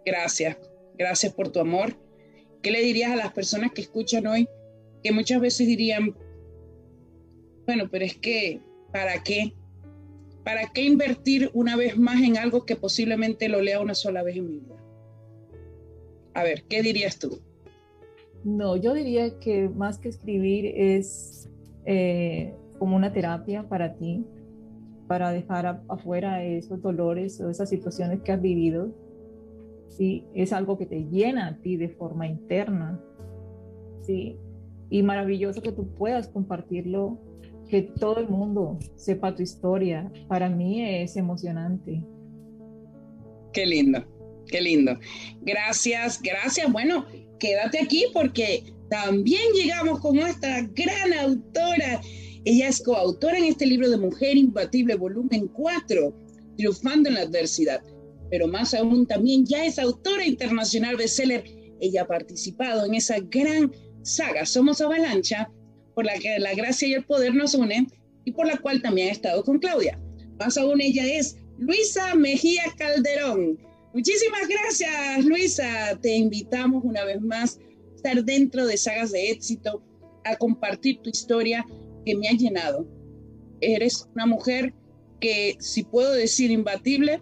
Gracias. 0.04 0.56
Gracias 0.96 1.32
por 1.32 1.50
tu 1.50 1.60
amor. 1.60 1.96
¿Qué 2.62 2.70
le 2.70 2.80
dirías 2.80 3.12
a 3.12 3.16
las 3.16 3.32
personas 3.32 3.72
que 3.72 3.82
escuchan 3.82 4.26
hoy? 4.26 4.48
Que 5.02 5.12
muchas 5.12 5.40
veces 5.40 5.66
dirían, 5.66 6.14
bueno, 7.68 7.84
pero 7.90 8.06
es 8.06 8.16
que, 8.16 8.62
¿para 8.94 9.22
qué? 9.22 9.52
¿Para 10.42 10.70
qué 10.72 10.84
invertir 10.86 11.50
una 11.52 11.76
vez 11.76 11.98
más 11.98 12.18
en 12.22 12.38
algo 12.38 12.64
que 12.64 12.76
posiblemente 12.76 13.46
lo 13.50 13.60
lea 13.60 13.78
una 13.78 13.92
sola 13.92 14.22
vez 14.22 14.36
en 14.38 14.46
mi 14.46 14.58
vida? 14.60 14.76
A 16.32 16.44
ver, 16.44 16.64
¿qué 16.66 16.80
dirías 16.80 17.18
tú? 17.18 17.42
No, 18.42 18.76
yo 18.76 18.94
diría 18.94 19.38
que 19.38 19.68
más 19.68 19.98
que 19.98 20.08
escribir 20.08 20.64
es 20.64 21.50
eh, 21.84 22.54
como 22.78 22.96
una 22.96 23.12
terapia 23.12 23.68
para 23.68 23.96
ti, 23.96 24.24
para 25.06 25.30
dejar 25.30 25.82
afuera 25.88 26.42
esos 26.42 26.80
dolores 26.80 27.38
o 27.42 27.50
esas 27.50 27.68
situaciones 27.68 28.22
que 28.22 28.32
has 28.32 28.40
vivido. 28.40 28.94
Sí, 29.88 30.24
es 30.32 30.54
algo 30.54 30.78
que 30.78 30.86
te 30.86 31.04
llena 31.04 31.48
a 31.48 31.56
ti 31.58 31.76
de 31.76 31.90
forma 31.90 32.28
interna. 32.28 32.98
Sí, 34.00 34.38
y 34.88 35.02
maravilloso 35.02 35.60
que 35.60 35.72
tú 35.72 35.88
puedas 35.88 36.28
compartirlo, 36.28 37.27
que 37.68 37.82
todo 37.82 38.18
el 38.18 38.28
mundo 38.28 38.78
sepa 38.96 39.34
tu 39.34 39.42
historia. 39.42 40.10
Para 40.28 40.48
mí 40.48 40.82
es 40.82 41.16
emocionante. 41.16 42.02
Qué 43.52 43.66
lindo. 43.66 44.04
Qué 44.46 44.60
lindo. 44.60 44.98
Gracias, 45.42 46.20
gracias. 46.22 46.72
Bueno, 46.72 47.06
quédate 47.38 47.80
aquí 47.80 48.06
porque 48.12 48.64
también 48.88 49.42
llegamos 49.54 50.00
con 50.00 50.16
nuestra 50.16 50.62
gran 50.62 51.12
autora. 51.12 52.00
Ella 52.44 52.68
es 52.68 52.82
coautora 52.82 53.38
en 53.38 53.44
este 53.44 53.66
libro 53.66 53.90
de 53.90 53.98
Mujer 53.98 54.36
Imbatible, 54.36 54.94
volumen 54.94 55.48
4, 55.48 56.14
Triunfando 56.56 57.08
en 57.08 57.16
la 57.16 57.22
Adversidad. 57.22 57.82
Pero 58.30 58.48
más 58.48 58.74
aún, 58.74 59.06
también 59.06 59.44
ya 59.44 59.64
es 59.64 59.78
autora 59.78 60.24
internacional 60.24 60.96
bestseller. 60.96 61.44
Ella 61.80 62.02
ha 62.02 62.06
participado 62.06 62.86
en 62.86 62.94
esa 62.94 63.18
gran 63.20 63.72
saga 64.02 64.46
Somos 64.46 64.80
Avalancha, 64.80 65.50
por 65.98 66.06
la 66.06 66.16
que 66.16 66.38
la 66.38 66.54
gracia 66.54 66.86
y 66.86 66.94
el 66.94 67.04
poder 67.04 67.34
nos 67.34 67.54
unen 67.54 67.88
y 68.24 68.30
por 68.30 68.46
la 68.46 68.56
cual 68.58 68.80
también 68.80 69.08
ha 69.08 69.10
estado 69.10 69.42
con 69.42 69.58
Claudia. 69.58 70.00
Más 70.38 70.56
aún, 70.56 70.80
ella 70.80 71.04
es 71.04 71.38
Luisa 71.58 72.14
Mejía 72.14 72.62
Calderón 72.78 73.58
Muchísimas 73.92 74.42
gracias, 74.46 75.24
Luisa. 75.24 75.98
Te 76.00 76.14
invitamos 76.14 76.84
una 76.84 77.02
vez 77.04 77.20
más 77.20 77.58
a 77.58 77.96
estar 77.96 78.24
dentro 78.24 78.64
de 78.64 78.76
Sagas 78.76 79.10
de 79.10 79.32
Éxito, 79.32 79.82
a 80.24 80.36
compartir 80.36 81.00
tu 81.02 81.10
historia 81.10 81.66
que 82.06 82.14
me 82.14 82.28
ha 82.28 82.32
llenado. 82.32 82.86
Eres 83.60 84.06
una 84.14 84.26
mujer 84.26 84.72
que, 85.20 85.56
si 85.58 85.82
puedo 85.82 86.12
decir 86.12 86.52
imbatible, 86.52 87.20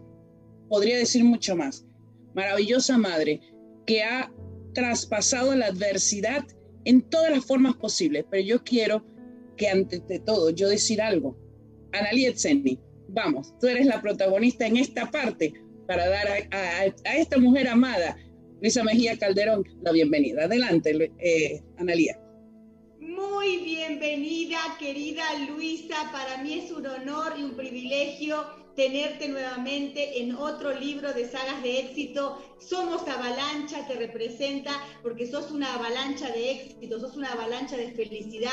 podría 0.69 0.99
decir 0.99 1.25
mucho 1.25 1.57
más. 1.57 1.87
Maravillosa 2.35 2.99
madre 2.99 3.41
que 3.87 4.03
ha 4.03 4.31
traspasado 4.75 5.55
la 5.55 5.69
adversidad 5.69 6.45
en 6.87 7.03
todas 7.03 7.31
las 7.31 7.45
formas 7.45 7.77
posibles. 7.77 8.25
Pero 8.31 8.43
yo 8.43 8.65
quiero 8.65 9.05
que 9.57 9.69
antes 9.69 10.07
de 10.09 10.21
todo 10.21 10.51
yo 10.51 10.69
decir 10.69 11.03
algo. 11.03 11.37
Analia 11.93 12.31
Etzeni, 12.31 12.79
vamos, 13.09 13.55
tú 13.61 13.67
eres 13.67 13.87
la 13.87 14.01
protagonista 14.01 14.67
en 14.67 14.77
esta 14.77 15.11
parte 15.11 15.53
para 15.87 16.09
dar 16.09 16.27
a, 16.51 16.85
esta 17.17 17.39
mujer 17.39 17.69
amada, 17.69 18.17
Luisa 18.61 18.83
Mejía 18.83 19.19
Calderón, 19.19 19.65
la 19.83 19.93
bienvenida. 19.93 20.45
Adelante, 20.45 21.13
eh, 21.19 21.63
Analía. 21.79 22.19
Muy 22.99 23.59
bienvenida, 23.59 24.59
querida 24.79 25.25
Luisa. 25.49 26.11
Para 26.13 26.43
mí 26.43 26.55
es 26.55 26.71
un 26.71 26.87
honor 26.87 27.35
y 27.39 27.45
un 27.45 27.57
privilegio 27.57 28.45
tenerte 28.77 29.29
nuevamente 29.29 30.21
en 30.21 30.37
otro 30.37 30.73
libro 30.73 31.13
de 31.13 31.29
sagas 31.29 31.63
de 31.63 31.81
éxito. 31.81 32.39
Somos 32.59 33.09
Avalancha, 33.09 33.87
te 33.89 33.95
representa 33.95 34.73
porque 35.03 35.27
sos 35.27 35.51
una 35.51 35.75
avalancha 35.75 36.31
de 36.31 36.53
éxito, 36.53 37.01
sos 37.01 37.17
una 37.17 37.33
avalancha 37.33 37.77
de 37.77 37.93
felicidad, 37.93 38.51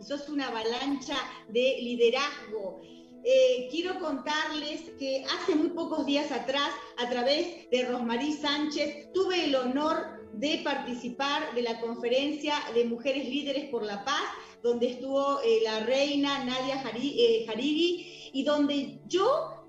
sos 0.00 0.28
una 0.28 0.48
avalancha 0.48 1.16
de 1.48 1.78
liderazgo. 1.80 2.80
Eh, 3.22 3.68
quiero 3.70 3.98
contarles 4.00 4.80
que 4.98 5.24
hace 5.24 5.54
muy 5.54 5.68
pocos 5.70 6.06
días 6.06 6.32
atrás, 6.32 6.70
a 6.98 7.08
través 7.08 7.70
de 7.70 7.84
Rosmarí 7.84 8.32
Sánchez, 8.32 9.12
tuve 9.12 9.44
el 9.44 9.54
honor 9.54 10.20
de 10.32 10.60
participar 10.64 11.54
de 11.54 11.62
la 11.62 11.80
conferencia 11.80 12.54
de 12.74 12.84
Mujeres 12.84 13.28
Líderes 13.28 13.68
por 13.68 13.84
la 13.84 14.04
Paz, 14.04 14.22
donde 14.62 14.92
estuvo 14.92 15.40
eh, 15.42 15.60
la 15.62 15.80
reina 15.80 16.44
Nadia 16.44 16.82
eh, 16.94 17.46
Hariri 17.48 18.30
y 18.32 18.44
donde 18.44 19.00
yo 19.06 19.59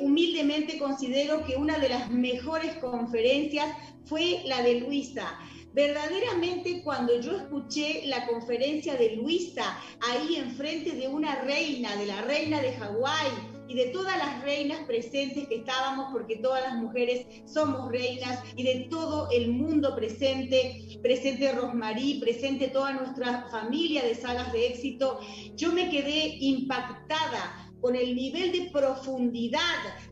humildemente 0.00 0.78
considero 0.78 1.44
que 1.44 1.56
una 1.56 1.78
de 1.78 1.88
las 1.88 2.10
mejores 2.10 2.74
conferencias 2.76 3.66
fue 4.04 4.42
la 4.44 4.62
de 4.62 4.80
Luisa. 4.80 5.38
Verdaderamente 5.72 6.82
cuando 6.82 7.20
yo 7.20 7.36
escuché 7.36 8.06
la 8.06 8.26
conferencia 8.26 8.96
de 8.96 9.16
Luisa 9.16 9.78
ahí 10.08 10.36
enfrente 10.36 10.92
de 10.92 11.06
una 11.06 11.42
reina, 11.42 11.94
de 11.96 12.06
la 12.06 12.22
reina 12.22 12.62
de 12.62 12.72
Hawái 12.72 13.56
y 13.68 13.74
de 13.74 13.86
todas 13.86 14.16
las 14.16 14.42
reinas 14.42 14.80
presentes 14.86 15.46
que 15.48 15.56
estábamos, 15.56 16.12
porque 16.12 16.36
todas 16.36 16.62
las 16.62 16.76
mujeres 16.76 17.26
somos 17.44 17.90
reinas, 17.90 18.42
y 18.56 18.62
de 18.62 18.86
todo 18.88 19.28
el 19.30 19.48
mundo 19.48 19.94
presente, 19.96 20.98
presente 21.02 21.52
Rosmarí, 21.52 22.20
presente 22.20 22.68
toda 22.68 22.92
nuestra 22.92 23.46
familia 23.50 24.02
de 24.02 24.14
sagas 24.14 24.52
de 24.52 24.68
éxito, 24.68 25.20
yo 25.56 25.72
me 25.72 25.90
quedé 25.90 26.36
impactada 26.40 27.65
con 27.80 27.94
el 27.94 28.14
nivel 28.14 28.52
de 28.52 28.70
profundidad 28.70 29.60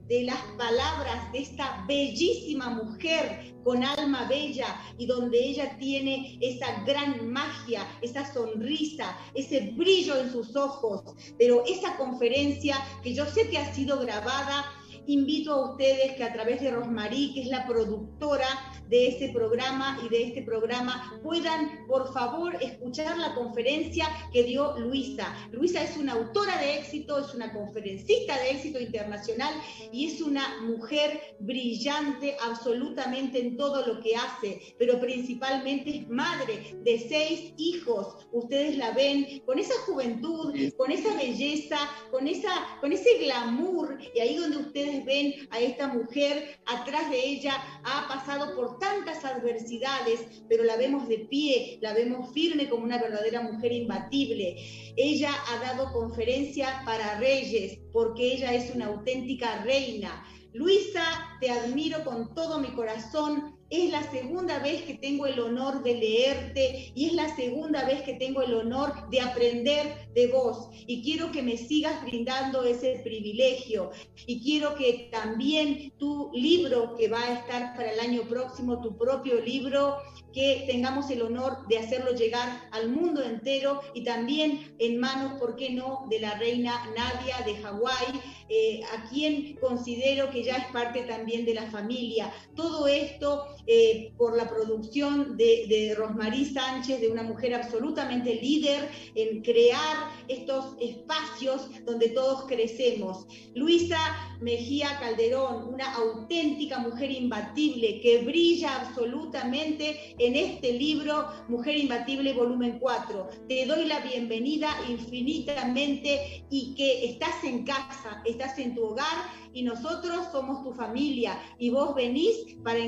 de 0.08 0.24
las 0.24 0.40
palabras 0.58 1.32
de 1.32 1.38
esta 1.40 1.84
bellísima 1.88 2.70
mujer 2.70 3.54
con 3.64 3.82
alma 3.82 4.28
bella 4.28 4.66
y 4.98 5.06
donde 5.06 5.38
ella 5.38 5.76
tiene 5.78 6.38
esa 6.40 6.84
gran 6.84 7.32
magia, 7.32 7.86
esa 8.02 8.30
sonrisa, 8.32 9.16
ese 9.34 9.72
brillo 9.76 10.16
en 10.18 10.30
sus 10.30 10.54
ojos. 10.54 11.02
Pero 11.38 11.64
esa 11.66 11.96
conferencia 11.96 12.76
que 13.02 13.14
yo 13.14 13.24
sé 13.26 13.48
que 13.48 13.58
ha 13.58 13.74
sido 13.74 13.98
grabada 14.00 14.64
invito 15.07 15.52
a 15.52 15.70
ustedes 15.70 16.12
que 16.12 16.24
a 16.24 16.32
través 16.32 16.61
de 16.61 16.70
Rosmarí, 16.70 17.32
que 17.34 17.42
es 17.42 17.48
la 17.48 17.66
productora 17.66 18.46
de 18.88 19.09
este 19.09 19.30
programa 19.30 19.98
y 20.05 20.09
de 20.09 20.24
este 20.24 20.42
programa, 20.42 21.18
puedan 21.22 21.86
por 21.86 22.12
favor 22.12 22.57
escuchar 22.61 23.16
la 23.18 23.34
conferencia 23.34 24.07
que 24.32 24.44
dio 24.44 24.78
Luisa. 24.78 25.34
Luisa 25.52 25.82
es 25.82 25.96
una 25.96 26.12
autora 26.12 26.59
de 26.59 26.78
éxito, 26.78 27.18
es 27.18 27.34
una 27.34 27.52
conferencista 27.52 28.38
de 28.38 28.50
éxito 28.50 28.80
internacional 28.80 29.55
y 29.92 30.07
es 30.07 30.20
una 30.20 30.61
mujer 30.62 31.36
brillante 31.40 32.36
absolutamente 32.42 33.40
en 33.40 33.57
todo 33.57 33.86
lo 33.86 34.00
que 34.00 34.16
hace, 34.16 34.61
pero 34.78 35.00
principalmente 35.00 35.98
es 35.98 36.09
madre 36.09 36.76
de 36.82 36.98
seis 37.09 37.52
hijos. 37.57 38.26
Ustedes 38.32 38.76
la 38.76 38.92
ven 38.92 39.42
con 39.46 39.59
esa 39.59 39.74
juventud, 39.86 40.55
con 40.76 40.90
esa 40.90 41.14
belleza, 41.16 41.78
con, 42.11 42.28
esa, 42.28 42.50
con 42.80 42.92
ese 42.92 43.18
glamour 43.18 43.98
y 44.14 44.20
ahí 44.20 44.36
donde 44.36 44.59
ustedes 44.59 44.93
ven 45.03 45.34
a 45.51 45.59
esta 45.61 45.88
mujer, 45.88 46.59
atrás 46.66 47.11
de 47.11 47.18
ella 47.18 47.55
ha 47.84 48.07
pasado 48.09 48.55
por 48.55 48.78
tantas 48.78 49.24
adversidades, 49.24 50.42
pero 50.49 50.64
la 50.64 50.76
vemos 50.76 51.09
de 51.09 51.18
pie, 51.18 51.78
la 51.80 51.92
vemos 51.92 52.32
firme 52.32 52.68
como 52.68 52.84
una 52.84 52.99
verdadera 52.99 53.40
mujer 53.40 53.72
imbatible. 53.72 54.57
Ella 54.97 55.32
ha 55.49 55.59
dado 55.59 55.92
conferencia 55.92 56.82
para 56.84 57.18
reyes 57.18 57.78
porque 57.92 58.34
ella 58.34 58.53
es 58.55 58.74
una 58.74 58.86
auténtica 58.86 59.62
reina. 59.64 60.24
Luisa, 60.53 61.03
te 61.40 61.51
admiro 61.51 62.05
con 62.05 62.34
todo 62.34 62.61
mi 62.61 62.68
corazón. 62.74 63.53
Es 63.75 63.91
la 63.91 64.09
segunda 64.09 64.61
vez 64.61 64.83
que 64.83 64.95
tengo 64.95 65.27
el 65.27 65.41
honor 65.41 65.83
de 65.83 65.95
leerte 65.95 66.93
y 66.95 67.07
es 67.07 67.12
la 67.12 67.35
segunda 67.35 67.85
vez 67.85 68.03
que 68.03 68.14
tengo 68.14 68.41
el 68.41 68.55
honor 68.55 69.11
de 69.11 69.20
aprender 69.20 70.12
de 70.14 70.29
vos. 70.29 70.68
Y 70.87 71.03
quiero 71.03 71.33
que 71.33 71.43
me 71.43 71.57
sigas 71.57 72.05
brindando 72.05 72.62
ese 72.62 73.01
privilegio. 73.03 73.91
Y 74.29 74.41
quiero 74.41 74.77
que 74.77 75.09
también 75.11 75.93
tu 75.99 76.31
libro, 76.35 76.95
que 76.95 77.09
va 77.09 77.20
a 77.20 77.33
estar 77.33 77.75
para 77.75 77.91
el 77.91 77.99
año 77.99 78.22
próximo, 78.29 78.81
tu 78.81 78.97
propio 78.97 79.41
libro, 79.41 79.97
que 80.33 80.64
tengamos 80.68 81.11
el 81.11 81.22
honor 81.22 81.66
de 81.66 81.79
hacerlo 81.79 82.12
llegar 82.12 82.68
al 82.70 82.91
mundo 82.91 83.25
entero 83.25 83.81
y 83.93 84.05
también 84.05 84.77
en 84.79 85.01
manos, 85.01 85.41
¿por 85.41 85.57
qué 85.57 85.70
no?, 85.70 86.07
de 86.11 86.20
la 86.20 86.35
reina 86.39 86.93
Nadia 86.97 87.45
de 87.45 87.57
Hawái, 87.57 88.20
eh, 88.49 88.83
a 88.93 89.09
quien 89.09 89.57
considero 89.57 90.31
que 90.31 90.45
ya 90.45 90.57
es 90.57 90.66
parte 90.66 91.03
también 91.03 91.45
de 91.45 91.55
la 91.55 91.70
familia. 91.70 92.33
Todo 92.55 92.87
esto 92.87 93.47
eh, 93.66 94.12
por 94.16 94.36
la 94.36 94.48
producción 94.48 95.36
de, 95.36 95.66
de 95.68 95.94
Rosmarie 95.96 96.52
Sánchez, 96.52 97.00
de 97.00 97.08
una 97.08 97.22
mujer 97.22 97.54
absolutamente 97.54 98.34
líder 98.36 98.88
en 99.14 99.42
crear 99.42 100.10
estos 100.28 100.76
espacios 100.80 101.70
donde 101.84 102.08
todos 102.08 102.44
crecemos. 102.46 103.26
Luisa 103.54 103.98
Mejía 104.40 104.98
Calderón, 105.00 105.72
una 105.72 105.94
auténtica 105.94 106.78
mujer 106.78 107.10
imbatible 107.10 108.00
que 108.00 108.18
brilla 108.18 108.82
absolutamente 108.82 110.14
en 110.18 110.36
este 110.36 110.72
libro, 110.72 111.28
Mujer 111.48 111.76
Imbatible, 111.76 112.32
volumen 112.32 112.78
4. 112.78 113.28
Te 113.48 113.66
doy 113.66 113.86
la 113.86 114.00
bienvenida 114.00 114.68
infinitamente 114.88 116.44
y 116.50 116.74
que 116.74 117.06
estás 117.06 117.42
en 117.44 117.64
casa, 117.64 118.22
estás 118.24 118.58
en 118.58 118.74
tu 118.74 118.84
hogar 118.84 119.44
y 119.52 119.62
nosotros 119.62 120.26
somos 120.32 120.62
tu 120.64 120.72
familia 120.72 121.40
y 121.58 121.70
vos 121.70 121.94
venís 121.94 122.56
para 122.62 122.80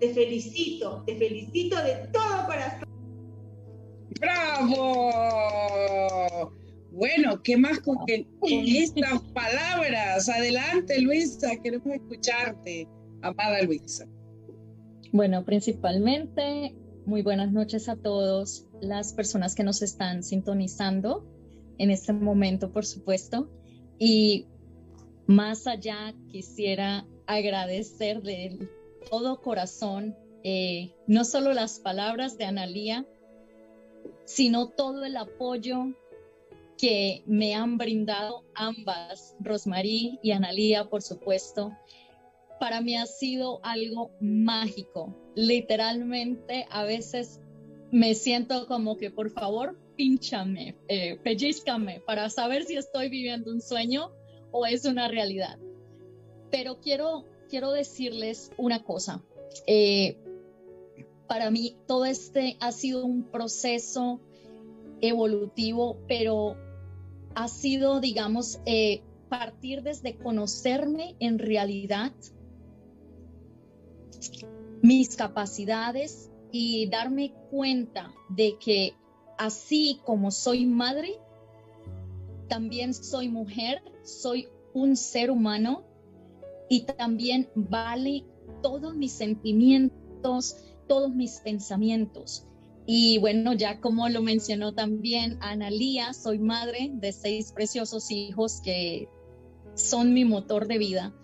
Te 0.00 0.12
felicito, 0.14 1.04
te 1.06 1.16
felicito 1.16 1.76
de 1.76 2.08
todo 2.12 2.46
corazón. 2.46 2.88
¡Bravo! 4.20 5.10
Bueno, 6.90 7.42
¿qué 7.42 7.56
más 7.56 7.80
con, 7.80 7.96
con 7.96 8.08
estas 8.50 9.20
palabras? 9.32 10.28
Adelante, 10.28 11.00
Luisa, 11.00 11.56
queremos 11.62 11.88
escucharte, 11.88 12.88
amada 13.22 13.62
Luisa. 13.62 14.06
Bueno, 15.12 15.44
principalmente, 15.44 16.74
muy 17.06 17.22
buenas 17.22 17.52
noches 17.52 17.88
a 17.88 17.96
todos 17.96 18.66
las 18.80 19.12
personas 19.12 19.54
que 19.54 19.62
nos 19.62 19.82
están 19.82 20.22
sintonizando 20.22 21.26
en 21.78 21.90
este 21.90 22.12
momento, 22.12 22.72
por 22.72 22.86
supuesto. 22.86 23.50
Y 23.98 24.46
más 25.26 25.66
allá, 25.66 26.14
quisiera 26.28 27.06
agradecer 27.26 28.22
de 28.22 28.68
todo 29.10 29.40
corazón 29.40 30.16
eh, 30.42 30.94
no 31.06 31.24
solo 31.24 31.54
las 31.54 31.80
palabras 31.80 32.36
de 32.36 32.44
Analía, 32.44 33.06
sino 34.24 34.68
todo 34.68 35.04
el 35.04 35.16
apoyo 35.16 35.94
que 36.76 37.22
me 37.26 37.54
han 37.54 37.78
brindado 37.78 38.44
ambas, 38.54 39.36
Rosmarie 39.40 40.18
y 40.22 40.32
Analía, 40.32 40.84
por 40.84 41.02
supuesto, 41.02 41.72
para 42.60 42.80
mí 42.80 42.96
ha 42.96 43.06
sido 43.06 43.60
algo 43.62 44.10
mágico. 44.20 45.14
Literalmente 45.34 46.66
a 46.70 46.84
veces 46.84 47.40
me 47.90 48.14
siento 48.14 48.66
como 48.66 48.96
que 48.96 49.10
por 49.10 49.30
favor 49.30 49.78
pinchame, 49.96 50.76
eh, 50.88 51.18
pellizcame 51.22 52.00
para 52.00 52.28
saber 52.28 52.64
si 52.64 52.76
estoy 52.76 53.08
viviendo 53.08 53.50
un 53.52 53.60
sueño 53.60 54.12
o 54.50 54.66
es 54.66 54.84
una 54.84 55.08
realidad. 55.08 55.58
Pero 56.50 56.80
quiero, 56.80 57.24
quiero 57.54 57.70
decirles 57.70 58.50
una 58.56 58.82
cosa. 58.82 59.22
Eh, 59.68 60.18
para 61.28 61.52
mí 61.52 61.76
todo 61.86 62.04
este 62.04 62.56
ha 62.58 62.72
sido 62.72 63.06
un 63.06 63.22
proceso 63.22 64.20
evolutivo, 65.00 65.96
pero 66.08 66.56
ha 67.36 67.46
sido, 67.46 68.00
digamos, 68.00 68.58
eh, 68.66 69.02
partir 69.28 69.84
desde 69.84 70.16
conocerme 70.16 71.14
en 71.20 71.38
realidad 71.38 72.10
mis 74.82 75.14
capacidades 75.14 76.32
y 76.50 76.88
darme 76.88 77.34
cuenta 77.52 78.12
de 78.30 78.58
que 78.58 78.94
así 79.38 80.00
como 80.04 80.32
soy 80.32 80.66
madre, 80.66 81.20
también 82.48 82.94
soy 82.94 83.28
mujer, 83.28 83.80
soy 84.02 84.48
un 84.72 84.96
ser 84.96 85.30
humano 85.30 85.93
y 86.68 86.84
también 86.84 87.48
vale 87.54 88.24
todos 88.62 88.94
mis 88.96 89.12
sentimientos, 89.12 90.56
todos 90.88 91.14
mis 91.14 91.40
pensamientos. 91.40 92.46
Y 92.86 93.18
bueno, 93.18 93.54
ya 93.54 93.80
como 93.80 94.08
lo 94.08 94.22
mencionó 94.22 94.74
también 94.74 95.38
Analía, 95.40 96.12
soy 96.12 96.38
madre 96.38 96.90
de 96.92 97.12
seis 97.12 97.52
preciosos 97.52 98.10
hijos 98.10 98.60
que 98.62 99.08
son 99.74 100.12
mi 100.12 100.24
motor 100.24 100.66
de 100.66 100.78
vida. 100.78 101.14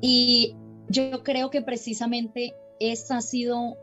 Y 0.00 0.54
yo 0.88 1.22
creo 1.22 1.50
que 1.50 1.62
precisamente 1.62 2.54
esa 2.78 3.18
ha 3.18 3.22
sido 3.22 3.76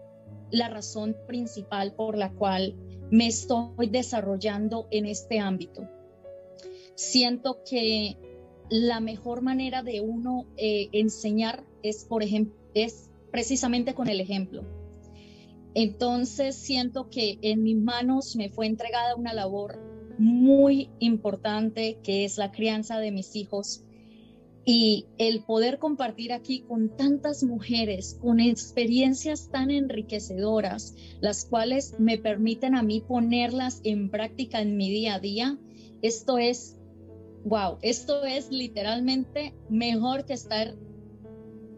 la 0.52 0.70
razón 0.70 1.16
principal 1.28 1.94
por 1.94 2.18
la 2.18 2.32
cual 2.34 2.76
me 3.12 3.28
estoy 3.28 3.88
desarrollando 3.88 4.88
en 4.92 5.06
este 5.06 5.40
ámbito. 5.40 5.88
Siento 6.96 7.64
que 7.68 8.18
la 8.70 9.00
mejor 9.00 9.42
manera 9.42 9.84
de 9.84 10.02
uno 10.02 10.46
eh, 10.58 10.90
enseñar 10.92 11.64
es, 11.84 12.06
por 12.06 12.24
ejemplo, 12.24 12.56
es 12.74 13.10
precisamente 13.32 13.94
con 13.94 14.10
el 14.10 14.22
ejemplo. 14.22 14.64
Entonces 15.74 16.56
siento 16.56 17.10
que 17.10 17.38
en 17.42 17.64
mis 17.64 17.78
manos 17.78 18.36
me 18.36 18.50
fue 18.50 18.66
entregada 18.66 19.16
una 19.16 19.34
labor 19.34 19.80
muy 20.18 20.90
importante 21.00 21.98
que 22.04 22.26
es 22.26 22.38
la 22.38 22.52
crianza 22.52 23.00
de 23.00 23.12
mis 23.12 23.36
hijos 23.36 23.84
y 24.66 25.06
el 25.18 25.44
poder 25.44 25.80
compartir 25.80 26.34
aquí 26.34 26.62
con 26.62 26.96
tantas 26.96 27.44
mujeres, 27.44 28.18
con 28.22 28.40
experiencias 28.40 29.50
tan 29.50 29.72
enriquecedoras, 29.72 30.96
las 31.22 31.46
cuales 31.46 31.96
me 31.98 32.18
permiten 32.18 32.76
a 32.76 32.84
mí 32.84 33.02
ponerlas 33.02 33.82
en 33.84 34.10
práctica 34.10 34.62
en 34.62 34.78
mi 34.78 34.90
día 34.92 35.16
a 35.16 35.20
día, 35.20 35.58
esto 36.02 36.38
es, 36.38 36.79
wow, 37.44 37.78
esto 37.82 38.24
es 38.26 38.52
literalmente 38.52 39.54
mejor 39.70 40.26
que 40.26 40.34
estar 40.34 40.76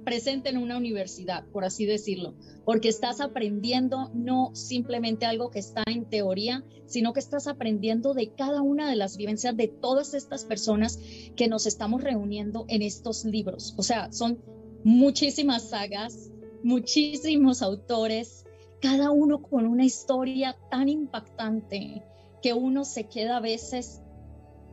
presente 0.04 0.50
en 0.50 0.58
una 0.58 0.78
universidad, 0.78 1.46
por 1.48 1.64
así 1.64 1.86
decirlo, 1.86 2.34
porque 2.66 2.90
estás 2.90 3.22
aprendiendo 3.22 4.10
no 4.14 4.52
simplemente 4.54 5.26
algo 5.26 5.52
que 5.52 5.60
está 5.60 5.84
en 5.88 6.06
teoría, 6.06 6.64
sino 6.86 7.14
que 7.14 7.20
estás 7.20 7.48
aprendiendo 7.48 8.14
de 8.14 8.32
cada 8.34 8.62
una 8.62 8.90
de 8.90 8.96
las 8.96 9.18
vivencias 9.18 9.56
de 9.56 9.68
todas 9.68 10.14
estas 10.14 10.46
personas 10.46 11.00
que 11.36 11.48
nos 11.48 11.66
estamos 11.66 12.04
reuniendo 12.04 12.66
en 12.68 12.82
estos 12.82 13.26
libros. 13.26 13.76
O 13.78 13.84
sea, 13.84 14.12
son 14.12 14.40
muchísimas 14.84 15.70
sagas, 15.70 16.32
muchísimos 16.64 17.62
autores, 17.62 18.46
cada 18.82 19.12
uno 19.12 19.42
con 19.42 19.68
una 19.68 19.86
historia 19.86 20.58
tan 20.70 20.90
impactante 20.90 22.04
que 22.42 22.54
uno 22.54 22.84
se 22.84 23.08
queda 23.08 23.38
a 23.38 23.42
veces 23.42 24.02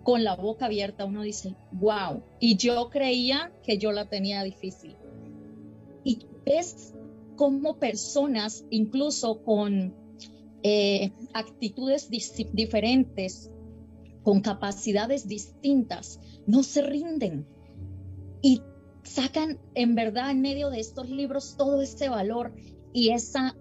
con 0.08 0.24
la 0.24 0.36
boca 0.36 0.64
abierta, 0.64 1.04
uno 1.04 1.20
dice, 1.20 1.54
wow, 1.70 2.22
y 2.40 2.56
yo 2.56 2.88
creía 2.88 3.52
que 3.62 3.76
yo 3.76 3.92
la 3.92 4.08
tenía 4.08 4.42
difícil 4.42 4.96
y 6.02 6.26
ves 6.46 6.94
cómo 7.36 7.78
personas, 7.78 8.64
incluso 8.70 9.42
con 9.44 9.94
eh, 10.62 11.12
actitudes 11.34 12.08
diferentes, 12.08 13.50
con 14.22 14.40
capacidades 14.40 15.28
distintas, 15.28 16.18
no 16.46 16.62
se 16.62 16.80
rinden. 16.80 17.46
y 18.40 18.62
sacan 19.02 19.60
en 19.74 19.94
verdad 19.94 20.30
en 20.30 20.40
medio 20.40 20.70
de 20.70 20.80
estos 20.80 21.10
libros 21.10 21.54
todo 21.58 21.82
ese 21.82 22.08
valor 22.08 22.54
y 22.94 23.10
esa 23.10 23.54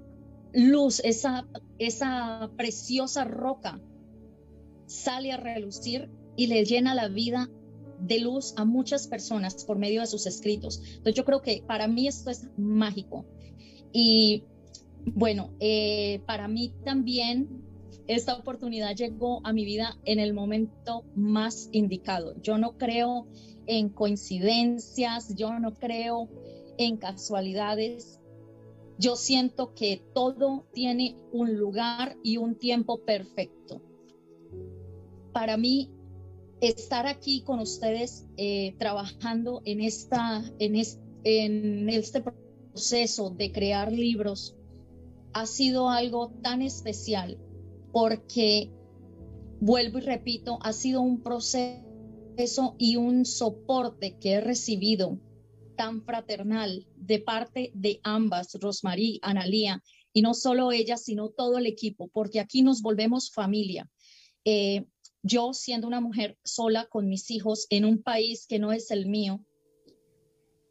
luz, 0.53 1.01
esa, 1.03 1.45
esa 1.77 2.49
preciosa 2.55 3.25
roca 3.25 3.81
sale 4.85 5.33
a 5.33 5.37
relucir 5.37 6.09
y 6.37 6.47
le 6.47 6.63
llena 6.63 6.95
la 6.95 7.09
vida 7.09 7.49
de 7.99 8.19
luz 8.19 8.53
a 8.55 8.63
muchas 8.63 9.07
personas 9.07 9.65
por 9.65 9.77
medio 9.77 10.01
de 10.01 10.07
sus 10.07 10.25
escritos. 10.25 10.81
Entonces 10.85 11.15
yo 11.15 11.25
creo 11.25 11.41
que 11.41 11.63
para 11.67 11.87
mí 11.87 12.07
esto 12.07 12.29
es 12.29 12.47
mágico. 12.57 13.25
Y 13.91 14.43
bueno, 15.05 15.51
eh, 15.59 16.21
para 16.25 16.47
mí 16.47 16.73
también 16.85 17.63
esta 18.07 18.35
oportunidad 18.35 18.95
llegó 18.95 19.41
a 19.45 19.51
mi 19.51 19.65
vida 19.65 19.97
en 20.05 20.19
el 20.19 20.33
momento 20.33 21.03
más 21.15 21.69
indicado. 21.71 22.39
Yo 22.41 22.57
no 22.57 22.77
creo 22.77 23.27
en 23.65 23.89
coincidencias, 23.89 25.35
yo 25.35 25.59
no 25.59 25.73
creo 25.73 26.29
en 26.77 26.97
casualidades. 26.97 28.19
Yo 28.97 29.15
siento 29.15 29.73
que 29.73 30.03
todo 30.13 30.67
tiene 30.73 31.17
un 31.31 31.57
lugar 31.57 32.17
y 32.23 32.37
un 32.37 32.55
tiempo 32.55 33.03
perfecto. 33.03 33.81
Para 35.33 35.57
mí, 35.57 35.91
estar 36.61 37.05
aquí 37.05 37.41
con 37.41 37.59
ustedes 37.59 38.25
eh, 38.37 38.75
trabajando 38.79 39.61
en, 39.65 39.81
esta, 39.81 40.43
en, 40.59 40.75
este 41.89 42.21
proceso 42.21 43.29
de 43.29 43.51
crear 43.51 43.91
libros 43.91 44.55
ha 45.33 45.45
sido 45.45 45.89
algo 45.89 46.31
tan 46.41 46.61
especial 46.61 47.37
porque, 47.91 48.71
vuelvo 49.59 49.99
y 49.99 50.01
repito, 50.01 50.57
ha 50.61 50.73
sido 50.73 51.01
un 51.01 51.21
proceso 51.21 52.75
y 52.77 52.95
un 52.95 53.25
soporte 53.25 54.17
que 54.19 54.33
he 54.33 54.41
recibido 54.41 55.19
tan 55.75 56.03
fraternal 56.03 56.87
de 56.95 57.19
parte 57.19 57.71
de 57.75 57.99
ambas, 58.03 58.57
Rosmarie, 58.59 59.19
Analía, 59.21 59.83
y 60.11 60.21
no 60.23 60.33
solo 60.33 60.71
ella, 60.71 60.97
sino 60.97 61.29
todo 61.29 61.59
el 61.59 61.67
equipo, 61.67 62.07
porque 62.07 62.39
aquí 62.39 62.63
nos 62.63 62.81
volvemos 62.81 63.31
familia. 63.31 63.89
Eh, 64.43 64.85
yo 65.23 65.53
siendo 65.53 65.87
una 65.87 66.01
mujer 66.01 66.37
sola 66.43 66.87
con 66.87 67.07
mis 67.07 67.29
hijos 67.31 67.67
en 67.69 67.85
un 67.85 68.01
país 68.01 68.47
que 68.47 68.59
no 68.59 68.71
es 68.71 68.91
el 68.91 69.07
mío, 69.07 69.43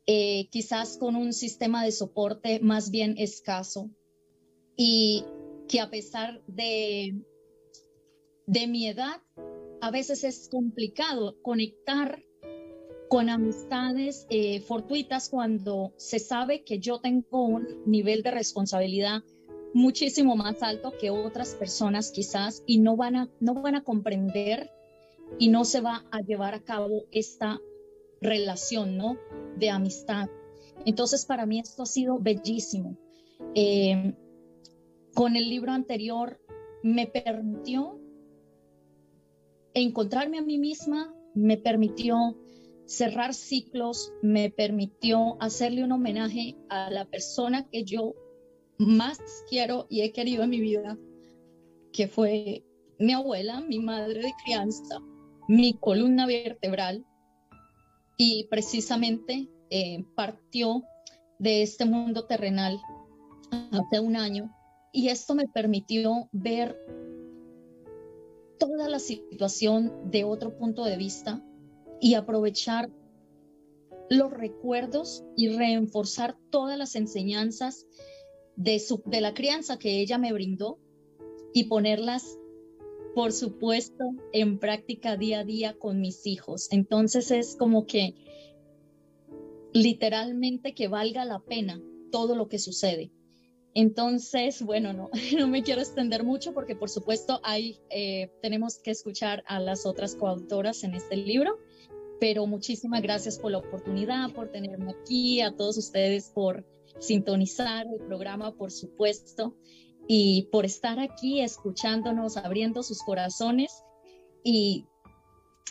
eh, 0.07 0.49
quizás 0.51 0.99
con 0.99 1.17
un 1.17 1.33
sistema 1.33 1.85
de 1.85 1.93
soporte 1.93 2.61
más 2.61 2.91
bien 2.91 3.17
escaso 3.19 3.91
y 4.77 5.25
que 5.69 5.81
a 5.81 5.91
pesar 5.91 6.43
de, 6.47 7.21
de 8.47 8.67
mi 8.69 8.87
edad, 8.87 9.21
a 9.81 9.91
veces 9.91 10.25
es 10.25 10.49
complicado 10.49 11.37
conectar 11.43 12.23
con 13.09 13.31
amistades 13.31 14.27
eh, 14.31 14.61
fortuitas 14.61 15.29
cuando 15.29 15.93
se 15.97 16.19
sabe 16.19 16.65
que 16.65 16.79
yo 16.79 17.01
tengo 17.01 17.45
un 17.45 17.83
nivel 17.87 18.23
de 18.23 18.31
responsabilidad 18.31 19.23
muchísimo 19.77 20.37
más 20.37 20.63
alto 20.63 20.95
que 20.99 21.11
otras 21.11 21.55
personas 21.55 22.11
quizás 22.11 22.63
y 22.67 22.79
no 22.79 22.97
van 22.97 23.15
a, 23.15 23.29
no 23.41 23.53
van 23.53 23.75
a 23.75 23.85
comprender 23.85 24.71
y 25.39 25.49
no 25.49 25.67
se 25.67 25.83
va 25.83 26.07
a 26.11 26.23
llevar 26.23 26.55
a 26.55 26.63
cabo 26.63 27.03
esta 27.13 27.61
relación, 28.23 28.97
¿no? 28.97 29.19
De 29.59 29.69
amistad. 29.69 30.31
Entonces, 30.87 31.27
para 31.27 31.45
mí 31.45 31.61
esto 31.61 31.83
ha 31.83 31.87
sido 31.87 32.19
bellísimo. 32.19 32.97
Eh, 33.55 34.15
con 35.15 35.37
el 35.37 35.51
libro 35.51 35.73
anterior 35.73 36.41
me 36.83 37.07
permitió 37.07 38.01
encontrarme 39.75 40.39
a 40.39 40.43
mí 40.43 40.57
misma, 40.57 41.15
me 41.35 41.59
permitió 41.59 42.39
cerrar 42.87 43.35
ciclos, 43.35 44.15
me 44.23 44.49
permitió 44.49 45.37
hacerle 45.39 45.85
un 45.85 45.93
homenaje 45.93 46.57
a 46.71 46.91
la 46.91 47.05
persona 47.05 47.69
que 47.69 47.85
yo 47.85 48.15
más 48.79 49.19
quiero 49.49 49.87
y 49.89 50.03
he 50.03 50.13
querido 50.13 50.45
en 50.45 50.51
mi 50.51 50.61
vida, 50.61 50.99
que 51.93 52.09
fue 52.09 52.65
mi 52.99 53.13
abuela, 53.13 53.61
mi 53.61 53.79
madre 53.79 54.21
de 54.23 54.33
crianza, 54.45 55.01
mi 55.49 55.75
columna 55.75 56.27
vertebral, 56.27 57.05
y 58.17 58.47
precisamente 58.49 59.49
eh, 59.71 60.05
partió 60.15 60.83
de 61.39 61.63
este 61.63 61.85
mundo 61.85 62.27
terrenal 62.27 62.79
hace 63.51 64.01
un 64.01 64.17
año, 64.17 64.51
y 64.93 65.09
esto 65.09 65.35
me 65.35 65.47
permitió 65.49 66.29
ver 66.33 66.79
toda 68.59 68.89
la 68.89 68.99
situación 68.99 70.11
de 70.11 70.25
otro 70.25 70.57
punto 70.57 70.85
de 70.85 70.97
vista 70.97 71.45
y 72.01 72.15
aprovechar 72.15 72.91
los 74.09 74.31
recuerdos 74.31 75.25
y 75.37 75.49
reforzar 75.49 76.37
todas 76.51 76.79
las 76.79 76.95
enseñanzas 76.95 77.87
de, 78.57 78.79
su, 78.79 79.03
de 79.07 79.21
la 79.21 79.35
crianza 79.35 79.79
que 79.79 80.01
ella 80.01 80.19
me 80.19 80.33
brindó 80.33 80.79
y 81.53 81.65
ponerlas, 81.65 82.39
por 83.15 83.33
supuesto, 83.33 84.05
en 84.33 84.59
práctica 84.59 85.17
día 85.17 85.41
a 85.41 85.45
día 85.45 85.75
con 85.79 86.01
mis 86.01 86.27
hijos. 86.27 86.69
Entonces 86.71 87.31
es 87.31 87.57
como 87.57 87.87
que 87.87 88.15
literalmente 89.73 90.75
que 90.75 90.89
valga 90.89 91.25
la 91.25 91.39
pena 91.41 91.81
todo 92.11 92.35
lo 92.35 92.49
que 92.49 92.59
sucede. 92.59 93.11
Entonces, 93.75 94.63
bueno, 94.63 94.95
no, 94.95 95.11
no 95.39 95.49
me 95.49 95.63
quiero 95.63 95.83
extender 95.83 96.25
mucho 96.25 96.55
porque 96.55 96.75
por 96.75 96.89
supuesto 96.89 97.41
hay, 97.43 97.79
eh, 97.91 98.31
tenemos 98.41 98.79
que 98.79 98.91
escuchar 98.91 99.45
a 99.47 99.61
las 99.61 99.85
otras 99.85 100.15
coautoras 100.15 100.83
en 100.83 100.95
este 100.95 101.17
libro, 101.17 101.59
pero 102.19 102.47
muchísimas 102.47 103.03
gracias 103.03 103.39
por 103.39 103.51
la 103.51 103.59
oportunidad, 103.59 104.33
por 104.33 104.51
tenerme 104.51 104.93
aquí, 104.93 105.43
a 105.43 105.55
todos 105.55 105.77
ustedes 105.77 106.31
por 106.31 106.65
sintonizar 106.99 107.87
el 107.87 108.05
programa, 108.07 108.55
por 108.55 108.71
supuesto, 108.71 109.57
y 110.09 110.49
por 110.53 110.65
estar 110.65 111.01
aquí 111.01 111.41
escuchándonos, 111.41 112.37
abriendo 112.37 112.83
sus 112.83 113.03
corazones 113.03 113.83
y 114.45 114.87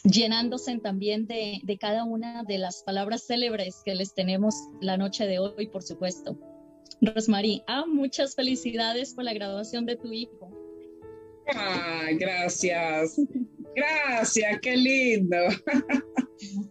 llenándose 0.03 0.77
también 0.79 1.25
de, 1.25 1.61
de 1.63 1.77
cada 1.77 2.03
una 2.03 2.43
de 2.43 2.57
las 2.57 2.83
palabras 2.83 3.25
célebres 3.25 3.81
que 3.83 3.95
les 3.95 4.13
tenemos 4.13 4.55
la 4.81 4.97
noche 4.97 5.25
de 5.25 5.39
hoy, 5.39 5.67
por 5.67 5.83
supuesto. 5.83 6.37
Rosmarie, 7.01 7.63
ah, 7.67 7.85
muchas 7.87 8.35
felicidades 8.35 9.13
por 9.13 9.23
la 9.23 9.33
graduación 9.33 9.85
de 9.85 9.95
tu 9.95 10.11
hijo. 10.11 10.51
Ah, 11.53 12.07
gracias. 12.17 13.19
Gracias, 13.75 14.59
qué 14.61 14.77
lindo. 14.77 15.37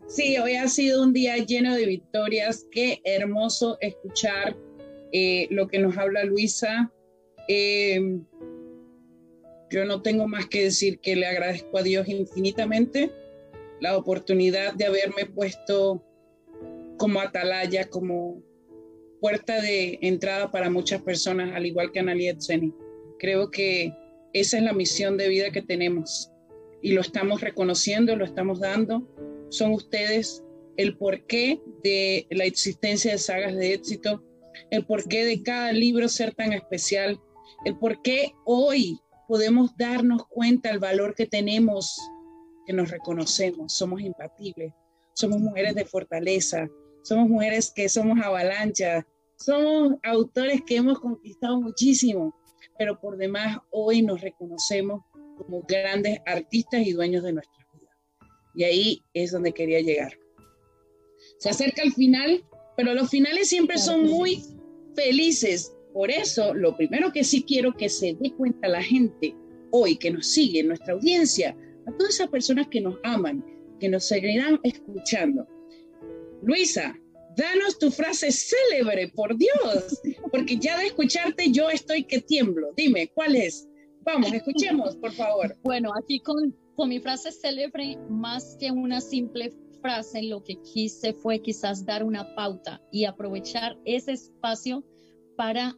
Sí, 0.07 0.37
hoy 0.39 0.55
ha 0.55 0.69
sido 0.69 1.03
un 1.03 1.13
día 1.13 1.37
lleno 1.39 1.75
de 1.75 1.87
victorias. 1.87 2.67
Qué 2.71 3.01
hermoso 3.05 3.79
escuchar 3.81 4.57
eh, 5.13 5.49
lo 5.51 5.67
que 5.67 5.79
nos 5.79 5.97
habla 5.97 6.25
Luisa. 6.25 6.93
Eh, 7.49 8.21
yo 9.71 9.85
no 9.85 10.03
tengo 10.03 10.29
más 10.29 10.47
que 10.47 10.65
decir 10.65 11.01
que 11.01 11.17
le 11.17 11.27
agradezco 11.27 11.79
a 11.79 11.83
Dios 11.83 12.09
infinitamente 12.09 13.11
la 13.81 13.97
oportunidad 13.97 14.75
de 14.75 14.85
haberme 14.85 15.27
puesto 15.27 16.05
como 16.97 17.21
atalaya, 17.21 17.89
como 17.89 18.41
puerta 19.21 19.61
de 19.61 19.99
entrada 20.03 20.53
para 20.53 20.71
muchas 20.71 21.03
personas, 21.03 21.55
al 21.55 21.67
igual 21.67 21.91
que 21.91 22.01
Analia 22.01 22.37
Zeni. 22.39 22.73
Creo 23.19 23.51
que 23.51 23.93
esa 24.33 24.59
es 24.59 24.63
la 24.63 24.73
misión 24.73 25.17
de 25.17 25.29
vida 25.29 25.51
que 25.51 25.63
tenemos 25.63 26.31
y 26.85 26.93
lo 26.93 27.01
estamos 27.01 27.41
reconociendo, 27.41 28.15
lo 28.15 28.27
estamos 28.27 28.61
dando. 28.61 29.09
Son 29.49 29.73
ustedes 29.73 30.45
el 30.77 30.99
porqué 30.99 31.59
de 31.83 32.27
la 32.31 32.45
existencia 32.45 33.13
de 33.13 33.19
sagas 33.19 33.55
de 33.55 33.73
éxito, 33.73 34.23
el 34.71 34.85
porqué 34.85 35.25
de 35.25 35.43
cada 35.43 35.73
libro 35.73 36.11
ser 36.11 36.35
tan 36.35 36.53
especial, 36.53 37.19
el 37.65 37.79
porqué 37.79 38.35
hoy 38.45 39.01
podemos 39.27 39.75
darnos 39.79 40.27
cuenta 40.29 40.69
del 40.69 40.79
valor 40.79 41.15
que 41.15 41.25
tenemos, 41.25 41.99
que 42.67 42.75
nos 42.75 42.91
reconocemos, 42.91 43.73
somos 43.73 44.03
impatibles, 44.03 44.75
somos 45.15 45.41
mujeres 45.41 45.75
de 45.75 45.87
fortaleza, 45.87 46.69
somos 47.03 47.31
mujeres 47.31 47.73
que 47.75 47.89
somos 47.89 48.19
avalanchas, 48.23 49.07
somos 49.37 49.95
autores 50.03 50.61
que 50.67 50.77
hemos 50.77 51.01
conquistado 51.01 51.59
muchísimo, 51.63 52.35
pero 52.79 53.01
por 53.01 53.17
demás 53.17 53.57
hoy 53.71 54.03
nos 54.03 54.21
reconocemos 54.21 55.01
como 55.45 55.63
grandes 55.63 56.19
artistas 56.27 56.87
y 56.87 56.93
dueños 56.93 57.23
de 57.25 57.33
nuestra 57.35 57.67
vida. 57.73 57.91
Y 58.55 58.65
ahí 58.65 59.05
es 59.15 59.33
donde 59.33 59.53
quería 59.53 59.81
llegar. 59.81 60.13
Se 61.39 61.51
acerca 61.51 61.83
el 61.83 61.93
final, 61.93 62.45
pero 62.77 62.95
los 62.95 63.11
finales 63.11 63.49
siempre 63.49 63.79
son 63.79 64.05
muy 64.05 64.43
felices. 64.95 65.75
Por 65.93 66.11
eso, 66.11 66.55
lo 66.55 66.77
primero 66.77 67.13
que 67.13 67.25
sí 67.25 67.43
quiero 67.43 67.73
que 67.75 67.89
se 67.89 68.17
dé 68.21 68.33
cuenta 68.33 68.69
la 68.69 68.83
gente 68.83 69.35
hoy 69.71 69.97
que 69.97 70.11
nos 70.11 70.27
sigue, 70.27 70.63
nuestra 70.63 70.95
audiencia, 70.95 71.57
a 71.87 71.93
todas 71.97 72.15
esas 72.15 72.29
personas 72.29 72.69
que 72.69 72.81
nos 72.81 72.97
aman, 73.03 73.45
que 73.81 73.89
nos 73.89 74.05
seguirán 74.05 74.61
escuchando. 74.63 75.47
Luisa, 76.43 76.95
Danos 77.37 77.79
tu 77.79 77.91
frase 77.91 78.31
célebre, 78.31 79.09
por 79.09 79.37
Dios, 79.37 80.01
porque 80.31 80.57
ya 80.57 80.79
de 80.79 80.87
escucharte 80.87 81.51
yo 81.51 81.69
estoy 81.69 82.05
que 82.05 82.21
tiemblo. 82.21 82.73
Dime, 82.77 83.09
¿cuál 83.09 83.35
es? 83.35 83.69
Vamos, 84.05 84.33
escuchemos, 84.33 84.97
por 84.97 85.13
favor. 85.13 85.57
Bueno, 85.63 85.93
aquí 85.97 86.21
con, 86.21 86.55
con 86.77 86.89
mi 86.89 87.01
frase 87.01 87.33
célebre, 87.33 87.97
más 88.09 88.57
que 88.59 88.71
una 88.71 89.01
simple 89.01 89.53
frase 89.81 90.23
lo 90.23 90.43
que 90.43 90.61
quise 90.63 91.13
fue 91.13 91.41
quizás 91.41 91.85
dar 91.85 92.05
una 92.05 92.35
pauta 92.35 92.83
y 92.91 93.05
aprovechar 93.05 93.79
ese 93.85 94.13
espacio 94.13 94.85
para 95.37 95.77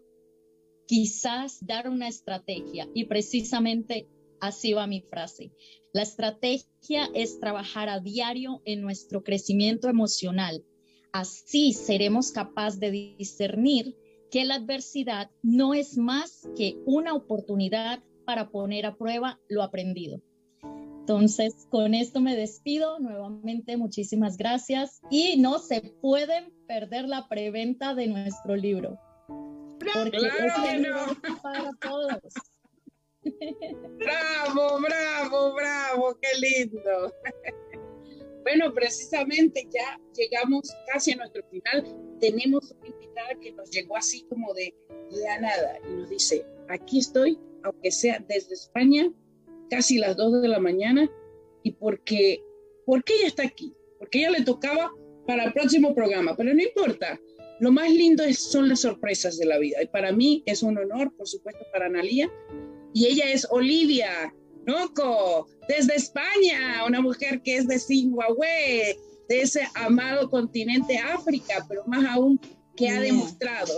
quizás 0.86 1.58
dar 1.66 1.88
una 1.88 2.08
estrategia. 2.08 2.88
Y 2.94 3.04
precisamente 3.04 4.08
así 4.40 4.72
va 4.72 4.86
mi 4.86 5.00
frase. 5.02 5.52
La 5.92 6.02
estrategia 6.02 7.08
es 7.14 7.40
trabajar 7.40 7.88
a 7.88 8.00
diario 8.00 8.62
en 8.64 8.82
nuestro 8.82 9.22
crecimiento 9.22 9.88
emocional. 9.88 10.64
Así 11.12 11.72
seremos 11.72 12.30
capaces 12.30 12.78
de 12.78 12.90
discernir 12.90 13.96
que 14.30 14.44
la 14.44 14.56
adversidad 14.56 15.30
no 15.42 15.74
es 15.74 15.96
más 15.96 16.48
que 16.56 16.76
una 16.84 17.14
oportunidad 17.14 18.02
para 18.26 18.50
poner 18.50 18.84
a 18.84 18.96
prueba 18.96 19.38
lo 19.48 19.62
aprendido. 19.62 20.20
Entonces, 21.00 21.68
con 21.70 21.94
esto 21.94 22.20
me 22.20 22.34
despido. 22.34 22.98
Nuevamente, 22.98 23.76
muchísimas 23.76 24.36
gracias. 24.36 25.00
Y 25.08 25.36
no 25.38 25.60
se 25.60 25.80
pueden 26.02 26.52
perder 26.66 27.06
la 27.06 27.28
preventa 27.28 27.94
de 27.94 28.08
nuestro 28.08 28.56
libro. 28.56 28.98
Porque 29.78 30.10
claro 30.10 31.16
es 31.22 31.40
para 31.40 31.70
todos. 31.80 32.34
Bravo, 33.98 34.80
bravo, 34.80 35.54
bravo, 35.54 36.18
qué 36.20 36.28
lindo. 36.40 37.12
Bueno, 38.42 38.72
precisamente 38.72 39.66
ya 39.74 39.98
llegamos 40.16 40.72
casi 40.92 41.10
a 41.10 41.16
nuestro 41.16 41.42
final. 41.50 41.84
Tenemos 42.20 42.70
una 42.78 42.86
invitada 42.86 43.34
que 43.40 43.50
nos 43.50 43.68
llegó 43.72 43.96
así 43.96 44.22
como 44.28 44.54
de 44.54 44.72
la 45.10 45.40
nada 45.40 45.80
y 45.84 45.94
nos 45.94 46.08
dice, 46.08 46.46
aquí 46.68 47.00
estoy, 47.00 47.40
aunque 47.66 47.90
sea 47.90 48.24
desde 48.28 48.54
España, 48.54 49.12
casi 49.70 49.98
las 49.98 50.16
2 50.16 50.42
de 50.42 50.48
la 50.48 50.58
mañana, 50.58 51.10
y 51.62 51.72
porque, 51.72 52.42
porque 52.84 53.14
ella 53.14 53.26
está 53.26 53.42
aquí, 53.42 53.74
porque 53.98 54.20
ella 54.20 54.30
le 54.30 54.44
tocaba 54.44 54.92
para 55.26 55.44
el 55.44 55.52
próximo 55.52 55.94
programa, 55.94 56.36
pero 56.36 56.54
no 56.54 56.62
importa. 56.62 57.20
Lo 57.58 57.72
más 57.72 57.90
lindo 57.90 58.22
es, 58.22 58.38
son 58.38 58.68
las 58.68 58.80
sorpresas 58.80 59.38
de 59.38 59.46
la 59.46 59.58
vida. 59.58 59.82
Y 59.82 59.86
para 59.86 60.12
mí 60.12 60.42
es 60.46 60.62
un 60.62 60.78
honor, 60.78 61.14
por 61.16 61.26
supuesto, 61.26 61.64
para 61.72 61.86
Analía. 61.86 62.30
Y 62.92 63.06
ella 63.06 63.30
es 63.32 63.46
Olivia 63.50 64.32
Noco, 64.66 65.46
desde 65.68 65.94
España, 65.94 66.84
una 66.86 67.00
mujer 67.00 67.40
que 67.42 67.56
es 67.56 67.66
de 67.68 67.78
Zimbabue, 67.78 68.98
de 69.28 69.40
ese 69.40 69.66
amado 69.74 70.28
continente 70.28 70.98
África, 70.98 71.64
pero 71.68 71.84
más 71.86 72.04
aún 72.04 72.40
que 72.76 72.88
ha 72.88 73.00
demostrado. 73.00 73.72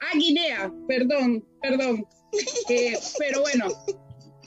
Ah, 0.00 0.16
Guinea, 0.18 0.72
perdón, 0.86 1.44
perdón. 1.60 2.06
Eh, 2.68 2.98
pero 3.18 3.40
bueno, 3.40 3.68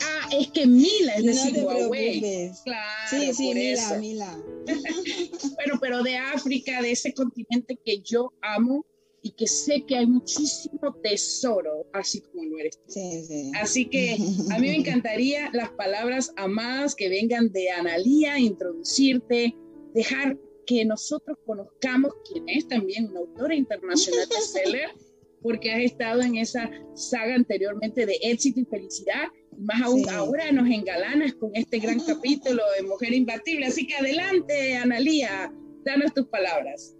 Ah, 0.01 0.29
es 0.31 0.47
que 0.51 0.65
Mila 0.65 1.15
es 1.15 1.25
de 1.25 1.33
Zimbabue. 1.33 2.51
Claro, 2.63 3.09
sí, 3.09 3.33
sí, 3.33 3.53
Mila, 3.53 3.97
Mila. 3.99 4.43
bueno, 5.55 5.77
pero 5.81 6.03
de 6.03 6.15
África, 6.15 6.81
de 6.81 6.91
ese 6.91 7.13
continente 7.13 7.77
que 7.83 7.99
yo 7.99 8.31
amo 8.41 8.85
y 9.21 9.31
que 9.31 9.47
sé 9.47 9.83
que 9.85 9.97
hay 9.97 10.07
muchísimo 10.07 10.93
tesoro, 11.03 11.85
así 11.93 12.21
como 12.21 12.45
lo 12.45 12.59
eres. 12.59 12.79
Sí, 12.87 13.23
sí. 13.25 13.51
Así 13.59 13.89
que 13.89 14.17
a 14.51 14.59
mí 14.59 14.67
me 14.67 14.75
encantaría 14.77 15.49
las 15.53 15.69
palabras 15.71 16.31
amadas 16.37 16.95
que 16.95 17.09
vengan 17.09 17.51
de 17.51 17.69
Analía, 17.71 18.39
introducirte, 18.39 19.55
dejar 19.93 20.37
que 20.65 20.85
nosotros 20.85 21.37
conozcamos 21.45 22.13
quién 22.31 22.47
es 22.47 22.67
también 22.67 23.09
una 23.09 23.19
autora 23.21 23.55
internacional 23.55 24.29
de 24.29 24.41
seller, 24.41 24.89
porque 25.41 25.71
has 25.71 25.81
estado 25.81 26.21
en 26.21 26.37
esa 26.37 26.69
saga 26.95 27.35
anteriormente 27.35 28.05
de 28.05 28.17
éxito 28.21 28.59
y 28.59 28.65
felicidad 28.65 29.27
más 29.59 29.81
aún 29.81 30.09
ahora 30.09 30.51
nos 30.51 30.69
engalanas 30.69 31.33
con 31.33 31.51
este 31.53 31.79
gran 31.79 31.99
capítulo 31.99 32.63
de 32.77 32.87
Mujer 32.87 33.13
Imbatible. 33.13 33.65
Así 33.65 33.85
que 33.85 33.95
adelante, 33.95 34.77
Analía, 34.77 35.51
danos 35.83 36.13
tus 36.13 36.27
palabras. 36.27 36.95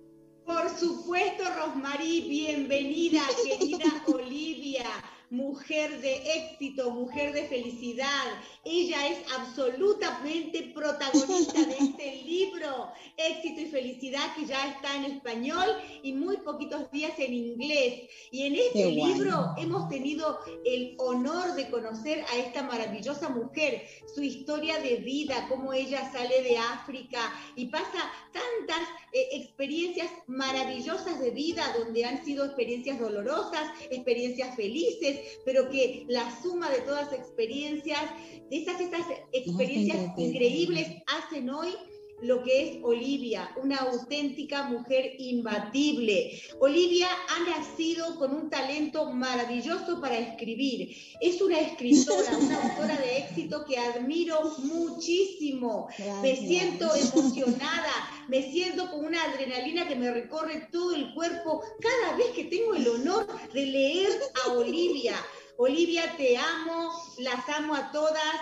Por 0.46 0.70
supuesto, 0.70 1.44
Rosmarí, 1.56 2.26
bienvenida, 2.28 3.22
querida 3.46 4.04
Olivia 4.08 4.86
mujer 5.30 6.02
de 6.02 6.16
éxito, 6.34 6.92
mujer 6.92 7.34
de 7.34 7.46
felicidad. 7.46 8.26
Ella 8.66 9.08
es 9.08 9.20
absolutamente 9.38 10.72
protagonista 10.74 11.64
de 11.66 11.78
este 11.78 12.16
libro, 12.26 12.92
Éxito 13.18 13.62
y 13.62 13.66
Felicidad, 13.68 14.36
que 14.36 14.46
ya 14.46 14.68
está 14.68 14.96
en 14.96 15.06
español 15.06 15.68
y 16.04 16.14
muy 16.14 16.38
poquitos 16.38 16.90
días 16.92 17.14
en 17.20 17.34
inglés. 17.34 18.10
Y 18.32 18.44
en 18.44 18.56
este 18.56 18.92
libro 18.92 19.54
hemos 19.58 19.88
tenido 19.90 20.40
el 20.66 20.96
honor 20.98 21.54
de 21.54 21.70
conocer 21.70 22.24
a 22.32 22.38
esta 22.38 22.64
maravillosa 22.64 23.30
mujer, 23.30 23.84
su 24.14 24.22
historia 24.22 24.80
de 24.80 24.98
vida, 24.98 25.46
cómo 25.48 25.74
ella 25.74 26.12
sale 26.12 26.42
de 26.42 26.58
África 26.58 27.20
y 27.56 27.68
pasa 27.68 28.12
tantas 28.32 28.88
eh, 29.14 29.30
experiencias 29.34 30.12
maravillosas 30.28 31.20
de 31.20 31.32
vida, 31.32 31.64
donde 31.78 32.06
han 32.06 32.24
sido 32.24 32.46
experiencias 32.46 33.00
dolorosas, 33.00 33.72
experiencias 33.90 34.56
felices, 34.56 35.19
pero 35.46 35.70
que 35.70 36.06
la 36.08 36.42
suma 36.42 36.70
de 36.70 36.82
todas 36.82 37.14
experiencias, 37.14 38.02
de 38.50 38.58
esas, 38.58 38.80
estas 38.80 39.06
experiencias 39.32 40.18
increíbles 40.18 40.88
hacen 41.08 41.50
hoy 41.50 41.74
lo 42.22 42.44
que 42.44 42.70
es 42.70 42.84
Olivia, 42.84 43.52
una 43.62 43.78
auténtica 43.78 44.64
mujer 44.64 45.16
imbatible. 45.18 46.42
Olivia 46.60 47.08
ha 47.30 47.58
nacido 47.58 48.18
con 48.18 48.34
un 48.34 48.50
talento 48.50 49.12
maravilloso 49.12 50.02
para 50.02 50.18
escribir. 50.18 50.96
Es 51.22 51.42
una 51.42 51.60
escritora, 51.60 52.38
una 52.38 52.64
autora 52.70 52.98
de 52.98 53.18
éxito 53.20 53.66
que 53.66 53.78
admiro 53.78 54.42
muchísimo. 54.60 55.88
Me 56.22 56.36
siento 56.36 56.94
emocionada, 56.96 58.26
me 58.28 58.52
siento 58.52 58.90
con 58.92 59.06
una 59.06 59.24
adrenalina 59.24 59.88
que 59.88 59.96
me 59.96 60.12
recorre 60.12 60.68
todo 60.72 60.94
el 60.94 61.14
cuerpo 61.14 61.62
cada 61.80 62.18
vez 62.18 62.28
que 62.32 62.46
tengo 62.46 62.76
el 62.76 62.88
honor 62.88 63.28
de 63.54 63.66
leer 63.66 64.10
a 64.46 64.52
Olivia. 64.54 65.16
Olivia, 65.58 66.16
te 66.18 66.38
amo, 66.38 66.92
las 67.18 67.48
amo 67.50 67.76
a 67.76 67.92
todas. 67.92 68.36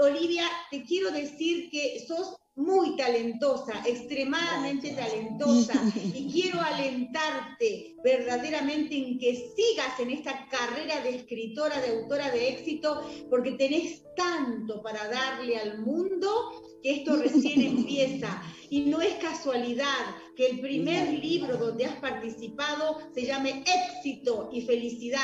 Olivia, 0.00 0.48
te 0.70 0.82
quiero 0.82 1.10
decir 1.10 1.70
que 1.70 2.02
sos 2.08 2.36
muy 2.56 2.96
talentosa, 2.96 3.82
extremadamente 3.84 4.90
talentosa, 4.90 5.72
y 6.14 6.30
quiero 6.30 6.60
alentarte 6.60 7.96
verdaderamente 8.04 8.96
en 8.96 9.18
que 9.18 9.34
sigas 9.56 9.98
en 9.98 10.10
esta 10.10 10.48
carrera 10.48 11.00
de 11.00 11.16
escritora, 11.16 11.80
de 11.80 11.98
autora 11.98 12.30
de 12.30 12.50
éxito, 12.50 13.02
porque 13.28 13.52
tenés 13.52 14.02
tanto 14.16 14.82
para 14.82 15.08
darle 15.08 15.56
al 15.56 15.80
mundo 15.80 16.78
que 16.82 16.98
esto 16.98 17.16
recién 17.16 17.60
empieza. 17.78 18.42
Y 18.70 18.82
no 18.82 19.00
es 19.00 19.14
casualidad 19.14 20.16
que 20.36 20.46
el 20.46 20.60
primer 20.60 21.12
libro 21.12 21.56
donde 21.56 21.86
has 21.86 21.96
participado 21.96 22.98
se 23.14 23.24
llame 23.24 23.62
Éxito 23.66 24.50
y 24.52 24.62
Felicidad, 24.62 25.20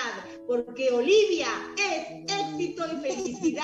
porque 0.50 0.90
Olivia 0.90 1.46
es 1.76 2.24
éxito 2.26 2.84
y 2.92 2.96
felicidad. 2.96 3.62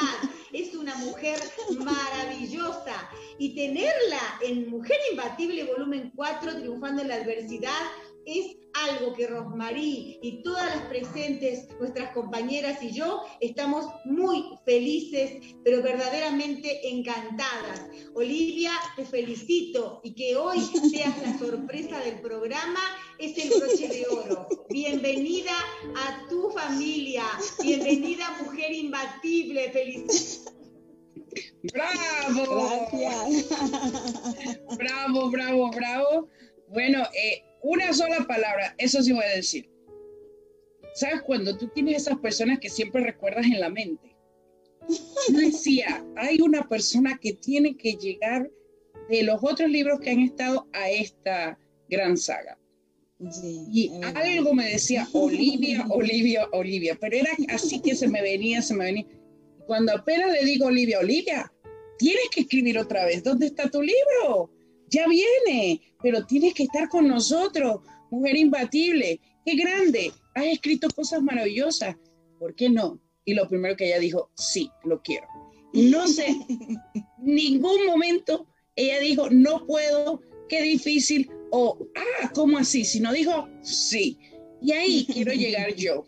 Es 0.53 0.73
una 0.77 0.95
mujer 0.99 1.37
maravillosa. 1.79 3.11
Y 3.39 3.57
tenerla 3.57 4.21
en 4.41 4.71
Mujer 4.71 4.97
Imbatible 5.11 5.65
Volumen 5.65 6.13
4, 6.15 6.59
triunfando 6.61 7.03
en 7.03 7.09
la 7.09 7.17
adversidad, 7.17 7.83
es 8.27 8.57
algo 8.75 9.15
que 9.15 9.27
Rosmarí 9.27 10.19
y 10.21 10.43
todas 10.43 10.67
las 10.75 10.85
presentes, 10.87 11.69
nuestras 11.79 12.13
compañeras 12.13 12.83
y 12.83 12.91
yo, 12.93 13.23
estamos 13.41 13.87
muy 14.05 14.45
felices, 14.65 15.55
pero 15.65 15.83
verdaderamente 15.83 16.89
encantadas. 16.89 17.87
Olivia, 18.15 18.73
te 18.97 19.05
felicito 19.05 20.01
y 20.03 20.15
que 20.15 20.37
hoy 20.37 20.61
seas 20.61 21.17
la 21.23 21.39
sorpresa 21.39 22.01
del 22.01 22.21
programa, 22.21 22.81
es 23.19 23.39
el 23.39 23.59
broche 23.59 23.89
de 23.89 24.07
oro. 24.09 24.49
Bienvenida 24.69 25.55
a 25.97 26.29
tu 26.29 26.51
familia, 26.51 27.25
bienvenida 27.63 28.37
mujer 28.43 28.73
imbatible, 28.73 29.71
feliz. 29.71 30.45
¡Bravo! 31.73 32.69
Gracias. 32.93 33.49
Bravo, 34.77 35.31
bravo, 35.31 35.71
bravo. 35.71 36.29
Bueno, 36.69 37.03
eh, 37.15 37.46
una 37.67 37.93
sola 37.93 38.25
palabra, 38.29 38.75
eso 38.79 39.03
sí 39.03 39.13
voy 39.13 39.25
a 39.25 39.37
decir. 39.37 39.69
¿Sabes? 40.95 41.23
Cuando 41.23 41.59
tú 41.59 41.69
tienes 41.69 42.03
esas 42.03 42.19
personas 42.19 42.59
que 42.61 42.71
siempre 42.71 43.03
recuerdas 43.03 43.45
en 43.47 43.61
la 43.61 43.69
mente. 43.69 44.17
Yo 45.29 45.39
decía, 45.39 46.05
hay 46.17 46.41
una 46.41 46.69
persona 46.69 47.19
que 47.21 47.33
tiene 47.33 47.77
que 47.77 47.95
llegar 47.95 48.49
de 49.11 49.23
los 49.25 49.43
otros 49.43 49.69
libros 49.69 50.01
que 50.01 50.11
han 50.11 50.21
estado 50.21 50.69
a 50.73 50.89
esta 50.91 51.59
gran 51.89 52.17
saga. 52.17 52.57
y 53.73 53.91
algo 54.15 54.55
me 54.55 54.71
decía, 54.71 55.09
Olivia, 55.13 55.85
Olivia, 55.91 56.49
Olivia, 56.53 56.97
pero 57.01 57.17
era 57.17 57.31
así 57.49 57.81
que 57.81 57.97
se 57.97 58.07
me 58.07 58.23
venía, 58.23 58.63
se 58.63 58.75
me 58.75 58.85
venía. 58.85 59.07
Cuando 59.67 59.93
apenas 59.93 60.31
le 60.31 60.45
digo, 60.45 60.67
Olivia, 60.67 61.01
Olivia, 61.01 61.53
tienes 61.99 62.29
que 62.31 62.43
escribir 62.43 62.79
otra 62.79 63.05
vez, 63.05 63.25
¿dónde 63.25 63.47
está 63.47 63.69
tu 63.69 63.83
libro? 63.83 64.51
ya 64.89 65.07
viene, 65.09 65.81
pero 66.07 66.25
tienes 66.25 66.55
que 66.55 66.63
estar 66.63 66.89
con 66.89 67.09
nosotros, 67.09 67.81
mujer 68.13 68.37
imbatible, 68.37 69.21
qué 69.45 69.57
grande, 69.57 70.13
has 70.37 70.47
escrito 70.47 70.87
cosas 70.95 71.21
maravillosas, 71.21 71.97
¿por 72.39 72.55
qué 72.55 72.71
no? 72.71 73.01
Y 73.25 73.35
lo 73.35 73.49
primero 73.49 73.75
que 73.75 73.89
ella 73.89 73.99
dijo, 73.99 74.31
sí, 74.37 74.71
lo 74.85 75.03
quiero. 75.03 75.27
No 75.73 76.07
sé, 76.07 76.29
ningún 77.19 77.87
momento 77.87 78.47
ella 78.77 79.01
dijo, 79.01 79.29
no 79.31 79.67
puedo, 79.67 80.21
qué 80.49 80.63
difícil 80.63 81.29
o, 81.51 81.77
ah, 81.97 82.31
¿cómo 82.33 82.59
así? 82.59 82.85
Si 82.85 83.01
no 83.01 83.13
dijo, 83.13 83.49
sí. 83.63 84.17
Y 84.63 84.71
ahí 84.71 85.09
quiero 85.13 85.33
llegar 85.33 85.75
yo. 85.75 86.05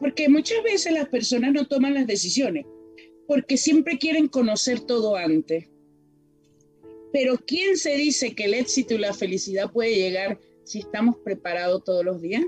Porque 0.00 0.28
muchas 0.28 0.62
veces 0.62 0.92
las 0.92 1.08
personas 1.08 1.54
no 1.54 1.66
toman 1.66 1.94
las 1.94 2.06
decisiones 2.06 2.66
porque 3.26 3.56
siempre 3.56 3.96
quieren 3.96 4.28
conocer 4.28 4.80
todo 4.80 5.16
antes. 5.16 5.70
Pero 7.14 7.38
¿quién 7.46 7.76
se 7.76 7.94
dice 7.96 8.34
que 8.34 8.46
el 8.46 8.54
éxito 8.54 8.94
y 8.94 8.98
la 8.98 9.14
felicidad 9.14 9.70
puede 9.70 9.94
llegar 9.94 10.40
si 10.64 10.80
estamos 10.80 11.14
preparados 11.18 11.84
todos 11.84 12.04
los 12.04 12.20
días? 12.20 12.42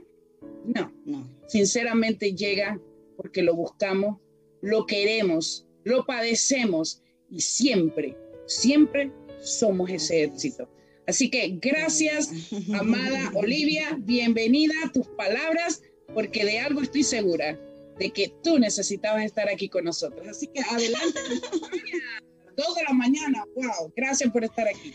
No, 0.64 0.92
no. 1.04 1.30
Sinceramente 1.46 2.34
llega 2.34 2.80
porque 3.16 3.42
lo 3.42 3.54
buscamos, 3.54 4.18
lo 4.62 4.84
queremos, 4.84 5.68
lo 5.84 6.04
padecemos 6.04 7.00
y 7.30 7.42
siempre, 7.42 8.16
siempre 8.46 9.12
somos 9.40 9.88
ese 9.88 10.24
éxito. 10.24 10.68
Así 11.06 11.30
que 11.30 11.58
gracias, 11.62 12.28
amada 12.74 13.30
Olivia, 13.34 13.96
bienvenida 14.00 14.74
a 14.84 14.90
tus 14.90 15.06
palabras, 15.10 15.80
porque 16.12 16.44
de 16.44 16.58
algo 16.58 16.80
estoy 16.80 17.04
segura, 17.04 17.56
de 18.00 18.10
que 18.10 18.34
tú 18.42 18.58
necesitabas 18.58 19.24
estar 19.24 19.48
aquí 19.48 19.68
con 19.68 19.84
nosotros. 19.84 20.26
Así 20.26 20.48
que 20.48 20.60
adelante, 20.60 21.20
dos 22.56 22.74
de 22.74 22.82
la 22.84 22.92
mañana, 22.92 23.44
wow, 23.54 23.92
gracias 23.94 24.30
por 24.30 24.44
estar 24.44 24.66
aquí. 24.68 24.92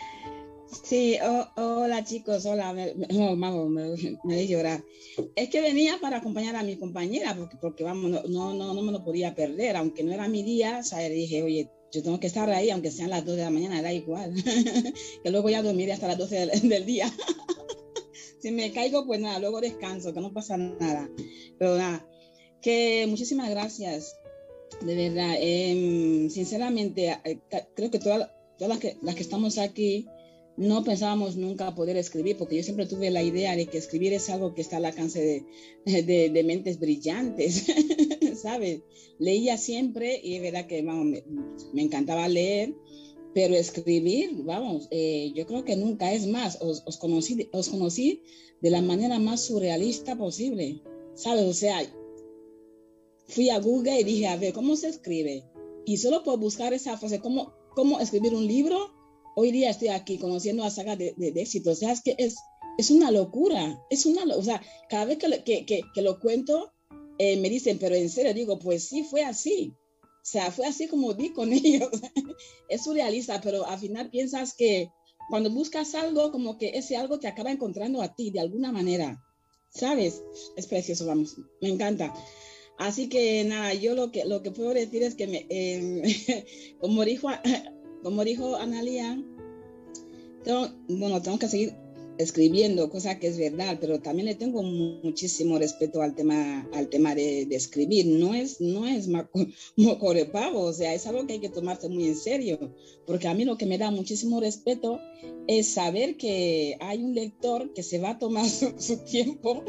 Sí, 0.83 1.17
hola 1.57 2.03
chicos, 2.05 2.45
hola, 2.45 2.73
me, 2.73 2.93
oh, 3.13 3.35
me, 3.35 3.95
me, 4.23 4.47
llorar. 4.47 4.83
Es 5.35 5.49
que 5.49 5.61
venía 5.61 5.97
para 5.99 6.17
acompañar 6.17 6.55
a 6.55 6.63
mi 6.63 6.77
compañera, 6.77 7.35
porque, 7.35 7.57
porque 7.57 7.83
vamos, 7.83 8.09
no, 8.29 8.53
no, 8.53 8.73
no, 8.73 8.81
me 8.81 8.91
lo 8.91 9.03
podía 9.03 9.35
perder, 9.35 9.75
aunque 9.75 10.03
no 10.03 10.13
era 10.13 10.29
mi 10.29 10.43
día, 10.43 10.79
o 10.79 10.83
sea, 10.83 10.99
le 10.99 11.09
dije, 11.09 11.43
oye, 11.43 11.69
yo 11.91 12.01
tengo 12.01 12.19
que 12.21 12.27
estar 12.27 12.49
ahí, 12.49 12.69
aunque 12.69 12.89
sean 12.89 13.09
las 13.09 13.25
2 13.25 13.35
de 13.35 13.43
la 13.43 13.49
mañana, 13.49 13.81
da 13.81 13.91
igual, 13.91 14.33
que 15.23 15.29
luego 15.29 15.49
ya 15.49 15.61
dormiré 15.61 15.91
hasta 15.91 16.07
las 16.07 16.17
12 16.17 16.47
del, 16.63 16.85
día. 16.85 17.11
si 18.39 18.51
me 18.51 18.71
caigo, 18.71 19.05
pues 19.05 19.19
nada, 19.19 19.39
luego 19.39 19.59
descanso, 19.59 20.13
que 20.13 20.21
no 20.21 20.31
pasa 20.31 20.55
nada. 20.55 21.09
Pero 21.59 21.77
nada, 21.77 22.07
que 22.61 23.05
muchísimas 23.09 23.49
gracias, 23.49 24.15
de 24.79 24.95
verdad. 24.95 25.35
Em, 25.39 26.29
sinceramente, 26.29 27.09
eh, 27.25 27.39
creo 27.75 27.91
que 27.91 27.99
todas, 27.99 28.29
todas 28.57 28.69
las, 28.69 28.79
que, 28.79 28.97
las 29.01 29.15
que 29.15 29.21
estamos 29.21 29.57
aquí, 29.57 30.07
no 30.57 30.83
pensábamos 30.83 31.37
nunca 31.37 31.73
poder 31.73 31.97
escribir, 31.97 32.37
porque 32.37 32.57
yo 32.57 32.63
siempre 32.63 32.85
tuve 32.85 33.09
la 33.09 33.23
idea 33.23 33.55
de 33.55 33.65
que 33.67 33.77
escribir 33.77 34.13
es 34.13 34.29
algo 34.29 34.53
que 34.53 34.61
está 34.61 34.77
al 34.77 34.85
alcance 34.85 35.45
de, 35.85 36.03
de, 36.03 36.29
de 36.29 36.43
mentes 36.43 36.79
brillantes, 36.79 37.65
¿sabes? 38.41 38.81
Leía 39.17 39.57
siempre 39.57 40.19
y 40.23 40.35
es 40.35 40.41
verdad 40.41 40.67
que 40.67 40.81
vamos, 40.81 41.21
me, 41.73 41.81
encantaba 41.81 42.27
leer, 42.27 42.75
pero 43.33 43.55
escribir, 43.55 44.31
vamos, 44.43 44.87
eh, 44.91 45.31
yo 45.33 45.45
creo 45.47 45.63
que 45.63 45.75
nunca 45.75 46.13
es 46.13 46.27
más. 46.27 46.57
Os, 46.61 46.83
os, 46.85 46.97
conocí, 46.97 47.49
os 47.53 47.69
conocí 47.69 48.23
de 48.61 48.69
la 48.69 48.81
manera 48.81 49.19
más 49.19 49.45
surrealista 49.45 50.17
posible, 50.17 50.81
¿sabes? 51.15 51.45
O 51.45 51.53
sea, 51.53 51.81
fui 53.31 53.49
a 53.49 53.59
Google 53.59 53.99
y 53.99 54.03
dije, 54.03 54.27
a 54.27 54.35
ver, 54.35 54.53
¿cómo 54.53 54.75
se 54.75 54.89
escribe? 54.89 55.43
Y 55.85 55.97
solo 55.97 56.23
por 56.23 56.39
buscar 56.39 56.73
esa 56.73 56.97
frase, 56.97 57.19
¿cómo, 57.19 57.53
cómo 57.75 57.99
escribir 57.99 58.35
un 58.35 58.45
libro? 58.45 58.93
Hoy 59.35 59.51
día 59.51 59.69
estoy 59.69 59.87
aquí 59.87 60.17
conociendo 60.17 60.63
a 60.63 60.69
Saga 60.69 60.95
de, 60.95 61.13
de, 61.17 61.33
éxito. 61.41 61.71
O 61.71 61.75
sea, 61.75 61.91
es 61.91 62.01
que 62.01 62.15
es, 62.17 62.35
es 62.77 62.91
una 62.91 63.09
locura. 63.09 63.81
Es 63.89 64.05
una, 64.05 64.23
o 64.35 64.43
sea, 64.43 64.61
cada 64.89 65.05
vez 65.05 65.17
que, 65.17 65.43
que, 65.43 65.65
que, 65.65 65.81
que 65.93 66.01
lo 66.01 66.19
cuento, 66.19 66.73
eh, 67.17 67.37
me 67.37 67.49
dicen, 67.49 67.79
pero 67.79 67.95
en 67.95 68.09
serio, 68.09 68.33
digo, 68.33 68.59
pues 68.59 68.83
sí, 68.83 69.03
fue 69.03 69.23
así. 69.23 69.73
O 70.03 70.25
sea, 70.25 70.51
fue 70.51 70.67
así 70.67 70.87
como 70.87 71.13
di 71.13 71.31
con 71.31 71.51
ellos. 71.53 71.89
es 72.69 72.83
surrealista, 72.83 73.41
pero 73.41 73.65
al 73.65 73.79
final 73.79 74.09
piensas 74.09 74.53
que 74.53 74.89
cuando 75.29 75.49
buscas 75.49 75.95
algo, 75.95 76.31
como 76.31 76.57
que 76.57 76.77
ese 76.77 76.97
algo 76.97 77.19
te 77.19 77.27
acaba 77.27 77.51
encontrando 77.51 78.01
a 78.01 78.13
ti 78.13 78.31
de 78.31 78.41
alguna 78.41 78.71
manera. 78.71 79.23
¿Sabes? 79.69 80.21
Es 80.57 80.67
precioso, 80.67 81.05
vamos. 81.05 81.37
Me 81.61 81.69
encanta. 81.69 82.13
Así 82.81 83.09
que 83.09 83.43
nada, 83.43 83.75
yo 83.75 83.93
lo 83.93 84.11
que, 84.11 84.25
lo 84.25 84.41
que 84.41 84.49
puedo 84.49 84.73
decir 84.73 85.03
es 85.03 85.13
que, 85.13 85.27
me, 85.27 85.45
eh, 85.49 86.45
como, 86.79 87.05
dijo, 87.05 87.27
como 88.01 88.23
dijo 88.23 88.55
Analia, 88.55 89.23
bueno, 90.87 91.21
tengo 91.21 91.37
que 91.37 91.47
seguir 91.47 91.75
escribiendo, 92.17 92.89
cosa 92.89 93.19
que 93.19 93.27
es 93.27 93.37
verdad, 93.37 93.77
pero 93.79 93.99
también 93.99 94.25
le 94.25 94.33
tengo 94.33 94.63
muchísimo 94.63 95.59
respeto 95.59 96.01
al 96.01 96.15
tema, 96.15 96.67
al 96.73 96.89
tema 96.89 97.13
de, 97.13 97.43
escribir. 97.51 98.07
No 98.07 98.33
es, 98.33 98.59
no 98.59 98.87
es 98.87 99.07
mocorepavo, 99.75 100.61
o 100.63 100.73
sea, 100.73 100.95
es 100.95 101.05
algo 101.05 101.27
que 101.27 101.33
hay 101.33 101.39
que 101.39 101.49
tomarse 101.49 101.87
muy 101.87 102.07
en 102.07 102.15
serio, 102.15 102.73
porque 103.05 103.27
a 103.27 103.35
mí 103.35 103.45
lo 103.45 103.59
que 103.59 103.67
me 103.67 103.77
da 103.77 103.91
muchísimo 103.91 104.39
respeto 104.39 104.99
es 105.47 105.67
saber 105.67 106.17
que 106.17 106.77
hay 106.79 107.03
un 107.03 107.13
lector 107.13 107.73
que 107.73 107.83
se 107.83 107.99
va 107.99 108.11
a 108.11 108.19
tomar 108.19 108.49
su, 108.49 108.73
su 108.79 108.97
tiempo, 109.05 109.63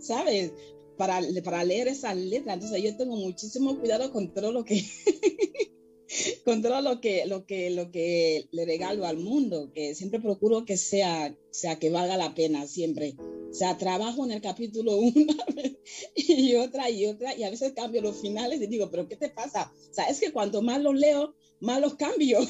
¿sabes? 0.00 0.52
Para, 0.96 1.20
para 1.42 1.64
leer 1.64 1.88
esa 1.88 2.14
letra. 2.14 2.54
Entonces 2.54 2.82
yo 2.82 2.96
tengo 2.96 3.16
muchísimo 3.16 3.78
cuidado 3.78 4.12
con 4.12 4.32
todo 4.32 4.52
lo 4.52 4.64
que 4.64 4.84
con 6.44 6.62
todo 6.62 6.80
lo 6.80 7.00
que, 7.00 7.26
lo, 7.26 7.46
que, 7.46 7.70
lo 7.70 7.90
que 7.90 8.48
le 8.52 8.64
regalo 8.64 9.06
al 9.06 9.18
mundo, 9.18 9.72
que 9.72 9.94
siempre 9.94 10.20
procuro 10.20 10.64
que 10.64 10.76
sea, 10.76 11.36
sea 11.50 11.78
que 11.78 11.90
valga 11.90 12.16
la 12.16 12.34
pena, 12.34 12.66
siempre. 12.66 13.16
O 13.50 13.54
sea, 13.54 13.78
trabajo 13.78 14.24
en 14.24 14.32
el 14.32 14.40
capítulo 14.40 14.96
una 14.98 15.36
y 16.16 16.54
otra 16.56 16.90
y 16.90 17.06
otra, 17.06 17.36
y 17.36 17.44
a 17.44 17.50
veces 17.50 17.72
cambio 17.72 18.02
los 18.02 18.20
finales 18.20 18.60
y 18.60 18.66
digo, 18.66 18.90
pero 18.90 19.08
¿qué 19.08 19.16
te 19.16 19.28
pasa? 19.28 19.72
O 19.90 19.94
sea, 19.94 20.04
es 20.06 20.20
que 20.20 20.32
cuanto 20.32 20.62
más 20.62 20.80
los 20.82 20.94
leo, 20.94 21.34
más 21.60 21.80
los 21.80 21.94
cambio. 21.94 22.40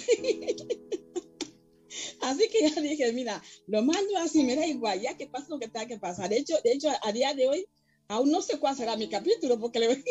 Así 2.20 2.48
que 2.48 2.68
ya 2.68 2.80
dije, 2.80 3.12
mira, 3.12 3.42
lo 3.66 3.82
mando 3.82 4.16
así, 4.18 4.42
me 4.42 4.56
da 4.56 4.66
igual, 4.66 5.00
ya 5.00 5.16
que 5.16 5.28
pasa 5.28 5.46
lo 5.48 5.58
que 5.58 5.68
tenga 5.68 5.86
que 5.86 5.98
pasar. 5.98 6.28
De 6.28 6.38
hecho, 6.38 6.56
de 6.64 6.72
hecho, 6.72 6.88
a 7.02 7.12
día 7.12 7.34
de 7.34 7.46
hoy, 7.46 7.66
aún 8.08 8.30
no 8.30 8.42
sé 8.42 8.58
cuál 8.58 8.76
será 8.76 8.96
mi 8.96 9.08
capítulo, 9.08 9.58
porque 9.58 9.80
le 9.80 10.04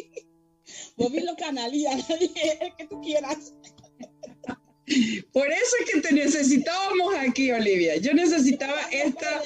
Bobby 0.96 1.22
lo 1.22 1.36
canalía, 1.36 1.92
el 2.62 2.76
que 2.78 2.88
tú 2.88 3.02
quieras. 3.02 3.54
Por 5.32 5.48
eso 5.48 5.76
es 5.80 5.92
que 5.92 6.02
te 6.02 6.14
necesitábamos 6.14 7.16
aquí, 7.16 7.52
Olivia. 7.52 7.98
Yo 7.98 8.14
necesitaba 8.14 8.80
esta. 8.92 9.42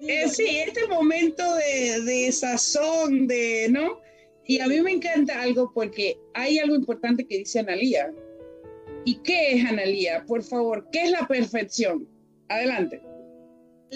Eh, 0.00 0.28
sí, 0.28 0.58
este 0.58 0.86
momento 0.88 1.54
de, 1.54 2.00
de 2.02 2.32
sazón, 2.32 3.26
de, 3.26 3.68
¿no? 3.70 4.00
Y 4.46 4.60
a 4.60 4.66
mí 4.66 4.80
me 4.82 4.92
encanta 4.92 5.40
algo 5.40 5.72
porque 5.72 6.18
hay 6.34 6.58
algo 6.58 6.74
importante 6.74 7.26
que 7.26 7.38
dice 7.38 7.60
Analía. 7.60 8.12
¿Y 9.04 9.16
qué 9.16 9.52
es 9.52 9.64
Analía? 9.64 10.24
Por 10.26 10.42
favor, 10.42 10.88
¿qué 10.90 11.02
es 11.02 11.10
la 11.10 11.26
perfección? 11.26 12.08
Adelante. 12.48 13.02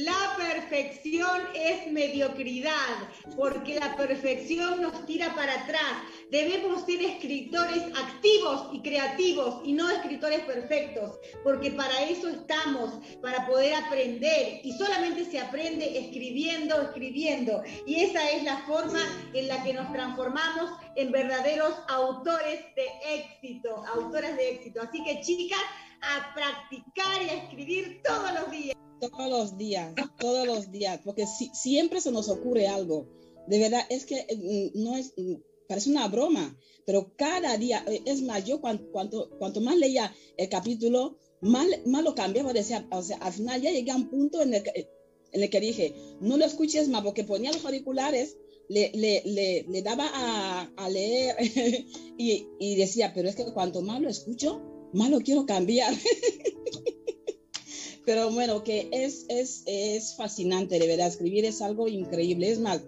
La 0.05 0.37
perfección 0.37 1.41
es 1.55 1.91
mediocridad, 1.91 3.09
porque 3.37 3.81
la 3.81 3.97
perfección 3.97 4.81
nos 4.81 5.05
tira 5.07 5.35
para 5.35 5.63
atrás. 5.63 6.05
Debemos 6.31 6.85
ser 6.85 7.03
escritores 7.03 7.83
activos 7.97 8.69
y 8.73 8.83
creativos 8.83 9.61
y 9.65 9.73
no 9.73 9.91
escritores 9.91 10.41
perfectos, 10.41 11.19
porque 11.43 11.73
para 11.73 12.05
eso 12.05 12.29
estamos, 12.29 13.01
para 13.21 13.45
poder 13.49 13.75
aprender. 13.75 14.61
Y 14.63 14.73
solamente 14.75 15.25
se 15.25 15.41
aprende 15.41 15.99
escribiendo, 15.99 16.81
escribiendo. 16.81 17.65
Y 17.85 17.97
esa 18.05 18.31
es 18.31 18.45
la 18.45 18.59
forma 18.67 19.01
en 19.35 19.49
la 19.49 19.65
que 19.65 19.73
nos 19.73 19.91
transformamos 19.93 20.71
en 20.95 21.11
verdaderos 21.11 21.75
autores 21.89 22.61
de 22.77 22.87
éxito, 23.17 23.85
autoras 23.95 24.37
de 24.37 24.51
éxito. 24.51 24.81
Así 24.81 25.03
que 25.03 25.21
chicas, 25.23 25.59
a 26.03 26.35
practicar 26.35 27.23
y 27.23 27.31
a 27.31 27.35
escribir 27.43 28.01
todos 28.05 28.33
los 28.35 28.51
días. 28.53 28.78
Todos 29.01 29.31
los 29.31 29.59
días, 29.59 29.95
todos 30.19 30.47
los 30.47 30.71
días, 30.73 31.01
porque 31.05 31.27
si, 31.27 31.51
siempre 31.55 32.01
se 32.01 32.11
nos 32.11 32.29
ocurre 32.29 32.67
algo. 32.67 33.07
De 33.47 33.59
verdad, 33.59 33.83
es 33.89 34.05
que 34.05 34.27
eh, 34.29 34.73
no 34.75 34.97
es, 34.97 35.13
mm, 35.17 35.35
parece 35.69 35.91
una 35.91 36.09
broma, 36.09 36.59
pero 36.85 37.13
cada 37.17 37.57
día, 37.57 37.85
eh, 37.87 38.03
es 38.07 38.23
más, 38.23 38.45
yo 38.45 38.61
cuanto, 38.61 38.91
cuanto, 38.91 39.31
cuanto 39.39 39.61
más 39.61 39.77
leía 39.77 40.15
el 40.37 40.49
capítulo, 40.49 41.17
más, 41.41 41.67
más 41.87 42.03
lo 42.03 42.15
cambiaba, 42.15 42.53
decía, 42.53 42.87
o 42.91 43.03
sea, 43.03 43.19
al 43.19 43.33
final 43.33 43.63
ya 43.63 43.71
llegué 43.71 43.91
a 43.91 43.97
un 43.97 44.09
punto 44.09 44.43
en 44.43 44.55
el 44.55 44.63
que, 44.63 44.89
en 45.33 45.43
el 45.43 45.51
que 45.51 45.61
dije, 45.61 45.95
no 46.21 46.37
lo 46.37 46.45
escuches 46.45 46.89
más, 46.89 47.03
porque 47.03 47.25
ponía 47.25 47.53
los 47.53 47.65
auriculares, 47.65 48.37
le, 48.69 48.91
le, 48.93 49.23
le, 49.25 49.65
le 49.69 49.83
daba 49.83 50.11
a, 50.13 50.71
a 50.77 50.89
leer 50.91 51.37
y, 52.19 52.47
y 52.59 52.77
decía, 52.77 53.13
pero 53.15 53.29
es 53.29 53.37
que 53.37 53.53
cuanto 53.53 53.81
más 53.83 54.01
lo 54.01 54.09
escucho, 54.09 54.61
más 54.93 55.11
lo 55.11 55.21
quiero 55.21 55.47
cambiar. 55.47 55.95
Pero 58.09 58.31
bueno, 58.31 58.65
que 58.65 58.89
es, 58.91 59.27
es, 59.29 59.65
es 59.67 60.17
fascinante, 60.17 60.79
de 60.79 60.87
verdad, 60.87 61.09
escribir 61.09 61.45
es 61.45 61.61
algo 61.61 61.89
increíble. 61.89 62.51
Es 62.51 62.59
más, 62.59 62.81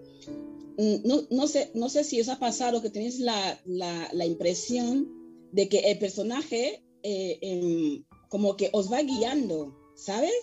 mm, 0.79 1.07
no, 1.07 1.27
no, 1.29 1.47
sé, 1.47 1.69
no 1.75 1.89
sé 1.89 2.03
si 2.03 2.19
os 2.19 2.27
ha 2.27 2.39
pasado 2.39 2.81
que 2.81 2.89
tenéis 2.89 3.19
la, 3.19 3.61
la, 3.65 4.09
la 4.13 4.25
impresión 4.25 5.07
de 5.51 5.69
que 5.69 5.91
el 5.91 5.99
personaje 5.99 6.83
eh, 7.03 7.37
em, 7.39 8.03
como 8.29 8.57
que 8.57 8.71
os 8.73 8.91
va 8.91 9.03
guiando, 9.03 9.77
¿sabes? 9.95 10.33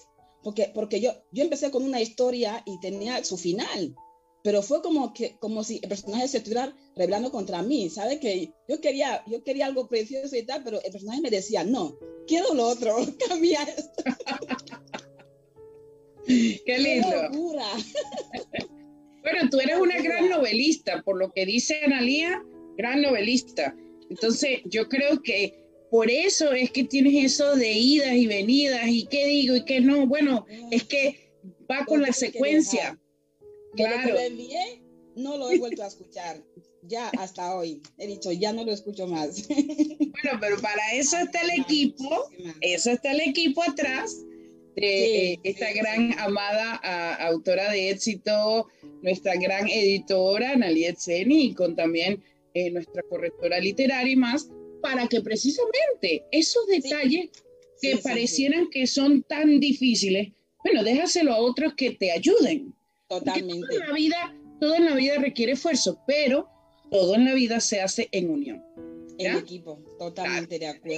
Porque, 0.45 0.71
porque 0.73 1.01
yo, 1.01 1.11
yo 1.33 1.43
empecé 1.43 1.73
con 1.73 1.83
una 1.83 2.01
historia 2.01 2.63
y 2.65 2.79
tenía 2.79 3.25
su 3.25 3.37
final, 3.37 3.97
pero 4.43 4.63
fue 4.63 4.83
como, 4.83 5.13
que, 5.13 5.37
como 5.39 5.65
si 5.65 5.81
el 5.83 5.89
personaje 5.89 6.29
se 6.29 6.39
estuviera 6.39 6.75
revelando 6.97 7.31
contra 7.31 7.63
mí, 7.63 7.91
¿sabes? 7.91 8.19
Que 8.21 8.53
yo 8.69 8.81
quería, 8.81 9.23
yo 9.27 9.43
quería 9.43 9.67
algo 9.67 9.89
precioso 9.89 10.37
y 10.37 10.43
tal, 10.43 10.63
pero 10.65 10.83
el 10.83 10.93
personaje 10.93 11.21
me 11.21 11.31
decía, 11.31 11.65
no, 11.65 11.99
quiero 12.27 12.55
lo 12.55 12.69
otro, 12.69 12.97
cambia 13.29 13.63
esto. 13.63 14.05
Qué 16.27 16.79
lindo. 16.79 17.09
bueno, 19.23 19.51
tú 19.51 19.61
eres 19.61 19.79
una 19.79 20.01
gran 20.01 20.29
novelista, 20.29 21.03
por 21.03 21.19
lo 21.19 21.33
que 21.33 21.47
dice 21.47 21.81
Analía, 21.85 22.43
gran 22.77 23.01
novelista. 23.03 23.75
Entonces, 24.11 24.61
yo 24.67 24.89
creo 24.89 25.23
que 25.23 25.59
por 25.91 26.11
eso 26.11 26.53
es 26.53 26.71
que 26.71 26.85
tienes 26.85 27.33
eso 27.33 27.57
de 27.57 27.73
idas 27.73 28.13
y 28.15 28.27
venidas 28.27 28.87
y 28.89 29.07
qué 29.07 29.27
digo 29.27 29.57
y 29.57 29.65
qué 29.65 29.81
no. 29.81 30.07
Bueno, 30.07 30.45
es 30.71 30.85
que 30.85 31.33
va 31.71 31.85
con 31.87 32.03
la 32.03 32.13
secuencia. 32.13 32.99
Claro. 33.85 34.15
no 35.17 35.37
lo 35.37 35.51
he 35.51 35.59
vuelto 35.59 35.83
a 35.83 35.87
escuchar. 35.87 36.43
Ya 36.83 37.09
hasta 37.19 37.57
hoy. 37.57 37.83
He 37.99 38.07
dicho, 38.07 38.31
ya 38.33 38.53
no 38.53 38.65
lo 38.65 38.73
escucho 38.73 39.07
más. 39.07 39.49
Bueno, 40.21 40.41
pero 40.41 40.61
para 40.61 40.95
eso 40.95 41.17
está 41.17 41.41
el 41.43 41.61
equipo. 41.61 42.29
Eso 42.61 42.91
está 42.91 43.13
el 43.13 43.21
equipo 43.21 43.63
atrás 43.63 44.17
de 44.75 45.39
esta 45.45 45.73
gran 45.73 46.19
amada 46.19 46.75
autora 47.27 47.71
de 47.71 47.91
éxito, 47.91 48.69
nuestra 49.03 49.35
gran 49.37 49.69
editora, 49.69 50.57
Naliet 50.57 50.97
Seni, 50.97 51.47
y 51.47 51.55
con 51.55 51.77
también 51.77 52.23
eh, 52.55 52.71
nuestra 52.71 53.03
correctora 53.03 53.61
literaria 53.61 54.13
y 54.13 54.17
más, 54.17 54.49
para 54.83 55.07
que 55.09 55.21
precisamente 55.21 56.25
esos 56.31 56.67
detalles 56.67 57.31
que 57.81 57.97
parecieran 57.99 58.69
que 58.71 58.87
son 58.87 59.23
tan 59.23 59.61
difíciles, 59.61 60.33
bueno, 60.65 60.83
déjaselo 60.83 61.33
a 61.33 61.39
otros 61.39 61.75
que 61.75 61.93
te 61.93 62.11
ayuden. 62.11 62.75
Totalmente. 63.09 63.67
Todo 63.67 63.81
en, 63.81 63.89
la 63.89 63.95
vida, 63.95 64.37
todo 64.61 64.75
en 64.75 64.85
la 64.85 64.95
vida 64.95 65.19
requiere 65.19 65.53
esfuerzo, 65.53 66.01
pero 66.07 66.49
todo 66.91 67.15
en 67.15 67.25
la 67.25 67.35
vida 67.35 67.61
se 67.61 67.81
hace 67.81 68.09
en 68.13 68.31
unión. 68.31 68.63
En 69.19 69.37
equipo, 69.37 69.83
totalmente 69.99 70.59
de 70.59 70.69
acuerdo. 70.69 70.97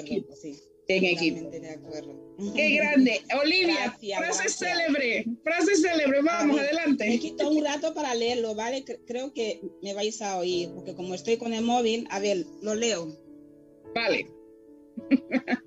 En 0.89 1.05
equipo. 1.05 1.51
de 1.51 1.71
acuerdo. 1.71 2.31
Qué 2.55 2.71
grande. 2.77 3.23
Olivia, 3.41 3.97
frase 4.19 4.49
célebre, 4.49 5.25
frase 5.45 5.77
célebre, 5.77 6.21
vamos, 6.23 6.59
adelante. 6.59 7.09
Me 7.09 7.19
quito 7.19 7.49
un 7.49 7.65
rato 7.65 7.95
para 7.95 8.15
leerlo, 8.15 8.55
¿vale? 8.55 8.85
Creo 9.07 9.33
que 9.33 9.61
me 9.83 9.95
vais 9.95 10.21
a 10.21 10.39
oír, 10.39 10.71
porque 10.75 10.95
como 10.95 11.15
estoy 11.15 11.37
con 11.37 11.55
el 11.55 11.63
móvil, 11.63 12.07
a 12.11 12.19
ver, 12.19 12.45
lo 12.63 12.75
leo. 12.75 13.17
Vale. 13.95 14.27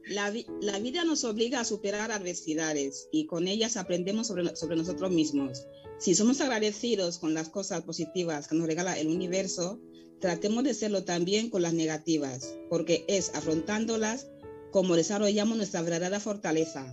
La, 0.08 0.34
la, 0.62 0.80
vida 0.80 1.04
nos 1.06 1.24
obliga 1.24 1.60
a 1.60 1.66
superar 1.66 2.12
adversidades 2.12 3.08
y 3.12 3.26
con 3.26 3.48
ellas 3.48 3.78
aprendemos 3.78 4.28
sobre, 4.28 4.56
sobre 4.56 4.76
nosotros 4.76 5.12
mismos. 5.12 5.66
Si 5.98 6.16
somos 6.16 6.42
agradecidos 6.42 7.20
con 7.20 7.34
las 7.34 7.50
cosas 7.50 7.84
positivas 7.84 8.48
que 8.48 8.56
nos 8.56 8.68
regala 8.68 9.00
el 9.00 9.08
universo, 9.08 9.80
tratemos 10.20 10.64
de 10.64 10.74
serlo 10.74 11.04
también 11.04 11.50
con 11.50 11.62
las 11.62 11.74
negativas, 11.74 12.56
porque 12.70 13.06
es 13.08 13.34
afrontándolas 13.36 14.28
como 14.72 14.96
desarrollamos 14.96 15.58
nuestra 15.58 15.82
verdadera 15.82 16.20
fortaleza. 16.20 16.86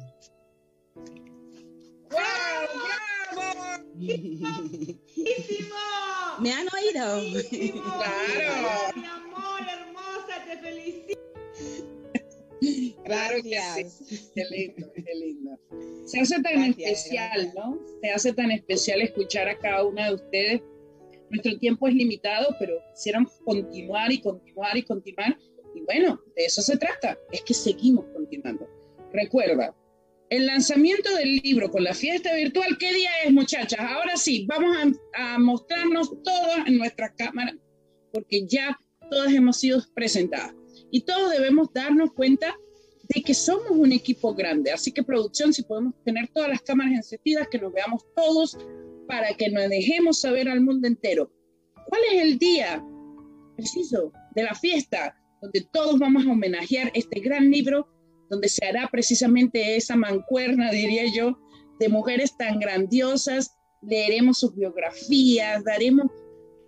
¡Bravo! 2.08 3.90
¿Me 6.40 6.52
han 6.52 6.66
oído? 6.68 7.20
Claro. 7.82 9.30
Claro 13.05 13.43
que 13.43 13.85
sí. 13.89 14.31
Qué 14.35 14.45
lindo, 14.51 14.93
qué 14.95 15.15
lindo. 15.15 15.59
Se 16.07 16.20
hace 16.20 16.41
tan 16.43 16.62
especial, 16.62 17.53
¿no? 17.55 17.78
Se 18.03 18.11
hace 18.11 18.32
tan 18.32 18.51
especial 18.51 19.01
escuchar 19.01 19.49
a 19.49 19.59
cada 19.59 19.85
una 19.85 20.09
de 20.09 20.15
ustedes. 20.15 20.62
Nuestro 21.31 21.59
tiempo 21.59 21.89
es 21.89 21.95
limitado, 21.95 22.55
pero 22.59 22.74
quisiéramos 22.95 23.32
continuar 23.45 24.12
y 24.12 24.20
continuar 24.20 24.77
y 24.77 24.82
continuar. 24.82 25.39
Y 25.74 25.82
bueno, 25.82 26.20
de 26.37 26.45
eso 26.45 26.61
se 26.62 26.77
trata, 26.77 27.16
es 27.31 27.43
que 27.43 27.55
seguimos 27.55 28.05
continuando. 28.12 28.69
Recuerda, 29.12 29.74
el 30.28 30.47
lanzamiento 30.47 31.15
del 31.15 31.37
libro 31.37 31.70
con 31.70 31.85
la 31.85 31.95
fiesta 31.95 32.35
virtual, 32.35 32.77
¿qué 32.78 32.93
día 32.93 33.11
es, 33.24 33.32
muchachas? 33.32 33.81
Ahora 33.81 34.16
sí, 34.16 34.47
vamos 34.49 34.77
a, 34.77 35.35
a 35.35 35.39
mostrarnos 35.39 36.11
todas 36.23 36.66
en 36.66 36.78
nuestra 36.78 37.15
cámara, 37.15 37.57
porque 38.12 38.47
ya 38.47 38.77
todas 39.11 39.32
hemos 39.32 39.59
sido 39.59 39.81
presentadas 39.95 40.55
y 40.90 41.02
todos 41.02 41.30
debemos 41.30 41.72
darnos 41.72 42.12
cuenta 42.12 42.56
de 43.14 43.22
que 43.22 43.34
somos 43.34 43.70
un 43.72 43.92
equipo 43.92 44.34
grande. 44.34 44.70
Así 44.70 44.92
que 44.92 45.02
producción, 45.02 45.52
si 45.52 45.62
podemos 45.62 45.94
tener 46.04 46.28
todas 46.28 46.48
las 46.48 46.62
cámaras 46.62 46.94
encendidas, 46.94 47.48
que 47.48 47.58
nos 47.58 47.72
veamos 47.72 48.04
todos 48.14 48.56
para 49.08 49.34
que 49.34 49.50
nos 49.50 49.68
dejemos 49.68 50.20
saber 50.20 50.48
al 50.48 50.60
mundo 50.60 50.86
entero. 50.86 51.32
¿Cuál 51.88 52.02
es 52.12 52.22
el 52.22 52.38
día 52.38 52.84
preciso 53.56 54.12
de 54.36 54.44
la 54.44 54.54
fiesta 54.54 55.16
donde 55.42 55.62
todos 55.72 55.98
vamos 55.98 56.24
a 56.24 56.30
homenajear 56.30 56.92
este 56.94 57.18
gran 57.20 57.50
libro, 57.50 57.88
donde 58.28 58.48
se 58.48 58.64
hará 58.64 58.88
precisamente 58.92 59.74
esa 59.76 59.96
mancuerna, 59.96 60.70
diría 60.70 61.04
yo, 61.12 61.36
de 61.80 61.88
mujeres 61.88 62.36
tan 62.36 62.60
grandiosas? 62.60 63.56
Leeremos 63.82 64.38
sus 64.38 64.54
biografías, 64.54 65.64
daremos 65.64 66.12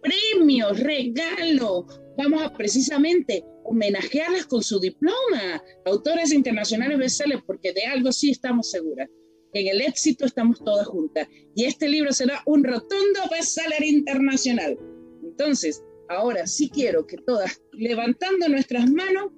premios, 0.03 0.81
regalo. 0.81 1.87
Vamos 2.17 2.43
a 2.43 2.53
precisamente 2.53 3.45
homenajearlas 3.65 4.47
con 4.47 4.63
su 4.63 4.79
diploma, 4.79 5.63
autores 5.87 6.33
internacionales 6.33 6.99
bestsellers, 6.99 7.43
porque 7.47 7.73
de 7.73 7.85
algo 7.85 8.13
sí 8.13 8.31
estamos 8.31 8.71
seguras. 8.71 9.09
En 9.55 9.67
el 9.67 9.81
éxito 9.81 10.25
estamos 10.25 10.63
todas 10.65 10.87
juntas. 10.87 11.29
Y 11.55 11.65
este 11.65 11.89
libro 11.89 12.13
será 12.13 12.43
un 12.47 12.65
rotundo 12.65 13.21
bestseller 13.31 13.85
internacional. 13.85 14.79
Entonces, 15.23 15.83
ahora 16.09 16.47
sí 16.47 16.71
quiero 16.71 17.07
que 17.07 17.17
todas, 17.19 17.61
levantando 17.73 18.49
nuestras 18.49 18.91
manos, 18.91 19.33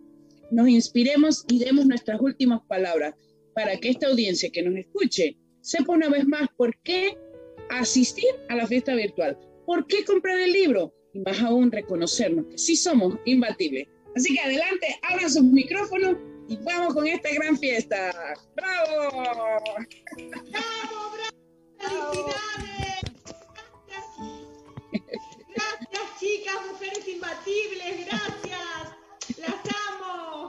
nos 0.51 0.69
inspiremos 0.69 1.45
y 1.49 1.59
demos 1.59 1.87
nuestras 1.87 2.21
últimas 2.21 2.61
palabras 2.69 3.15
para 3.55 3.77
que 3.77 3.91
esta 3.91 4.09
audiencia 4.09 4.51
que 4.51 4.63
nos 4.63 4.77
escuche 4.77 5.37
sepa 5.61 5.93
una 5.93 6.09
vez 6.09 6.27
más 6.27 6.49
por 6.57 6.77
qué 6.83 7.17
asistir 7.71 8.29
a 8.49 8.57
la 8.57 8.67
fiesta 8.67 8.95
virtual, 8.95 9.39
por 9.65 9.87
qué 9.87 10.05
comprar 10.05 10.39
el 10.41 10.53
libro 10.53 10.93
y 11.15 11.20
más 11.20 11.41
aún 11.41 11.73
reconocernos 11.73 12.47
que 12.47 12.59
sí 12.59 12.77
somos 12.77 13.16
imbatibles 13.24 13.89
Así 14.16 14.35
que 14.35 14.41
adelante, 14.41 14.99
abran 15.03 15.31
sus 15.31 15.43
micrófonos 15.43 16.16
y 16.49 16.57
vamos 16.59 16.95
con 16.95 17.07
esta 17.07 17.32
gran 17.32 17.59
fiesta. 17.59 18.12
¡Bravo! 18.55 19.11
¡Bravo, 19.11 19.61
bravo! 21.12 21.32
¡Felicidades! 21.78 23.01
Gracias. 25.55 26.20
chicas, 26.20 26.55
mujeres 26.70 27.09
imbatibles, 27.09 28.07
gracias. 28.07 29.39
Las 29.39 29.61
amo. 29.91 30.47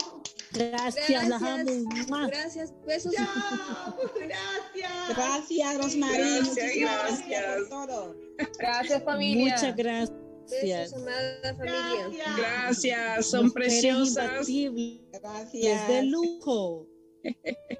Gracias, 0.51 1.27
las 1.27 1.41
amo. 1.41 2.27
Gracias, 2.27 2.73
besos. 2.85 3.15
Chao, 3.15 3.97
gracias. 4.15 5.09
Gracias, 5.09 5.77
Rosmarie. 5.77 6.23
Gracias, 6.23 6.75
gracias. 6.77 7.69
gracias. 7.69 8.57
Gracias, 8.59 9.03
familia. 9.03 9.55
Muchas 9.55 9.75
gracias. 9.75 10.24
Gracias, 10.49 10.93
amada 10.93 11.55
familia. 11.55 12.35
Gracias, 12.37 13.25
son 13.25 13.51
preciosas. 13.51 14.47
Gracias. 15.11 15.87
de 15.87 16.03
lujo. 16.03 16.87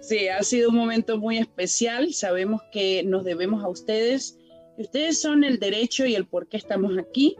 Sí, 0.00 0.26
ha 0.26 0.42
sido 0.42 0.70
un 0.70 0.74
momento 0.74 1.16
muy 1.16 1.38
especial. 1.38 2.12
Sabemos 2.12 2.60
que 2.72 3.04
nos 3.04 3.22
debemos 3.22 3.62
a 3.62 3.68
ustedes. 3.68 4.36
Ustedes 4.76 5.20
son 5.20 5.44
el 5.44 5.60
derecho 5.60 6.04
y 6.04 6.16
el 6.16 6.26
por 6.26 6.48
qué 6.48 6.56
estamos 6.56 6.98
aquí. 6.98 7.36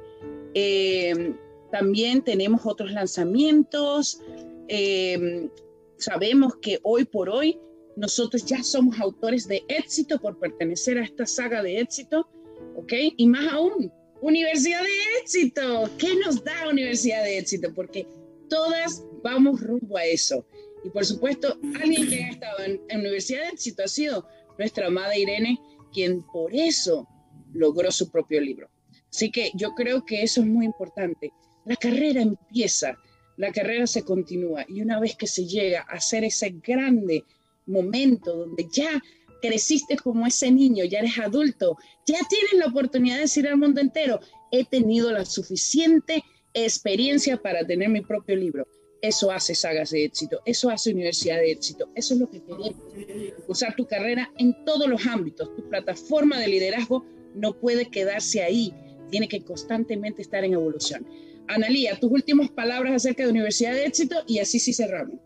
Eh, 0.54 1.34
también 1.72 2.22
tenemos 2.22 2.64
otros 2.64 2.92
lanzamientos. 2.92 4.20
Eh, 4.68 5.48
sabemos 5.96 6.54
que 6.62 6.78
hoy 6.84 7.04
por 7.04 7.28
hoy 7.28 7.58
nosotros 7.96 8.44
ya 8.46 8.62
somos 8.62 9.00
autores 9.00 9.48
de 9.48 9.64
éxito 9.66 10.20
por 10.20 10.38
pertenecer 10.38 10.98
a 10.98 11.04
esta 11.04 11.26
saga 11.26 11.64
de 11.64 11.80
éxito 11.80 12.28
¿ok? 12.76 12.92
Y 13.16 13.26
más 13.26 13.52
aún, 13.52 13.92
Universidad 14.22 14.82
de 14.82 15.20
Éxito. 15.20 15.90
¿Qué 15.98 16.14
nos 16.24 16.44
da 16.44 16.68
Universidad 16.68 17.24
de 17.24 17.38
Éxito? 17.38 17.72
Porque 17.74 18.06
todas 18.48 19.04
vamos 19.22 19.60
rumbo 19.60 19.96
a 19.96 20.04
eso. 20.04 20.46
Y 20.84 20.90
por 20.90 21.04
supuesto, 21.04 21.58
alguien 21.80 22.08
que 22.08 22.22
ha 22.22 22.30
estado 22.30 22.58
en, 22.64 22.80
Universidad 22.98 23.42
de 23.42 23.48
Éxito 23.48 23.82
ha 23.84 23.88
sido 23.88 24.26
nuestra 24.58 24.86
amada 24.86 25.16
Irene, 25.16 25.58
quien 25.92 26.22
por 26.22 26.54
eso 26.54 27.08
logró 27.52 27.90
su 27.90 28.10
propio 28.10 28.40
libro. 28.40 28.68
Así 29.10 29.30
que 29.30 29.50
yo 29.54 29.74
creo 29.74 30.04
que 30.04 30.22
eso 30.22 30.40
es 30.40 30.46
muy 30.46 30.66
importante. 30.66 31.32
La 31.64 31.76
carrera 31.76 32.22
empieza, 32.22 32.96
la 33.36 33.52
carrera 33.52 33.86
se 33.86 34.04
continúa 34.04 34.64
y 34.68 34.82
una 34.82 35.00
vez 35.00 35.16
que 35.16 35.26
se 35.26 35.46
llega 35.46 35.82
a 35.82 36.00
ser 36.00 36.24
ese 36.24 36.50
grande 36.64 37.24
momento 37.66 38.36
donde 38.36 38.66
ya 38.72 39.02
creciste 39.42 39.96
como 39.96 40.26
ese 40.26 40.50
niño, 40.50 40.84
ya 40.84 41.00
eres 41.00 41.18
adulto, 41.18 41.76
ya 42.06 42.18
tienes 42.30 42.52
la 42.54 42.66
oportunidad 42.66 43.16
de 43.16 43.22
decir 43.22 43.46
al 43.46 43.58
mundo 43.58 43.80
entero, 43.80 44.20
he 44.52 44.64
tenido 44.64 45.10
la 45.10 45.24
suficiente 45.24 46.22
experiencia 46.54 47.36
para 47.36 47.66
tener 47.66 47.88
mi 47.88 48.00
propio 48.00 48.36
libro. 48.36 48.66
Eso 49.02 49.32
hace 49.32 49.56
sagas 49.56 49.90
de 49.90 50.04
éxito, 50.04 50.40
eso 50.46 50.70
hace 50.70 50.92
universidad 50.92 51.38
de 51.38 51.50
éxito, 51.50 51.88
eso 51.96 52.14
es 52.14 52.20
lo 52.20 52.30
que 52.30 52.40
queremos. 52.40 52.76
Usar 53.48 53.74
tu 53.74 53.84
carrera 53.86 54.30
en 54.38 54.64
todos 54.64 54.88
los 54.88 55.04
ámbitos, 55.06 55.54
tu 55.56 55.68
plataforma 55.68 56.38
de 56.38 56.46
liderazgo 56.46 57.04
no 57.34 57.58
puede 57.58 57.90
quedarse 57.90 58.42
ahí, 58.42 58.72
tiene 59.10 59.26
que 59.26 59.42
constantemente 59.42 60.22
estar 60.22 60.44
en 60.44 60.52
evolución. 60.52 61.04
Analía, 61.48 61.98
tus 61.98 62.12
últimas 62.12 62.48
palabras 62.50 62.94
acerca 62.94 63.24
de 63.24 63.30
Universidad 63.30 63.72
de 63.72 63.86
Éxito 63.86 64.22
y 64.28 64.38
así 64.38 64.60
sí 64.60 64.72
cerramos. 64.72 65.18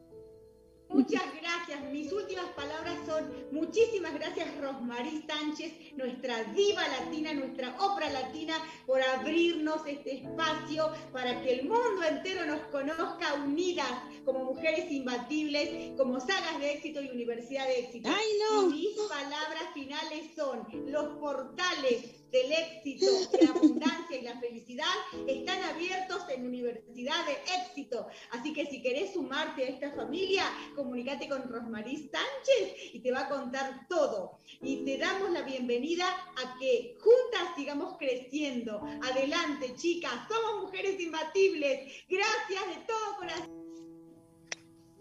Muchas 0.88 1.22
gracias, 1.38 1.92
mis 2.06 2.12
últimas 2.12 2.46
palabras 2.52 2.94
son 3.04 3.32
muchísimas 3.50 4.14
gracias 4.14 4.46
Rosmarie 4.60 5.24
Sánchez, 5.26 5.72
nuestra 5.96 6.44
diva 6.54 6.86
latina, 6.86 7.34
nuestra 7.34 7.76
ópera 7.80 8.08
latina, 8.10 8.54
por 8.86 9.02
abrirnos 9.02 9.84
este 9.88 10.18
espacio 10.18 10.92
para 11.12 11.42
que 11.42 11.54
el 11.54 11.62
mundo 11.64 12.04
entero 12.08 12.46
nos 12.46 12.60
conozca 12.68 13.34
unidas 13.44 13.90
como 14.24 14.44
mujeres 14.44 14.88
imbatibles, 14.92 15.96
como 15.96 16.20
sagas 16.20 16.60
de 16.60 16.74
éxito 16.74 17.02
y 17.02 17.08
universidad 17.08 17.66
de 17.66 17.80
éxito. 17.80 18.08
¡Ay, 18.08 18.26
no! 18.38 18.68
mis 18.68 18.96
palabras 19.08 19.64
finales 19.74 20.30
son 20.36 20.64
los 20.86 21.18
portales 21.18 22.26
del 22.30 22.52
éxito, 22.52 23.06
de 23.32 23.46
la 23.46 23.50
abundancia 23.50 24.18
y 24.18 24.22
la 24.22 24.38
felicidad 24.40 24.86
están 25.26 25.62
abiertos 25.62 26.22
en 26.28 26.46
Universidad 26.46 27.24
de 27.26 27.32
Éxito. 27.62 28.06
Así 28.30 28.52
que 28.52 28.66
si 28.66 28.82
querés 28.82 29.12
sumarte 29.12 29.64
a 29.64 29.68
esta 29.68 29.92
familia, 29.92 30.44
comunícate 30.74 31.28
con 31.28 31.48
Rosmarie 31.48 31.95
Sánchez 31.96 32.94
y 32.94 33.00
te 33.00 33.10
va 33.10 33.22
a 33.22 33.28
contar 33.28 33.86
todo. 33.88 34.38
Y 34.62 34.84
te 34.84 34.98
damos 34.98 35.30
la 35.30 35.42
bienvenida 35.42 36.06
a 36.08 36.58
que 36.58 36.96
juntas 37.00 37.54
sigamos 37.56 37.96
creciendo. 37.98 38.80
Adelante, 39.02 39.74
chicas, 39.76 40.12
somos 40.28 40.64
mujeres 40.64 41.00
imbatibles. 41.00 42.04
Gracias 42.08 42.66
de 42.68 42.84
todo 42.86 43.16
corazón. 43.18 43.66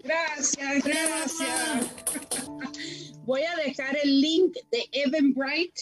Gracias, 0.04 0.84
gracias. 0.84 1.96
Voy 3.26 3.42
a 3.42 3.56
dejar 3.66 3.98
el 4.04 4.22
link 4.22 4.56
de 4.72 4.88
Evan 4.92 5.34
Bright 5.34 5.74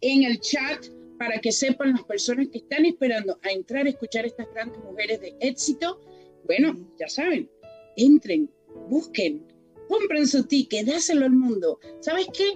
en 0.00 0.22
el 0.22 0.40
chat 0.40 0.86
para 1.18 1.40
que 1.40 1.52
sepan 1.52 1.92
las 1.92 2.04
personas 2.04 2.48
que 2.48 2.58
están 2.58 2.84
esperando 2.84 3.38
a 3.42 3.50
entrar 3.50 3.86
a 3.86 3.90
escuchar 3.90 4.26
estas 4.26 4.48
grandes 4.52 4.78
mujeres 4.84 5.20
de 5.20 5.34
éxito. 5.40 6.00
Bueno, 6.44 6.76
ya 6.98 7.08
saben, 7.08 7.50
entren, 7.96 8.50
busquen, 8.88 9.51
compren 9.92 10.26
su 10.26 10.44
ticket, 10.44 10.86
dáselo 10.86 11.26
al 11.26 11.32
mundo. 11.32 11.78
¿Sabes 12.00 12.26
qué? 12.32 12.54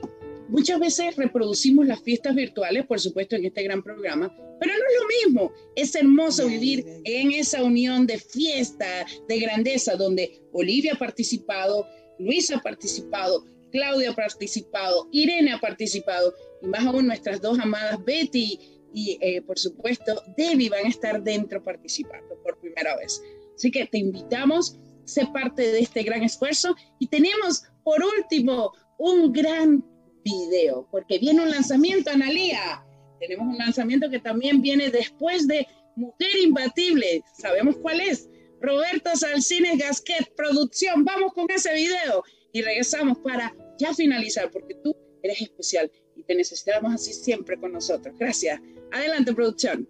Muchas 0.49 0.81
veces 0.81 1.17
reproducimos 1.17 1.87
las 1.87 2.01
fiestas 2.01 2.35
virtuales, 2.35 2.87
por 2.87 2.99
supuesto, 2.99 3.37
en 3.37 3.45
este 3.45 3.63
gran 3.63 3.83
programa, 3.83 4.35
pero 4.61 4.73
no 4.73 4.79
es 4.79 5.01
lo 5.01 5.29
mismo. 5.29 5.53
Es 5.75 5.95
hermoso 5.95 6.47
vivir 6.47 6.85
en 7.05 7.33
esa 7.33 7.63
unión 7.63 8.07
de 8.07 8.19
fiesta, 8.19 9.05
de 9.29 9.39
grandeza, 9.39 9.97
donde 9.97 10.41
Olivia 10.53 10.93
ha 10.95 10.99
participado, 10.99 11.87
Luis 12.19 12.51
ha 12.53 12.61
participado, 12.61 13.45
Claudia 13.71 14.13
ha 14.13 14.15
participado, 14.15 15.09
Irene 15.13 15.53
ha 15.53 15.61
participado, 15.61 16.33
y 16.63 16.69
más 16.69 16.87
aún 16.87 17.09
nuestras 17.09 17.43
dos 17.43 17.59
amadas 17.59 18.03
Betty 18.05 18.59
y, 18.95 19.19
eh, 19.21 19.43
por 19.43 19.59
supuesto, 19.59 20.23
Debbie 20.39 20.71
van 20.71 20.87
a 20.87 20.89
estar 20.89 21.23
dentro 21.23 21.63
participando 21.63 22.35
por 22.43 22.59
primera 22.61 22.97
vez. 22.97 23.21
Así 23.55 23.71
que 23.71 23.87
te 23.87 23.99
invitamos 23.99 24.79
ser 25.07 25.33
parte 25.33 25.73
de 25.73 25.81
este 25.81 26.03
gran 26.03 26.23
esfuerzo. 26.23 26.77
Y 26.99 27.09
tenemos, 27.09 27.65
por 27.83 28.03
último, 28.05 28.73
un 28.99 29.33
gran 29.33 29.85
video, 30.25 30.87
porque 30.91 31.19
viene 31.19 31.43
un 31.43 31.51
lanzamiento, 31.51 32.11
Analía. 32.11 32.85
Tenemos 33.21 33.47
un 33.47 33.59
lanzamiento 33.59 34.11
que 34.11 34.19
también 34.19 34.61
viene 34.61 34.91
después 34.91 35.47
de 35.49 35.67
Mujer 35.97 36.37
Imbatible. 36.43 37.23
¿Sabemos 37.39 37.77
cuál 37.79 38.01
es? 38.01 38.29
Roberto 38.61 39.11
Salcines 39.15 39.79
Gasquet, 39.79 40.35
producción. 40.37 41.05
Vamos 41.05 41.33
con 41.33 41.47
ese 41.51 41.73
video 41.75 42.25
y 42.53 42.63
regresamos 42.63 43.19
para 43.19 43.55
ya 43.79 43.95
finalizar, 43.95 44.51
porque 44.51 44.75
tú 44.83 44.95
eres 45.23 45.41
especial 45.41 45.91
y 46.15 46.23
te 46.23 46.35
necesitamos 46.35 46.95
así 46.95 47.13
siempre 47.13 47.59
con 47.59 47.73
nosotros. 47.73 48.15
Gracias. 48.19 48.61
Adelante, 48.93 49.33
producción. 49.33 49.89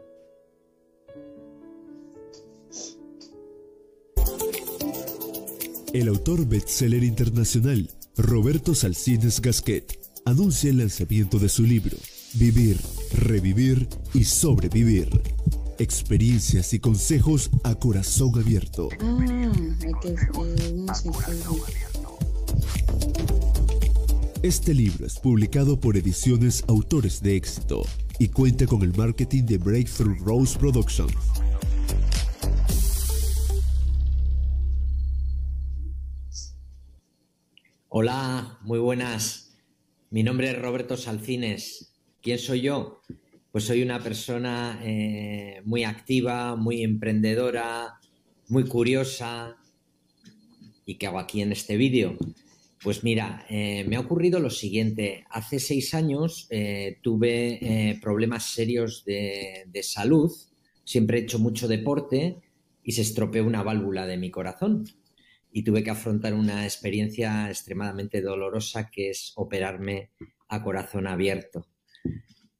El 5.96 6.08
autor 6.08 6.46
bestseller 6.46 7.02
internacional 7.02 7.88
Roberto 8.18 8.74
Salcines 8.74 9.40
Gasquet 9.40 9.98
anuncia 10.26 10.68
el 10.68 10.76
lanzamiento 10.76 11.38
de 11.38 11.48
su 11.48 11.62
libro 11.62 11.96
Vivir, 12.34 12.78
Revivir 13.14 13.88
y 14.12 14.24
Sobrevivir. 14.24 15.08
Experiencias 15.78 16.74
y 16.74 16.80
consejos 16.80 17.48
a 17.64 17.74
corazón 17.76 18.38
abierto. 18.38 18.90
Ah, 19.00 19.24
Este 24.42 24.74
libro 24.74 25.06
es 25.06 25.18
publicado 25.18 25.80
por 25.80 25.96
Ediciones 25.96 26.62
Autores 26.68 27.22
de 27.22 27.36
Éxito 27.36 27.84
y 28.18 28.28
cuenta 28.28 28.66
con 28.66 28.82
el 28.82 28.94
marketing 28.94 29.44
de 29.44 29.56
Breakthrough 29.56 30.18
Rose 30.18 30.58
Productions. 30.58 31.14
Hola, 37.98 38.58
muy 38.60 38.78
buenas. 38.78 39.56
Mi 40.10 40.22
nombre 40.22 40.50
es 40.50 40.58
Roberto 40.60 40.98
Salcines. 40.98 41.94
¿Quién 42.20 42.38
soy 42.38 42.60
yo? 42.60 43.00
Pues 43.50 43.64
soy 43.64 43.80
una 43.80 44.02
persona 44.02 44.78
eh, 44.84 45.62
muy 45.64 45.82
activa, 45.84 46.56
muy 46.56 46.82
emprendedora, 46.82 47.98
muy 48.48 48.64
curiosa. 48.64 49.56
¿Y 50.84 50.96
qué 50.96 51.06
hago 51.06 51.18
aquí 51.18 51.40
en 51.40 51.52
este 51.52 51.78
vídeo? 51.78 52.18
Pues 52.82 53.02
mira, 53.02 53.46
eh, 53.48 53.86
me 53.88 53.96
ha 53.96 54.00
ocurrido 54.00 54.40
lo 54.40 54.50
siguiente. 54.50 55.24
Hace 55.30 55.58
seis 55.58 55.94
años 55.94 56.48
eh, 56.50 56.98
tuve 57.00 57.98
problemas 58.02 58.52
serios 58.52 59.06
de, 59.06 59.64
de 59.68 59.82
salud. 59.82 60.30
Siempre 60.84 61.16
he 61.16 61.22
hecho 61.22 61.38
mucho 61.38 61.66
deporte 61.66 62.42
y 62.84 62.92
se 62.92 63.00
estropeó 63.00 63.46
una 63.46 63.62
válvula 63.62 64.06
de 64.06 64.18
mi 64.18 64.30
corazón 64.30 64.84
y 65.56 65.62
tuve 65.62 65.82
que 65.82 65.88
afrontar 65.88 66.34
una 66.34 66.64
experiencia 66.64 67.48
extremadamente 67.48 68.20
dolorosa 68.20 68.90
que 68.90 69.08
es 69.08 69.32
operarme 69.36 70.10
a 70.48 70.62
corazón 70.62 71.06
abierto. 71.06 71.66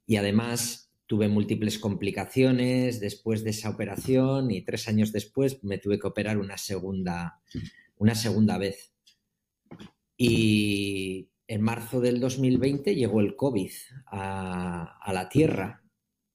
Y 0.06 0.16
además 0.16 0.90
tuve 1.05 1.28
múltiples 1.28 1.78
complicaciones 1.78 2.98
después 2.98 3.44
de 3.44 3.51
esa 3.51 3.68
operación 3.68 4.51
y 4.51 4.62
tres 4.62 4.89
años 4.89 5.12
después 5.12 5.62
me 5.62 5.77
tuve 5.77 5.98
que 5.98 6.06
operar 6.06 6.39
una 6.39 6.56
segunda, 6.56 7.43
una 7.98 8.14
segunda 8.14 8.56
vez. 8.56 8.94
Y 10.16 11.28
en 11.48 11.60
marzo 11.60 12.01
del 12.01 12.18
2020 12.18 12.94
llegó 12.94 13.20
el 13.20 13.36
COVID 13.36 13.73
a, 14.06 14.97
a 15.02 15.12
la 15.12 15.28
Tierra 15.28 15.85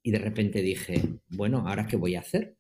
y 0.04 0.12
de 0.12 0.20
repente 0.20 0.62
dije, 0.62 1.22
bueno, 1.30 1.68
¿ahora 1.68 1.88
qué 1.88 1.98
voy 1.98 2.14
a 2.14 2.20
hacer? 2.20 2.56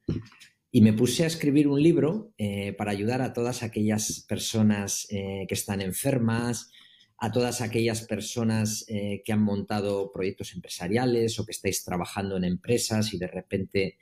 Y 0.73 0.81
me 0.81 0.93
puse 0.93 1.25
a 1.25 1.27
escribir 1.27 1.67
un 1.67 1.83
libro 1.83 2.33
eh, 2.37 2.71
para 2.71 2.91
ayudar 2.91 3.21
a 3.21 3.33
todas 3.33 3.61
aquellas 3.61 4.25
personas 4.27 5.05
eh, 5.09 5.45
que 5.47 5.53
están 5.53 5.81
enfermas, 5.81 6.71
a 7.17 7.29
todas 7.29 7.59
aquellas 7.59 8.03
personas 8.03 8.85
eh, 8.87 9.21
que 9.25 9.33
han 9.33 9.43
montado 9.43 10.13
proyectos 10.13 10.53
empresariales 10.53 11.37
o 11.37 11.45
que 11.45 11.51
estáis 11.51 11.83
trabajando 11.83 12.37
en 12.37 12.45
empresas 12.45 13.13
y 13.13 13.17
de 13.17 13.27
repente 13.27 13.97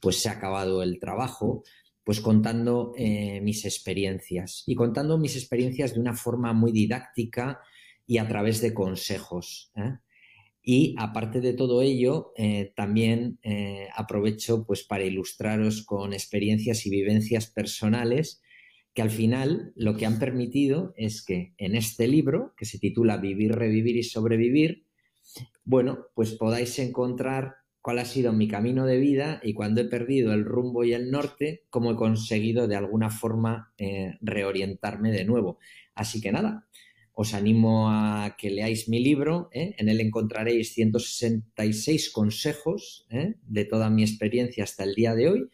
pues 0.00 0.22
se 0.22 0.30
ha 0.30 0.32
acabado 0.32 0.82
el 0.82 0.98
trabajo, 0.98 1.62
pues 2.04 2.20
contando 2.20 2.94
mis 2.96 3.64
experiencias 3.64 4.62
y 4.66 4.76
contando 4.76 5.18
mis 5.18 5.36
experiencias 5.36 5.94
de 5.94 6.00
una 6.00 6.14
forma 6.14 6.52
muy 6.52 6.70
didáctica 6.70 7.60
y 8.06 8.18
a 8.18 8.28
través 8.28 8.60
de 8.60 8.72
consejos. 8.72 9.72
Y 10.66 10.94
aparte 10.98 11.42
de 11.42 11.52
todo 11.52 11.82
ello, 11.82 12.32
eh, 12.36 12.72
también 12.74 13.38
eh, 13.42 13.88
aprovecho 13.94 14.64
pues, 14.66 14.82
para 14.82 15.04
ilustraros 15.04 15.84
con 15.84 16.14
experiencias 16.14 16.86
y 16.86 16.90
vivencias 16.90 17.46
personales 17.48 18.40
que 18.94 19.02
al 19.02 19.10
final 19.10 19.72
lo 19.74 19.96
que 19.96 20.06
han 20.06 20.18
permitido 20.18 20.94
es 20.96 21.24
que 21.24 21.52
en 21.58 21.74
este 21.74 22.08
libro, 22.08 22.54
que 22.56 22.64
se 22.64 22.78
titula 22.78 23.16
Vivir, 23.16 23.52
Revivir 23.52 23.96
y 23.96 24.04
Sobrevivir, 24.04 24.86
bueno, 25.64 26.06
pues 26.14 26.32
podáis 26.32 26.78
encontrar 26.78 27.56
cuál 27.82 27.98
ha 27.98 28.04
sido 28.04 28.32
mi 28.32 28.48
camino 28.48 28.86
de 28.86 28.98
vida 28.98 29.40
y 29.42 29.52
cuando 29.52 29.80
he 29.80 29.84
perdido 29.84 30.32
el 30.32 30.44
rumbo 30.44 30.84
y 30.84 30.94
el 30.94 31.10
norte, 31.10 31.64
cómo 31.70 31.90
he 31.90 31.96
conseguido 31.96 32.68
de 32.68 32.76
alguna 32.76 33.10
forma 33.10 33.74
eh, 33.76 34.16
reorientarme 34.22 35.10
de 35.10 35.24
nuevo. 35.24 35.58
Así 35.94 36.20
que 36.20 36.32
nada, 36.32 36.63
os 37.14 37.32
animo 37.32 37.88
a 37.88 38.36
que 38.36 38.50
leáis 38.50 38.88
mi 38.88 38.98
libro. 38.98 39.48
¿eh? 39.52 39.74
En 39.78 39.88
él 39.88 40.00
encontraréis 40.00 40.74
166 40.74 42.10
consejos 42.10 43.06
¿eh? 43.10 43.36
de 43.42 43.64
toda 43.64 43.88
mi 43.88 44.02
experiencia 44.02 44.64
hasta 44.64 44.84
el 44.84 44.94
día 44.94 45.14
de 45.14 45.28
hoy 45.28 45.50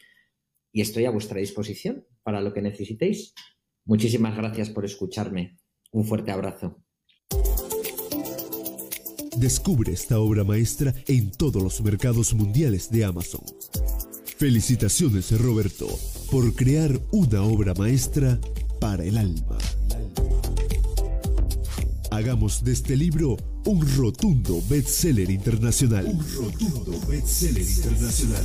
y 0.72 0.80
estoy 0.80 1.04
a 1.04 1.10
vuestra 1.10 1.38
disposición 1.38 2.06
para 2.22 2.40
lo 2.40 2.52
que 2.52 2.62
necesitéis. 2.62 3.34
Muchísimas 3.84 4.36
gracias 4.36 4.70
por 4.70 4.84
escucharme. 4.84 5.58
Un 5.92 6.04
fuerte 6.04 6.30
abrazo. 6.30 6.82
Descubre 9.36 9.92
esta 9.92 10.18
obra 10.18 10.44
maestra 10.44 10.94
en 11.06 11.30
todos 11.30 11.62
los 11.62 11.80
mercados 11.80 12.34
mundiales 12.34 12.90
de 12.90 13.04
Amazon. 13.04 13.44
Felicitaciones 14.36 15.38
Roberto 15.40 15.88
por 16.30 16.54
crear 16.54 16.98
una 17.10 17.42
obra 17.42 17.74
maestra 17.74 18.38
para 18.80 19.04
el 19.04 19.18
alma. 19.18 19.58
Hagamos 22.20 22.62
de 22.62 22.72
este 22.72 22.96
libro 22.98 23.38
un 23.64 23.80
rotundo 23.96 24.60
bestseller 24.68 25.30
internacional. 25.30 26.04
Un 26.04 26.20
rotundo 26.34 27.00
bestseller 27.08 27.62
internacional. 27.62 28.44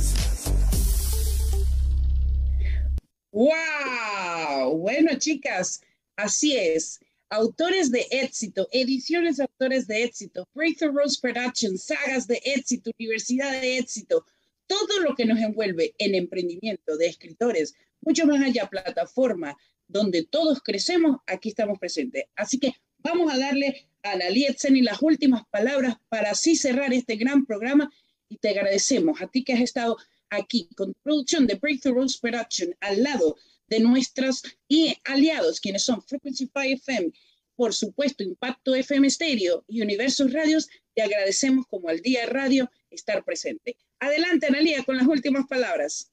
¡Wow! 3.32 4.78
Bueno, 4.78 5.18
chicas, 5.18 5.82
así 6.16 6.56
es. 6.56 7.00
autores 7.28 7.90
de 7.90 8.06
éxito, 8.12 8.66
ediciones 8.72 9.36
de 9.36 9.42
autores 9.42 9.86
de 9.86 10.04
éxito, 10.04 10.48
Breakthrough 10.54 10.96
Rose 10.96 11.18
Production, 11.20 11.76
sagas 11.76 12.26
de 12.26 12.40
éxito, 12.46 12.90
universidad 12.98 13.60
de 13.60 13.76
éxito, 13.76 14.24
todo 14.66 15.00
lo 15.02 15.14
que 15.14 15.26
nos 15.26 15.38
envuelve 15.38 15.94
en 15.98 16.14
emprendimiento 16.14 16.96
de 16.96 17.08
escritores, 17.08 17.74
mucho 18.00 18.24
más 18.24 18.42
allá, 18.42 18.70
plataforma 18.70 19.54
donde 19.86 20.24
todos 20.24 20.62
crecemos, 20.62 21.18
aquí 21.26 21.50
estamos 21.50 21.78
presentes. 21.78 22.24
Así 22.34 22.58
que 22.58 22.72
vamos 23.06 23.32
a 23.32 23.38
darle 23.38 23.88
a 24.02 24.12
Analia 24.12 24.54
y 24.68 24.82
las 24.82 25.00
últimas 25.00 25.42
palabras 25.48 25.94
para 26.08 26.32
así 26.32 26.56
cerrar 26.56 26.92
este 26.92 27.14
gran 27.14 27.46
programa 27.46 27.88
y 28.28 28.36
te 28.38 28.48
agradecemos 28.48 29.22
a 29.22 29.28
ti 29.28 29.44
que 29.44 29.52
has 29.52 29.60
estado 29.60 29.96
aquí 30.28 30.68
con 30.76 30.92
producción 31.04 31.46
de 31.46 31.54
Breakthrough 31.54 31.94
Rose 31.94 32.18
Production 32.20 32.74
al 32.80 33.04
lado 33.04 33.36
de 33.68 33.78
nuestros 33.78 34.42
y 34.68 34.96
aliados, 35.04 35.60
quienes 35.60 35.84
son 35.84 36.02
Frequency 36.02 36.46
5 36.46 36.60
FM, 36.60 37.12
por 37.54 37.72
supuesto 37.72 38.24
Impacto 38.24 38.74
FM 38.74 39.08
Stereo 39.08 39.64
y 39.68 39.82
Universos 39.82 40.32
Radios, 40.32 40.68
te 40.94 41.02
agradecemos 41.02 41.66
como 41.68 41.88
al 41.88 42.00
Día 42.00 42.26
Radio 42.26 42.68
estar 42.90 43.24
presente. 43.24 43.76
Adelante, 44.00 44.46
Analia, 44.46 44.82
con 44.84 44.96
las 44.96 45.06
últimas 45.06 45.46
palabras. 45.46 46.10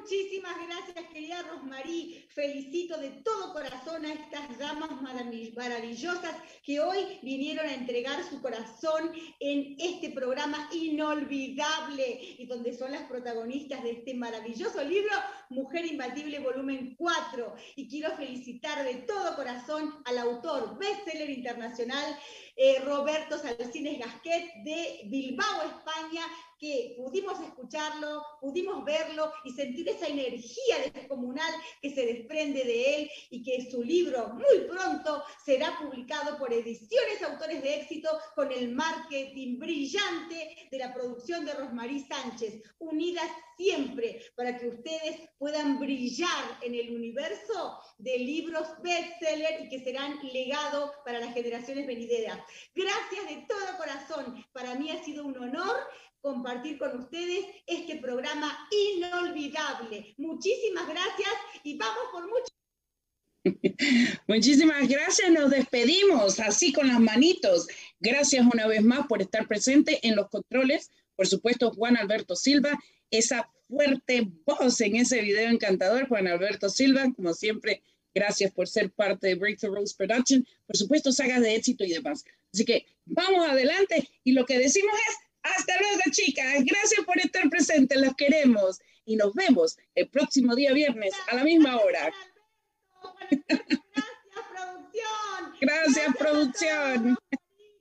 Muchísimas 0.00 0.54
gracias, 0.66 1.12
querida 1.12 1.42
Rosmarí. 1.42 2.24
Felicito 2.28 2.98
de 2.98 3.10
todo 3.24 3.52
corazón 3.52 4.04
a 4.06 4.12
estas 4.12 4.56
damas 4.56 4.90
maravillosas 5.02 6.36
que 6.64 6.78
hoy 6.78 7.18
vinieron 7.22 7.66
a 7.66 7.74
entregar 7.74 8.22
su 8.22 8.40
corazón 8.40 9.10
en 9.40 9.76
este 9.78 10.10
programa 10.10 10.68
inolvidable 10.72 12.20
y 12.38 12.46
donde 12.46 12.74
son 12.74 12.92
las 12.92 13.02
protagonistas 13.08 13.82
de 13.82 13.90
este 13.90 14.14
maravilloso 14.14 14.84
libro, 14.84 15.12
Mujer 15.50 15.84
Imbatible, 15.86 16.38
volumen 16.38 16.94
4. 16.96 17.54
Y 17.74 17.88
quiero 17.88 18.14
felicitar 18.16 18.84
de 18.84 18.94
todo 19.02 19.34
corazón 19.34 20.00
al 20.04 20.18
autor, 20.18 20.78
bestseller 20.78 21.30
internacional, 21.30 22.16
eh, 22.60 22.80
Roberto 22.80 23.38
Salcines 23.38 24.00
Gasquet 24.00 24.52
de 24.64 25.02
Bilbao, 25.04 25.62
España, 25.62 26.26
que 26.58 26.96
pudimos 26.98 27.38
escucharlo, 27.40 28.20
pudimos 28.40 28.84
verlo 28.84 29.32
y 29.44 29.52
sentir 29.52 29.88
esa 29.88 30.08
energía 30.08 30.90
descomunal 30.92 31.52
que 31.80 31.94
se 31.94 32.04
desprende 32.04 32.64
de 32.64 32.96
él 32.96 33.10
y 33.30 33.44
que 33.44 33.70
su 33.70 33.84
libro 33.84 34.30
muy 34.30 34.66
pronto 34.68 35.22
será 35.44 35.78
publicado 35.78 36.36
por 36.36 36.52
Ediciones 36.52 37.22
Autores 37.22 37.62
de 37.62 37.76
Éxito 37.76 38.10
con 38.34 38.50
el 38.50 38.74
marketing 38.74 39.60
brillante 39.60 40.68
de 40.68 40.78
la 40.78 40.92
producción 40.92 41.44
de 41.44 41.54
Rosmarí 41.54 42.00
Sánchez, 42.00 42.60
unidas 42.80 43.30
siempre 43.58 44.22
para 44.36 44.56
que 44.56 44.68
ustedes 44.68 45.28
puedan 45.36 45.78
brillar 45.78 46.58
en 46.62 46.74
el 46.74 46.94
universo 46.94 47.78
de 47.98 48.18
libros 48.18 48.68
bestseller 48.82 49.64
y 49.64 49.68
que 49.68 49.84
serán 49.84 50.18
legado 50.32 50.92
para 51.04 51.18
las 51.18 51.34
generaciones 51.34 51.86
venideras. 51.86 52.38
Gracias 52.74 53.28
de 53.28 53.44
todo 53.48 53.76
corazón. 53.76 54.46
Para 54.52 54.76
mí 54.76 54.90
ha 54.90 55.04
sido 55.04 55.26
un 55.26 55.36
honor 55.36 55.76
compartir 56.20 56.78
con 56.78 56.98
ustedes 56.98 57.46
este 57.66 57.96
programa 57.96 58.68
inolvidable. 58.70 60.14
Muchísimas 60.16 60.88
gracias 60.88 61.30
y 61.64 61.76
vamos 61.76 62.04
por 62.12 62.28
mucho. 62.28 62.58
Muchísimas 64.26 64.88
gracias, 64.88 65.30
nos 65.30 65.50
despedimos 65.50 66.40
así 66.40 66.72
con 66.72 66.88
las 66.88 67.00
manitos. 67.00 67.66
Gracias 68.00 68.46
una 68.52 68.66
vez 68.66 68.82
más 68.82 69.06
por 69.06 69.22
estar 69.22 69.46
presente 69.46 70.06
en 70.06 70.16
los 70.16 70.28
controles. 70.28 70.90
Por 71.16 71.26
supuesto, 71.26 71.72
Juan 71.72 71.96
Alberto 71.96 72.36
Silva, 72.36 72.78
esa 73.10 73.50
fuerte 73.68 74.26
voz 74.46 74.80
en 74.80 74.96
ese 74.96 75.20
video 75.20 75.50
encantador, 75.50 76.08
Juan 76.08 76.26
Alberto 76.26 76.68
Silva, 76.68 77.12
como 77.14 77.34
siempre, 77.34 77.82
Gracias 78.18 78.52
por 78.52 78.66
ser 78.66 78.90
parte 78.90 79.28
de 79.28 79.34
Breakthrough 79.36 79.76
Rose 79.76 79.94
Production. 79.96 80.44
Por 80.66 80.76
supuesto, 80.76 81.12
sagas 81.12 81.40
de 81.40 81.54
éxito 81.54 81.84
y 81.84 81.92
demás. 81.92 82.24
Así 82.52 82.64
que 82.64 82.84
vamos 83.04 83.48
adelante 83.48 84.08
y 84.24 84.32
lo 84.32 84.44
que 84.44 84.58
decimos 84.58 84.92
es, 85.08 85.16
hasta 85.42 85.72
luego 85.80 86.00
chicas. 86.10 86.64
Gracias 86.64 87.04
por 87.06 87.16
estar 87.20 87.48
presentes. 87.48 88.00
Los 88.00 88.16
queremos. 88.16 88.80
Y 89.04 89.14
nos 89.14 89.34
vemos 89.34 89.78
el 89.94 90.08
próximo 90.08 90.56
día 90.56 90.72
viernes 90.72 91.14
a 91.30 91.36
la 91.36 91.44
misma 91.44 91.78
hora. 91.78 92.12
Gracias, 95.60 96.16
producción. 96.16 96.16
Gracias, 96.16 96.16
producción. 96.16 97.18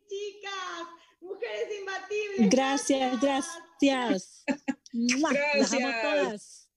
Chicas, 0.07 0.87
mujeres 1.19 1.79
imbatibles. 1.79 2.49
Gracias, 2.49 3.21
gracias. 3.21 4.45
Gracias. 4.98 6.69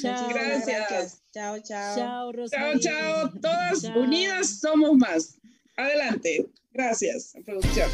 Chao. 0.00 0.28
Gracias. 0.28 1.22
Chao, 1.32 1.58
chao. 1.62 1.96
Chao, 1.96 2.32
Chao, 2.48 2.78
chao. 2.78 3.30
Todas 3.40 3.82
Chao. 3.82 4.00
unidas 4.00 4.60
somos 4.60 4.96
más. 4.96 5.38
Adelante. 5.76 6.46
Gracias, 6.72 7.34
producción. 7.44 7.90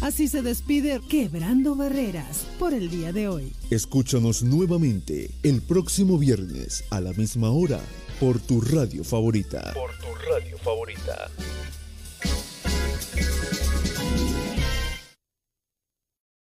Así 0.00 0.28
se 0.28 0.42
despide 0.42 1.00
Quebrando 1.08 1.74
Barreras 1.74 2.46
por 2.58 2.72
el 2.72 2.88
día 2.88 3.12
de 3.12 3.28
hoy. 3.28 3.52
Escúchanos 3.70 4.42
nuevamente 4.42 5.30
el 5.42 5.60
próximo 5.62 6.18
viernes 6.18 6.84
a 6.90 7.00
la 7.00 7.12
misma 7.12 7.50
hora 7.50 7.80
por 8.20 8.38
tu 8.40 8.60
radio 8.60 9.02
favorita. 9.02 9.72
Por 9.74 9.90
tu 9.98 10.14
radio 10.30 10.56
favorita. 10.58 11.30